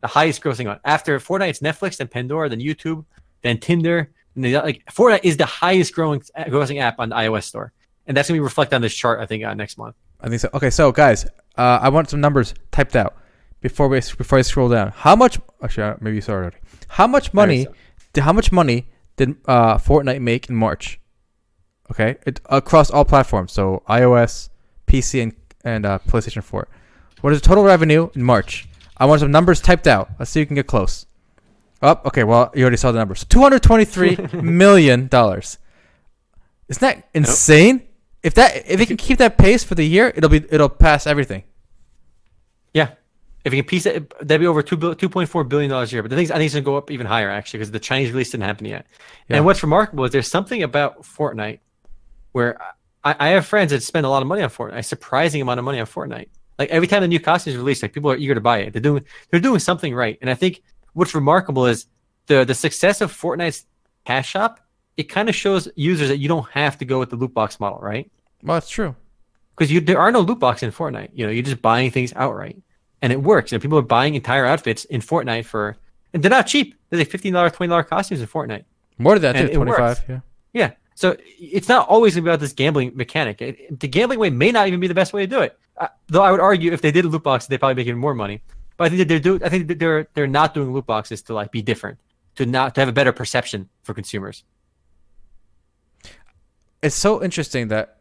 [0.00, 0.80] The highest grossing one.
[0.84, 3.04] After Fortnite, it's Netflix, then Pandora, then YouTube,
[3.42, 4.10] then Tinder.
[4.34, 7.72] And they, like Fortnite is the highest growing grossing app on the iOS store,
[8.06, 9.20] and that's gonna be reflected on this chart.
[9.20, 9.96] I think uh, next month.
[10.20, 10.48] I think so.
[10.54, 11.26] Okay, so guys,
[11.56, 13.16] uh, I want some numbers typed out
[13.60, 14.92] before we before I scroll down.
[14.94, 15.38] How much?
[15.62, 16.56] Actually, uh, maybe you saw it already.
[16.88, 17.66] How much money?
[18.12, 21.00] Did, how much money did uh, Fortnite make in March?
[21.90, 24.48] Okay, it, across all platforms, so iOS,
[24.86, 25.32] PC, and
[25.64, 26.68] and uh, PlayStation 4.
[27.20, 28.66] What is the total revenue in March?
[29.00, 30.10] I want some numbers typed out.
[30.18, 31.06] Let's see if you can get close.
[31.82, 32.22] Oh, okay.
[32.22, 33.24] Well, you already saw the numbers.
[33.24, 35.58] Two hundred twenty-three million dollars.
[36.68, 37.88] Isn't that insane?
[38.22, 41.06] if that if it can keep that pace for the year, it'll be it'll pass
[41.06, 41.44] everything.
[42.74, 42.92] Yeah.
[43.44, 45.96] If you can piece it, that'd be over two two point four billion dollars a
[45.96, 46.02] year.
[46.02, 48.10] But the things I think it's gonna go up even higher actually because the Chinese
[48.10, 48.86] release didn't happen yet.
[49.28, 49.36] Yeah.
[49.36, 51.60] And what's remarkable is there's something about Fortnite
[52.32, 52.60] where
[53.02, 55.58] I, I have friends that spend a lot of money on Fortnite, a surprising amount
[55.58, 56.28] of money on Fortnite.
[56.60, 58.72] Like every time the new costume is released, like people are eager to buy it.
[58.72, 60.16] They're doing they're doing something right.
[60.20, 61.86] And I think what's remarkable is
[62.26, 63.66] the the success of Fortnite's
[64.04, 64.60] cash shop.
[64.96, 67.58] It kind of shows users that you don't have to go with the loot box
[67.58, 68.10] model, right?
[68.42, 68.94] Well, it's true.
[69.56, 71.10] because you there are no loot boxes in Fortnite.
[71.14, 72.56] You know, you're just buying things outright,
[73.02, 73.50] and it works.
[73.50, 75.76] You know, people are buying entire outfits in Fortnite for,
[76.12, 76.74] and they're not cheap.
[76.90, 78.64] There's like fifteen dollar, twenty dollar costumes in Fortnite.
[78.98, 79.52] More than that And too.
[79.52, 80.02] it Twenty five.
[80.08, 80.20] Yeah.
[80.52, 83.40] Yeah, so it's not always about this gambling mechanic.
[83.40, 85.56] It, the gambling way may not even be the best way to do it.
[85.80, 88.14] Uh, though I would argue if they did loot boxes, they'd probably make even more
[88.14, 88.42] money.
[88.76, 89.40] But I think that they're do.
[89.44, 91.98] I think that they're they're not doing loot boxes to like be different,
[92.36, 94.44] to not to have a better perception for consumers.
[96.82, 97.98] it's so interesting that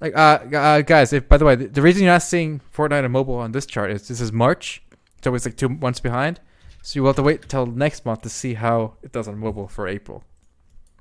[0.00, 3.04] like uh, uh guys if by the way the, the reason you're not seeing fortnite
[3.04, 4.82] and mobile on this chart is this is march
[5.16, 6.40] it's always like two months behind
[6.82, 9.38] so you will have to wait till next month to see how it does on
[9.38, 10.22] mobile for april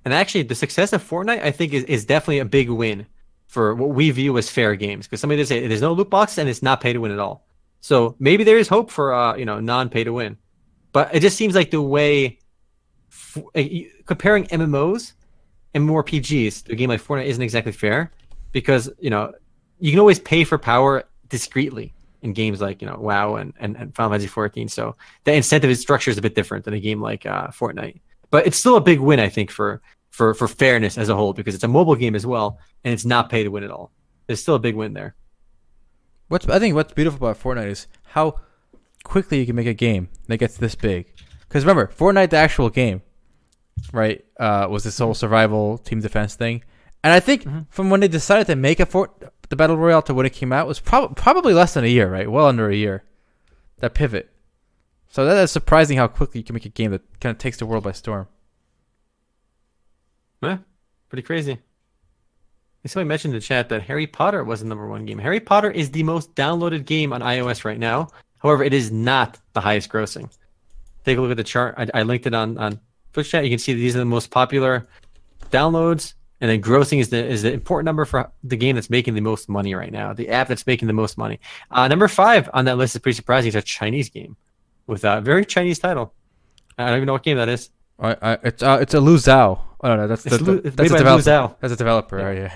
[0.05, 3.07] And actually, the success of Fortnite, I think, is, is definitely a big win
[3.53, 5.05] for what we view as fair games.
[5.05, 7.19] Because somebody did say there's no loot box and it's not pay to win at
[7.19, 7.45] all.
[7.81, 10.37] So maybe there is hope for uh, you know non pay to win,
[10.91, 12.39] but it just seems like the way
[13.11, 13.63] f- uh,
[14.05, 15.13] comparing MMOs
[15.73, 18.11] and more PGs a game like Fortnite isn't exactly fair
[18.51, 19.33] because you know
[19.79, 23.75] you can always pay for power discreetly in games like you know WoW and, and,
[23.75, 24.67] and Final Fantasy 14.
[24.67, 24.95] So
[25.25, 27.99] the incentive structure is a bit different than a game like uh, Fortnite
[28.33, 29.79] but it's still a big win, I think, for
[30.13, 33.03] for for fairness as a whole because it's a mobile game as well, and it's
[33.13, 33.91] not pay to win at all.
[34.27, 35.15] There's still a big win there.
[36.29, 38.25] what's i think what's beautiful about fortnite is how
[39.03, 41.01] quickly you can make a game that gets this big
[41.47, 43.01] because remember fortnite the actual game
[43.91, 46.63] right uh was this whole survival team defense thing
[47.03, 47.65] and i think Mhm.
[47.69, 49.09] from when they decided to make a fort
[49.49, 52.09] the battle royale to when it came out was prob- probably less than a year
[52.09, 53.03] right well under a year
[53.79, 54.29] that pivot
[55.09, 57.57] so that is surprising how quickly you can make a game that kind of takes
[57.57, 58.27] the world by storm
[60.43, 60.57] Yeah,
[61.09, 61.59] pretty crazy.
[62.85, 65.17] Somebody mentioned in the chat that Harry Potter was the number one game.
[65.17, 68.09] Harry Potter is the most downloaded game on iOS right now.
[68.39, 70.29] However, it is not the highest grossing.
[71.05, 71.75] Take a look at the chart.
[71.77, 72.79] I, I linked it on on
[73.13, 73.45] Twitch chat.
[73.45, 74.87] You can see these are the most popular
[75.49, 79.13] downloads, and then grossing is the is the important number for the game that's making
[79.13, 80.11] the most money right now.
[80.11, 81.39] The app that's making the most money.
[81.71, 83.47] Uh, number five on that list is pretty surprising.
[83.47, 84.35] It's a Chinese game
[84.87, 86.13] with a very Chinese title.
[86.77, 87.69] I don't even know what game that is.
[87.97, 89.59] I, I, it's uh, it's a Lu Zhao.
[89.83, 91.55] Oh no, no that's the, the- that's made a developer.
[91.59, 92.25] That's a developer, Yeah.
[92.25, 92.37] right?
[92.37, 92.53] Yeah.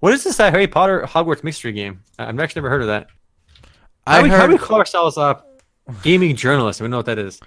[0.00, 2.02] What is this uh, Harry Potter Hogwarts mystery game?
[2.18, 3.08] I've actually never heard of that.
[4.06, 5.40] I How we, how heard we call ourselves uh,
[6.02, 6.80] gaming journalists?
[6.82, 7.40] We know what that is.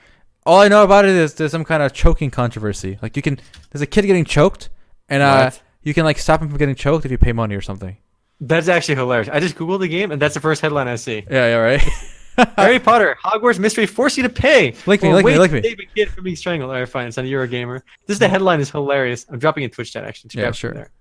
[0.46, 2.98] all I know about it is there's some kind of choking controversy.
[3.02, 3.40] Like you can,
[3.72, 4.70] there's a kid getting choked,
[5.08, 5.62] and uh, What?
[5.84, 7.96] you can like stop him from getting choked if you pay money or something.
[8.42, 9.30] That's actually hilarious.
[9.32, 11.24] I just googled the game, and that's the first headline I see.
[11.30, 11.84] Yeah, yeah, right.
[12.58, 14.76] Harry Potter Hogwarts mystery force you to pay.
[14.86, 15.62] Link me, or link me, to me.
[15.62, 16.70] Save a kid from being strangled.
[16.70, 17.08] All right, fine.
[17.08, 17.82] It's on Eurogamer.
[18.06, 18.60] This is the headline.
[18.60, 19.26] is hilarious.
[19.30, 20.30] I'm dropping in Twitch chat actually.
[20.30, 20.74] to yeah, sure.
[20.74, 20.92] There.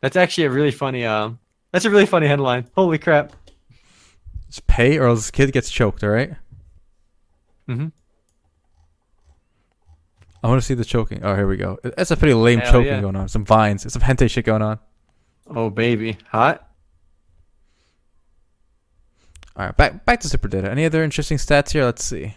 [0.00, 1.04] That's actually a really funny.
[1.06, 1.38] Um,
[1.70, 2.68] that's a really funny headline.
[2.74, 3.32] Holy crap.
[4.48, 6.04] Just pay or else this kid gets choked.
[6.04, 6.32] All right.
[7.68, 7.86] Mm hmm
[10.44, 11.22] I want to see the choking.
[11.22, 11.78] Oh, here we go.
[11.84, 13.00] That's a pretty lame Hell choking yeah.
[13.00, 13.28] going on.
[13.28, 14.80] Some vines, It's some hentai shit going on.
[15.46, 16.68] Oh baby, hot.
[19.56, 20.68] All right, back back to SuperData.
[20.68, 21.84] Any other interesting stats here?
[21.84, 22.34] Let's see.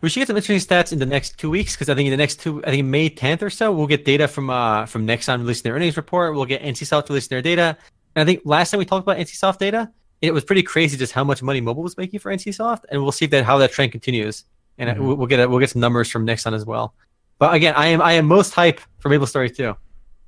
[0.00, 2.10] We should get some interesting stats in the next two weeks because I think in
[2.10, 5.06] the next two, I think May 10th or so, we'll get data from uh from
[5.06, 6.34] Nexon releasing their earnings report.
[6.34, 7.76] We'll get NCSoft releasing their data.
[8.14, 11.12] And I think last time we talked about NCSoft data, it was pretty crazy just
[11.12, 13.90] how much money mobile was making for NCSoft, and we'll see that how that trend
[13.92, 14.44] continues.
[14.78, 14.98] And Mhm.
[15.00, 16.94] we'll, we'll get a, we'll get some numbers from Nexon as well.
[17.38, 19.76] But again, I am I am most hype for Maple Story 2.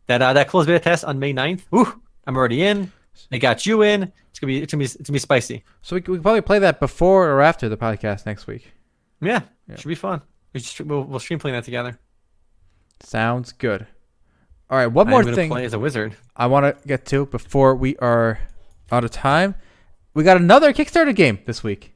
[0.07, 1.63] That uh, that closed beta test on May 9th.
[1.75, 2.93] Ooh, I'm already in.
[3.31, 4.13] They got you in.
[4.35, 5.63] It's gonna be it's gonna be it's gonna be spicy.
[5.83, 8.73] So we we can probably play that before or after the podcast next week.
[9.21, 9.77] Yeah, Yeah.
[9.77, 10.23] should be fun.
[10.53, 12.01] We should, we'll, we'll stream playing that together.
[13.01, 13.87] Sounds good.
[14.69, 15.51] All right, one more thing.
[15.51, 16.17] play as a wizard.
[16.35, 18.41] I want to get to before we are
[18.91, 19.55] out of time.
[20.15, 21.93] We got another Kickstarter game this week.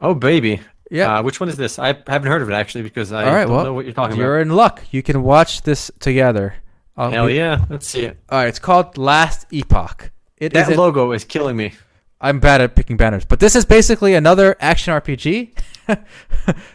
[0.00, 0.60] Oh baby.
[0.88, 1.18] Yeah.
[1.18, 1.80] Uh, which one is this?
[1.80, 3.44] I haven't heard of it actually because I All right.
[3.44, 4.22] don't Well, know what you're talking about.
[4.22, 4.84] you're in luck.
[4.92, 6.54] You can watch this together.
[6.96, 7.10] I'll.
[7.10, 7.64] Hell be- yeah.
[7.68, 8.18] Let's see it.
[8.28, 8.46] All right.
[8.48, 10.12] It's called Last Epoch.
[10.38, 10.76] It That is.
[10.76, 11.72] logo is killing me.
[12.20, 15.50] I'm bad at picking banners, but this is basically another action RPG.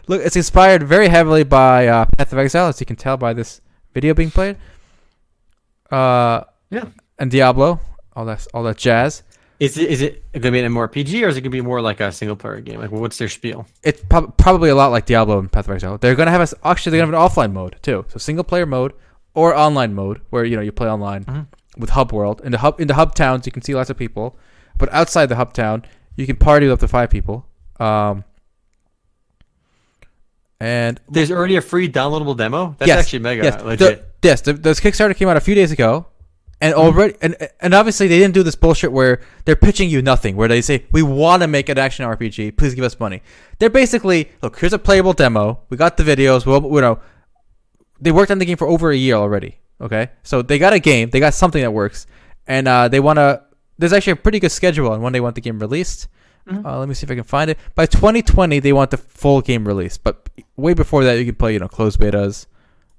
[0.08, 3.34] Look, it's inspired very heavily by uh, Path of Exile, as you can tell by
[3.34, 3.60] this
[3.94, 4.58] video being played.
[5.92, 6.86] Uh, Yeah.
[7.20, 7.80] And Diablo,
[8.16, 9.24] all that, all that jazz.
[9.60, 12.00] Is it is it gonna be an MMORPG or is it gonna be more like
[12.00, 12.80] a single player game?
[12.80, 13.68] Like what's their spiel?
[13.84, 16.00] It's prob- probably a lot like Diablo and Path of Exile.
[16.00, 18.66] They're gonna have a, actually they're gonna have an offline mode too, so single player
[18.66, 18.94] mode
[19.36, 21.46] or online mode where you know you play online Mhm.
[21.78, 22.42] With Hub World.
[22.44, 24.38] In the hub in the hub towns, you can see lots of people,
[24.78, 25.84] but outside the hub town,
[26.16, 27.46] you can party with up to five people.
[27.80, 28.24] Um,
[30.60, 32.76] and There's already a free downloadable demo.
[32.78, 34.22] That's yes, actually mega yes, legit.
[34.22, 36.06] The, yes, the, this Kickstarter came out a few days ago,
[36.62, 40.36] and already, and and obviously they didn't do this bullshit where they're pitching you nothing,
[40.36, 43.24] where they say we want to make an action RPG, please give us money.
[43.58, 45.62] They're basically, look, here's a playable demo.
[45.70, 46.46] We got the videos.
[46.46, 47.00] Well, you know,
[48.00, 49.61] they worked on the game for over a year already.
[49.82, 52.06] Okay, so they got a game, they got something that works,
[52.48, 53.42] and uh, they want to.
[53.80, 56.08] There's actually a pretty good schedule on when they want the game released.
[56.48, 56.66] Mhm.
[56.66, 57.58] Uh, let me see if I can find it.
[57.76, 61.54] By 2020, they want the full game release, but way before that, you can play,
[61.54, 62.46] you know, closed betas,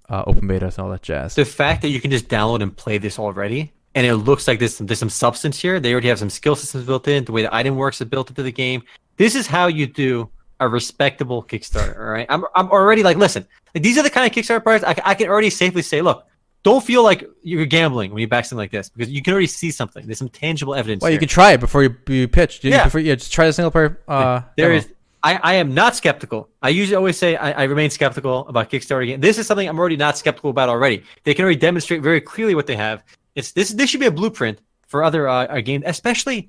[0.09, 1.35] uh, open betas, and all that jazz.
[1.35, 4.59] The fact that you can just download and play this already, and it looks like
[4.59, 5.79] there's some, there's some substance here.
[5.81, 7.25] They already have some skill systems built in.
[7.25, 8.83] The way the item works is built into the game.
[9.17, 10.29] This is how you do
[10.61, 11.97] a respectable Kickstarter.
[11.99, 14.85] All right, I'm I'm already like, listen, like, these are the kind of Kickstarter projects
[15.05, 16.27] I, I can already safely say, look,
[16.63, 19.47] don't feel like you're gambling when you back something like this because you can already
[19.49, 20.07] see something.
[20.07, 21.03] There's some tangible evidence.
[21.03, 22.63] Well, you can try it before you, you pitch.
[22.63, 22.85] You, Yeah.
[22.85, 24.01] before, yeah, just try the single player.
[24.07, 24.79] Uh, There demo.
[24.79, 24.89] is.
[25.25, 26.49] I, I am not skeptical.
[26.63, 29.07] I usually always say I, I remain skeptical about Kickstarter.
[29.07, 29.21] Game.
[29.21, 31.05] This is something I'm already not skeptical about already.
[31.25, 33.05] They can already demonstrate very clearly what they have.
[33.37, 33.71] It's this.
[33.71, 34.59] This should be a blueprint
[34.89, 36.49] for other uh, uh, games, especially.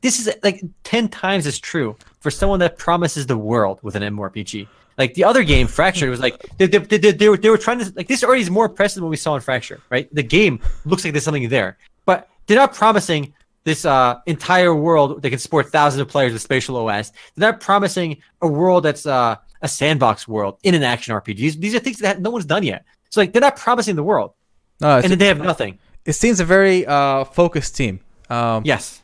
[0.00, 4.02] This is like ten times as true for someone that promises the world with an
[4.02, 4.68] MMORPG.
[5.00, 7.78] Like the other game, Fractured, was like they, they, they, they, were, they were trying
[7.80, 10.06] to like this already is more impressive than what we saw in Fracture, right?
[10.14, 13.22] The game looks like there's something there, but they're not promising
[13.64, 17.12] this uh, entire world that can support thousands of players with SpatialOS.
[17.36, 21.36] They're not promising a world that's uh, a sandbox world in an action RPG.
[21.36, 22.84] These, these are things that no one's done yet.
[23.10, 24.32] So like they're not promising the world,
[24.80, 25.78] No, and then they have nothing.
[26.04, 28.00] it seems a very uh, focused team.
[28.28, 29.00] Um, Yes,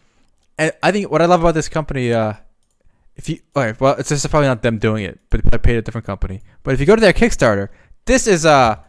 [0.58, 2.34] And I think what I love about this company, uh,
[3.16, 5.76] if you, all right, well, it's just probably not them doing it, but I paid
[5.76, 6.42] a different company.
[6.62, 7.70] But if you go to their Kickstarter,
[8.04, 8.84] this is a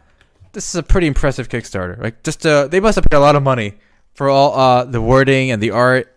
[0.52, 2.00] this is a pretty impressive Kickstarter.
[2.00, 3.74] Like, just uh, they must have paid a lot of money
[4.14, 6.14] for all uh the wording and the art.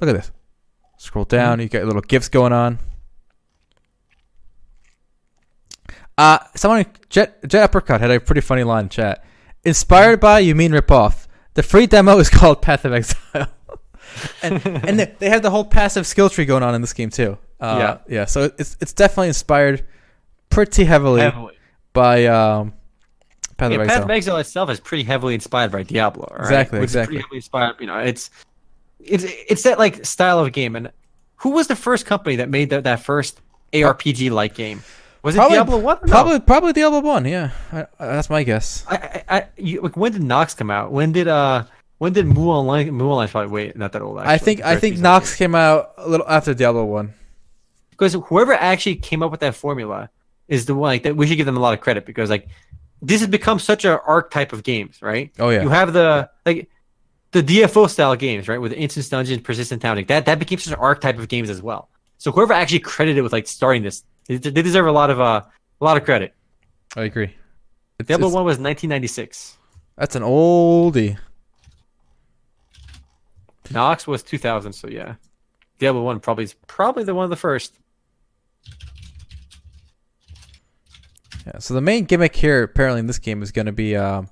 [0.00, 0.30] Look at this.
[0.96, 2.78] Scroll down, you get little gifts going on.
[6.16, 9.22] Uh, someone Jet Jet Uppercut had a pretty funny line in chat.
[9.64, 11.28] Inspired by you mean rip off.
[11.54, 13.48] The free demo is called Path of Exile.
[14.42, 17.10] And and they- they have the whole passive skill tree going on in this game
[17.10, 17.38] too.
[17.60, 17.76] Uh,
[18.08, 18.24] yeah, yeah.
[18.26, 19.84] So it's it's definitely inspired
[20.50, 21.56] pretty heavily heavily.
[21.92, 22.74] by um,
[23.56, 24.04] Path Yeah, of Path Exile.
[24.04, 26.26] of Exile itself is pretty heavily inspired by Diablo.
[26.32, 26.40] right?
[26.42, 27.14] Exactly, Which exactly.
[27.16, 27.76] pretty heavily inspired.
[27.80, 28.30] You know, it's
[29.00, 30.76] it's it's that like style of game.
[30.76, 30.90] And
[31.36, 33.40] who was the first company that made that that first
[33.72, 34.82] ARPG like game?
[35.22, 35.98] Was it Probably- Diablo One?
[36.04, 36.10] No.
[36.12, 37.24] Probably probably Diablo One.
[37.24, 38.84] Yeah, I, I- that's my guess.
[38.88, 40.92] I, I, I you, like when did Nox come out?
[40.92, 41.64] When did uh
[41.98, 44.18] when did Mu Online Mu Online's probably wait not that old.
[44.18, 47.14] Actually, I think I think Nox came out a little after Diablo One.
[47.90, 50.10] because whoever actually came up with that formula
[50.48, 52.48] is the one like that we should give them a lot of credit because like
[53.00, 55.30] this has become such an archetype of games, right?
[55.38, 56.68] Oh yeah, You have the like
[57.32, 58.58] the DFO style games, right?
[58.60, 61.60] With instance dungeon, persistent town, like that that became such an archetype of games as
[61.62, 61.88] well.
[62.18, 65.42] So whoever actually credited with like starting this, they, they deserve a lot of uh
[65.80, 66.32] a lot of credit.
[66.96, 67.34] I agree.
[67.98, 69.56] It's, Diablo it's- One was 1996.
[69.96, 71.16] That's an oldie.
[73.70, 74.72] Nox was 2000.
[74.72, 75.14] So yeah,
[75.78, 77.78] Diablo One probably is probably the one of the first.
[81.46, 81.58] Yeah.
[81.58, 84.28] So the main gimmick here, apparently in this game, is going to be um,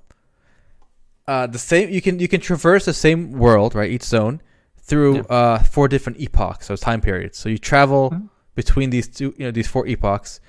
[1.27, 1.91] uh, the same.
[1.91, 3.91] You can you can traverse the same world, right?
[3.91, 4.41] Each zone
[4.79, 5.23] through Yeah.
[5.23, 7.39] uh, four different epochs, so time periods.
[7.39, 8.29] So you travel Mhm.
[8.55, 10.41] between these two, you know, these four epochs.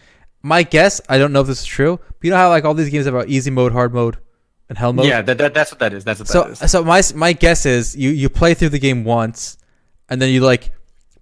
[0.42, 2.74] My guess, I don't know if this is true, but you know how like all
[2.74, 4.18] these games have about easy mode, hard mode,
[4.70, 5.06] and hell mode.
[5.06, 6.04] Yeah, that, that that's what that is.
[6.04, 6.72] That's what So that is.
[6.72, 9.58] so my my guess is you you play through the game once,
[10.10, 10.72] and then you like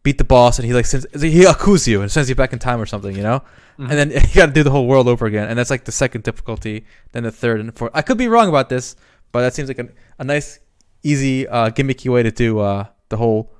[0.03, 2.59] beat the boss, and he like sends he accuses you and sends you back in
[2.59, 3.43] time or something, you know.
[3.79, 3.89] Mhm.
[3.89, 5.91] And then you got to do the whole world over again, and that's like the
[5.91, 7.91] second difficulty, then the third and fourth.
[7.93, 8.95] I could be wrong about this,
[9.31, 9.87] but that seems like a,
[10.19, 10.59] a nice,
[11.03, 13.51] easy, uh, gimmicky way to do uh, the whole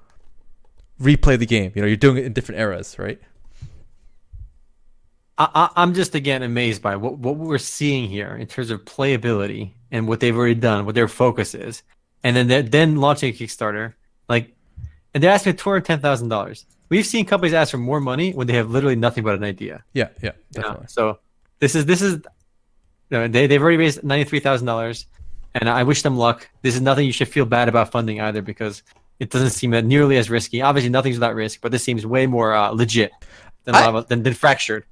[1.01, 1.71] replay the game.
[1.75, 3.19] You know, you're doing it in different eras, right?
[5.41, 8.85] I, I, I'm just again amazed by what, what we're seeing here in terms of
[8.85, 11.83] playability and what they've already done, what their focus is,
[12.23, 13.93] and then they're then launching a Kickstarter,
[14.29, 14.53] like,
[15.13, 16.65] and they're asking two hundred ten thousand dollars.
[16.89, 19.83] We've seen companies ask for more money when they have literally nothing but an idea.
[19.93, 20.67] Yeah, yeah, you know?
[20.67, 20.87] definitely.
[20.89, 21.19] So
[21.59, 22.15] this is this is,
[23.09, 25.07] you know, they they've already raised ninety three thousand dollars,
[25.55, 26.47] and I wish them luck.
[26.61, 28.83] This is nothing you should feel bad about funding either because
[29.19, 30.61] it doesn't seem nearly as risky.
[30.61, 33.11] Obviously, nothing's without risk, but this seems way more uh, legit
[33.63, 34.85] than, I- of, than than fractured.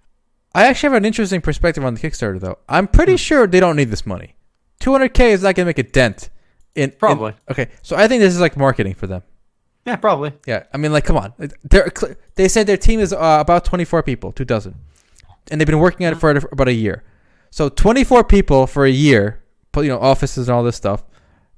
[0.54, 2.58] I actually have an interesting perspective on the Kickstarter, though.
[2.68, 4.36] I'm pretty sure they don't need this money.
[4.82, 6.30] 200k is not going to make a dent.
[6.76, 7.34] In, in- Probably.
[7.52, 9.22] okay, so I think this is like marketing for them.
[9.86, 10.34] Yeah, probably.
[10.46, 11.34] Yeah, I mean, like, come on.
[11.64, 11.92] They're,
[12.36, 14.76] they said their team is uh, about 24 people, two dozen,
[15.50, 17.04] and they've been working at it for about a year.
[17.50, 21.04] So 24 people for a year, put you know offices and all this stuff.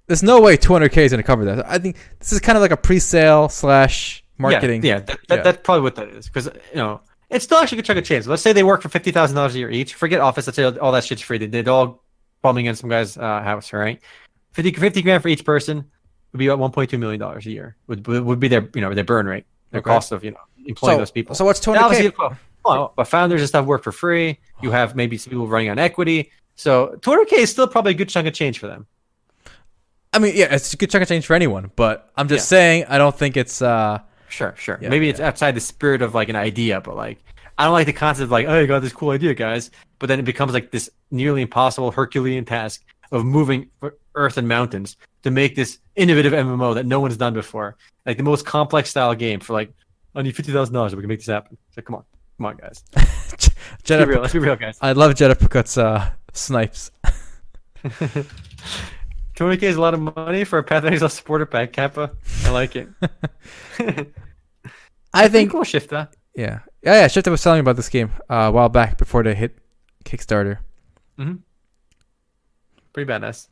[0.07, 1.65] there's no way 200k is going to cover that.
[1.69, 4.83] I think this is kind of like a pre-sale slash marketing.
[4.83, 5.41] Yeah, yeah, that, that, Yeah.
[5.43, 6.27] that's probably what that is.
[6.27, 7.01] Because you know,
[7.31, 8.27] it's still actually a good chunk of change.
[8.27, 9.95] Let's say they work for fifty thousand dollars a year each.
[9.95, 10.45] Forget office.
[10.47, 11.37] Let's say all that shit's free.
[11.37, 12.03] They did all
[12.41, 14.01] bombing in some guy's uh, house, right?
[14.53, 15.85] 50, 50 grand for each person
[16.33, 17.75] would be about one point two million dollars a year.
[17.87, 19.89] Would would be their you know their burn rate, their Okay.
[19.89, 21.35] cost of you know employing So, those people.
[21.35, 22.13] so what's 200k?
[22.17, 24.39] well, well, but founders and stuff work for free.
[24.61, 26.31] You have maybe some people running on equity.
[26.55, 28.85] So 200k is still probably a good chunk of change for them.
[30.13, 32.57] I mean, yeah, it's a good chunk of change for anyone, but I'm just Yeah.
[32.57, 33.61] saying I don't think it's.
[33.61, 33.99] uh
[34.31, 34.79] Sure, sure.
[34.81, 37.19] Yeah, Maybe it's outside the spirit of like an idea, but like
[37.57, 39.71] I don't like the concept of like, oh, you got this cool idea, guys.
[39.99, 43.69] But then it becomes like this nearly impossible Herculean task of moving
[44.15, 47.75] earth and mountains to make this innovative MMO that no one's done before.
[48.05, 49.71] Like the most complex style game for like,
[50.15, 51.57] I need fifty thousand dollars, we can make this happen.
[51.75, 52.03] So come on,
[52.37, 52.83] come on, guys.
[52.95, 53.49] Let's
[53.89, 54.21] be real.
[54.21, 54.77] Let's be real, guys.
[54.81, 56.91] I love Jet Uppercut's uh, snipes.
[59.35, 62.11] 200k is a lot of money for a Path of Exile supporter pack, Kappa.
[62.45, 62.89] I like it.
[65.13, 65.51] I think.
[65.51, 66.09] cool shifter.
[66.35, 67.07] Yeah, yeah, yeah.
[67.07, 69.57] Shifter was telling me about this game uh, a while back before they hit
[70.05, 70.59] Kickstarter.
[71.19, 71.35] Mm-hmm.
[72.93, 73.47] Pretty badass.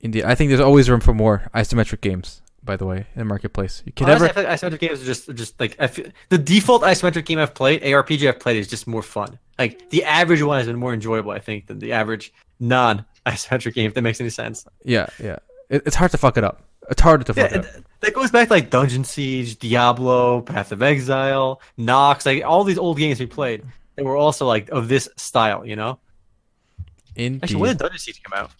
[0.00, 2.42] Indeed, I think there's always room for more isometric games.
[2.62, 4.48] By the way, in the marketplace, you can Honestly, never.
[4.48, 7.38] I feel like isometric games are just just like I feel, the default isometric game
[7.38, 9.38] I've played, ARPG I've played, is just more fun.
[9.58, 13.74] Like the average one has been more enjoyable, I think, than the average non isometric
[13.74, 13.86] game.
[13.88, 14.66] If that makes any sense.
[14.84, 15.36] Yeah, yeah.
[15.70, 16.62] It, it's hard to fuck it up.
[16.90, 17.84] It's hard to Yeah, fuck it up.
[18.00, 22.78] that goes back to like Dungeon Siege, Diablo, Path of Exile, Nox, like all these
[22.78, 23.64] old games we played.
[23.96, 25.98] They were also like of this style, you know.
[27.16, 27.44] Indeed.
[27.44, 28.50] Actually, when did Dungeon Siege come out?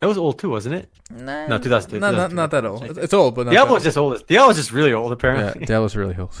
[0.00, 0.90] That was old too, wasn't it?
[1.10, 2.34] Nah, No, 2002, No, not, 2002.
[2.36, 2.82] not that old.
[2.84, 4.26] It's- It's old, but not Diablo was just old.
[4.26, 5.12] Diablo was just really old, old.
[5.12, 5.60] apparently.
[5.62, 6.34] Yeah, Diablo's really old.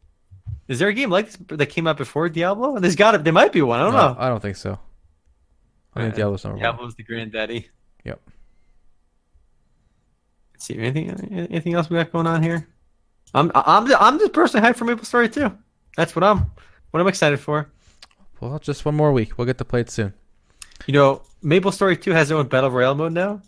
[0.68, 2.78] Is there a game like this that came out before Diablo?
[2.78, 3.18] There's got to.
[3.18, 3.78] There might be one.
[3.78, 4.16] I don't No, know.
[4.18, 4.78] I don't think so.
[5.96, 6.62] I think Diablo's number one.
[6.62, 7.68] Diablo's the granddaddy.
[8.04, 8.20] Yep.
[10.52, 11.10] Let's see anything
[11.50, 12.66] anything else we got going on here.
[13.34, 15.50] I'm I'm I'm just personally hyped for Maple Story 2.
[15.96, 16.46] That's what I'm
[16.90, 17.70] what I'm excited for.
[18.40, 19.36] Well, just one more week.
[19.38, 20.12] We'll get to play it soon.
[20.86, 23.40] You know, Maple Story 2 has their own battle royale mode now.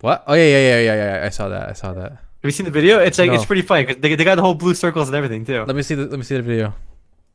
[0.00, 0.24] What?
[0.26, 1.26] Oh yeah, yeah, yeah, yeah, yeah.
[1.26, 1.68] I saw that.
[1.68, 2.12] I saw that.
[2.12, 2.98] Have you seen the video?
[3.00, 3.34] It's like No.
[3.34, 5.64] it's pretty funny because they, they got the whole blue circles and everything too.
[5.64, 6.74] Let me see the let me see the video.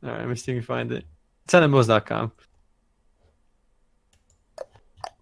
[0.04, 1.04] All right, let me see if we find it.
[1.44, 2.32] It's on MMOs.com.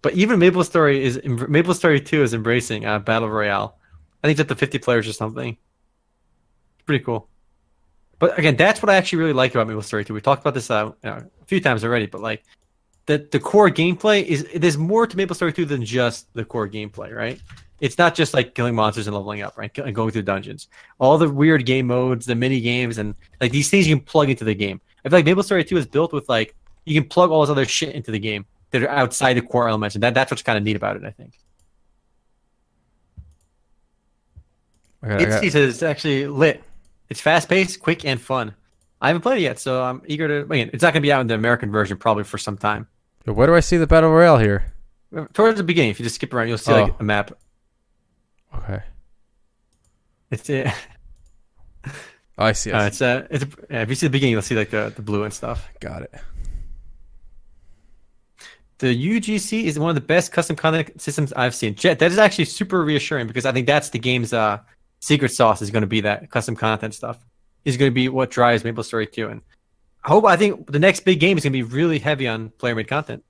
[0.05, 3.79] But even Maple Story is Maple Story 2 is embracing uh, battle royale.
[4.23, 5.57] I think it's up to 50 players or something.
[6.85, 7.27] Pretty cool.
[8.19, 10.13] But again, that's what I actually really like about Maple Story 2.
[10.13, 12.43] We talked about this uh, you know, a few times already, but like
[13.07, 16.69] the the core gameplay is there's more to Maple Story 2 than just the core
[16.69, 17.41] gameplay, right?
[17.79, 19.75] It's not just like killing monsters and leveling up, right?
[19.75, 20.67] And going through dungeons.
[20.99, 24.29] All the weird game modes, the mini games, and like these things you can plug
[24.29, 24.79] into the game.
[25.03, 26.53] I feel like Maple Story 2 is built with like
[26.85, 28.45] you can plug all this other shit into the game
[28.79, 31.03] that are outside the core elements, and that, that's what's kind of neat about it,
[31.03, 31.33] I think.
[35.03, 36.63] I It's, got, it's, actually lit.
[37.09, 38.55] It's fast paced, quick, and fun.
[39.01, 40.51] I haven't played it yet, so I'm eager to.
[40.51, 42.87] Again, it's not going to be out in the American version probably for some time.
[43.25, 44.73] where do I see the battle royale here?
[45.33, 46.83] Towards the beginning, if you just skip around, you'll see Oh.
[46.83, 47.31] like a map.
[48.55, 48.81] Okay.
[50.31, 50.71] It's uh,
[52.37, 52.71] Oh, I see.
[52.71, 52.87] I uh, see.
[52.87, 55.23] it's uh, it's yeah, if you see the beginning, you'll see like the, the blue
[55.23, 55.69] and stuff.
[55.79, 56.13] Got it.
[58.79, 61.75] The UGC is one of the best custom content systems I've seen.
[61.75, 64.59] Jet, that is actually super reassuring because I think that's the game's uh,
[64.99, 67.25] secret sauce is going to be that custom content stuff.
[67.63, 69.27] Is going to be what drives Maple Story 2.
[69.29, 69.41] And
[70.03, 72.49] I hope I think the next big game is going to be really heavy on
[72.49, 73.23] player made content.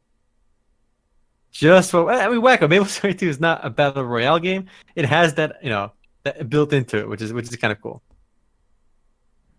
[1.52, 4.66] Just for I mean, Wacko Maple Story 2 is not a battle royale game.
[4.96, 5.92] It has that you know
[6.24, 8.02] that built into it, which is which is kind of cool.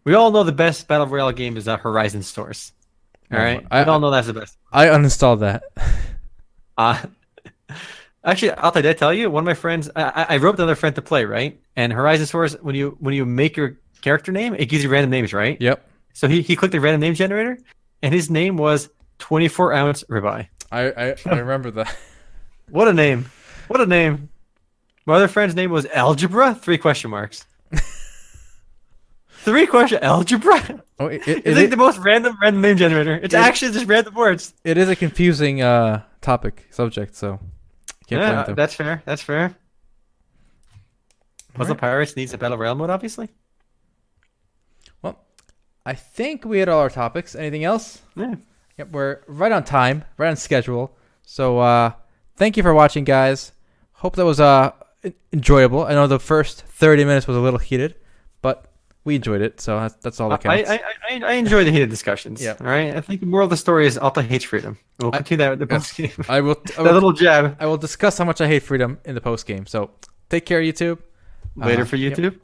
[0.05, 2.73] We all know the best battle royale game is uh, Horizon Source.
[3.33, 4.59] All right, I- we all know that's the best.
[4.77, 5.63] I uninstalled that.
[6.79, 7.01] Uh,
[8.23, 9.31] actually, I'll did I tell you?
[9.31, 11.59] One of my friends, I, I- I wrote another friend to play, right?
[11.75, 15.11] And Horizon Source, when you when you make your character name, it gives you random
[15.11, 15.57] names, right?
[15.59, 15.89] yep.
[16.13, 17.59] So he, he clicked the random name generator,
[18.03, 18.91] and his name was
[19.21, 20.49] 24 ounce ribeye.
[20.71, 21.97] I, I, I remember that.
[22.69, 23.31] What a name!
[23.69, 24.29] What a name!
[25.07, 26.55] My other friend's name was Algebra.
[26.55, 27.47] Three question marks.
[29.47, 30.83] Three question algebra.
[30.99, 33.15] Oh, it, it, It's it, like the most random random name generator.
[33.23, 34.53] It's It- actually just random words.
[34.65, 37.39] it is a confusing uh topic subject, so
[38.09, 39.03] can't yeah, that's fair.
[39.05, 39.55] That's fair.
[41.55, 41.81] Puzzle Alright.
[41.81, 43.29] Pirates needs a battle royale mode, obviously.
[45.03, 45.19] Well,
[45.85, 47.35] I think we had all our topics.
[47.35, 48.03] Anything else?
[48.17, 48.35] Yeah.
[48.79, 50.97] Yep, we're right on time, right on schedule.
[51.23, 51.93] So uh
[52.37, 53.53] thank you for watching, guys.
[53.93, 54.73] Hope that was uh
[55.33, 55.85] enjoyable.
[55.85, 57.95] I know the first 30 minutes was a little heated,
[59.07, 60.71] we enjoyed it, so that's, all that I, counts.
[60.71, 62.43] I, I, I enjoy the heated discussions.
[62.43, 62.57] Yeah.
[62.61, 62.95] All right.
[62.95, 64.77] I think the moral of the story is Alta hates freedom.
[64.99, 66.11] We'll I- continue that with the post game.
[66.29, 66.61] I will.
[66.79, 69.47] I will, little jab I will discuss how much I hate freedom in the post
[69.47, 69.67] game.
[69.67, 69.91] So
[70.29, 70.99] take care, YouTube.
[71.55, 72.19] later Uh, for yep.
[72.19, 72.39] YouTube.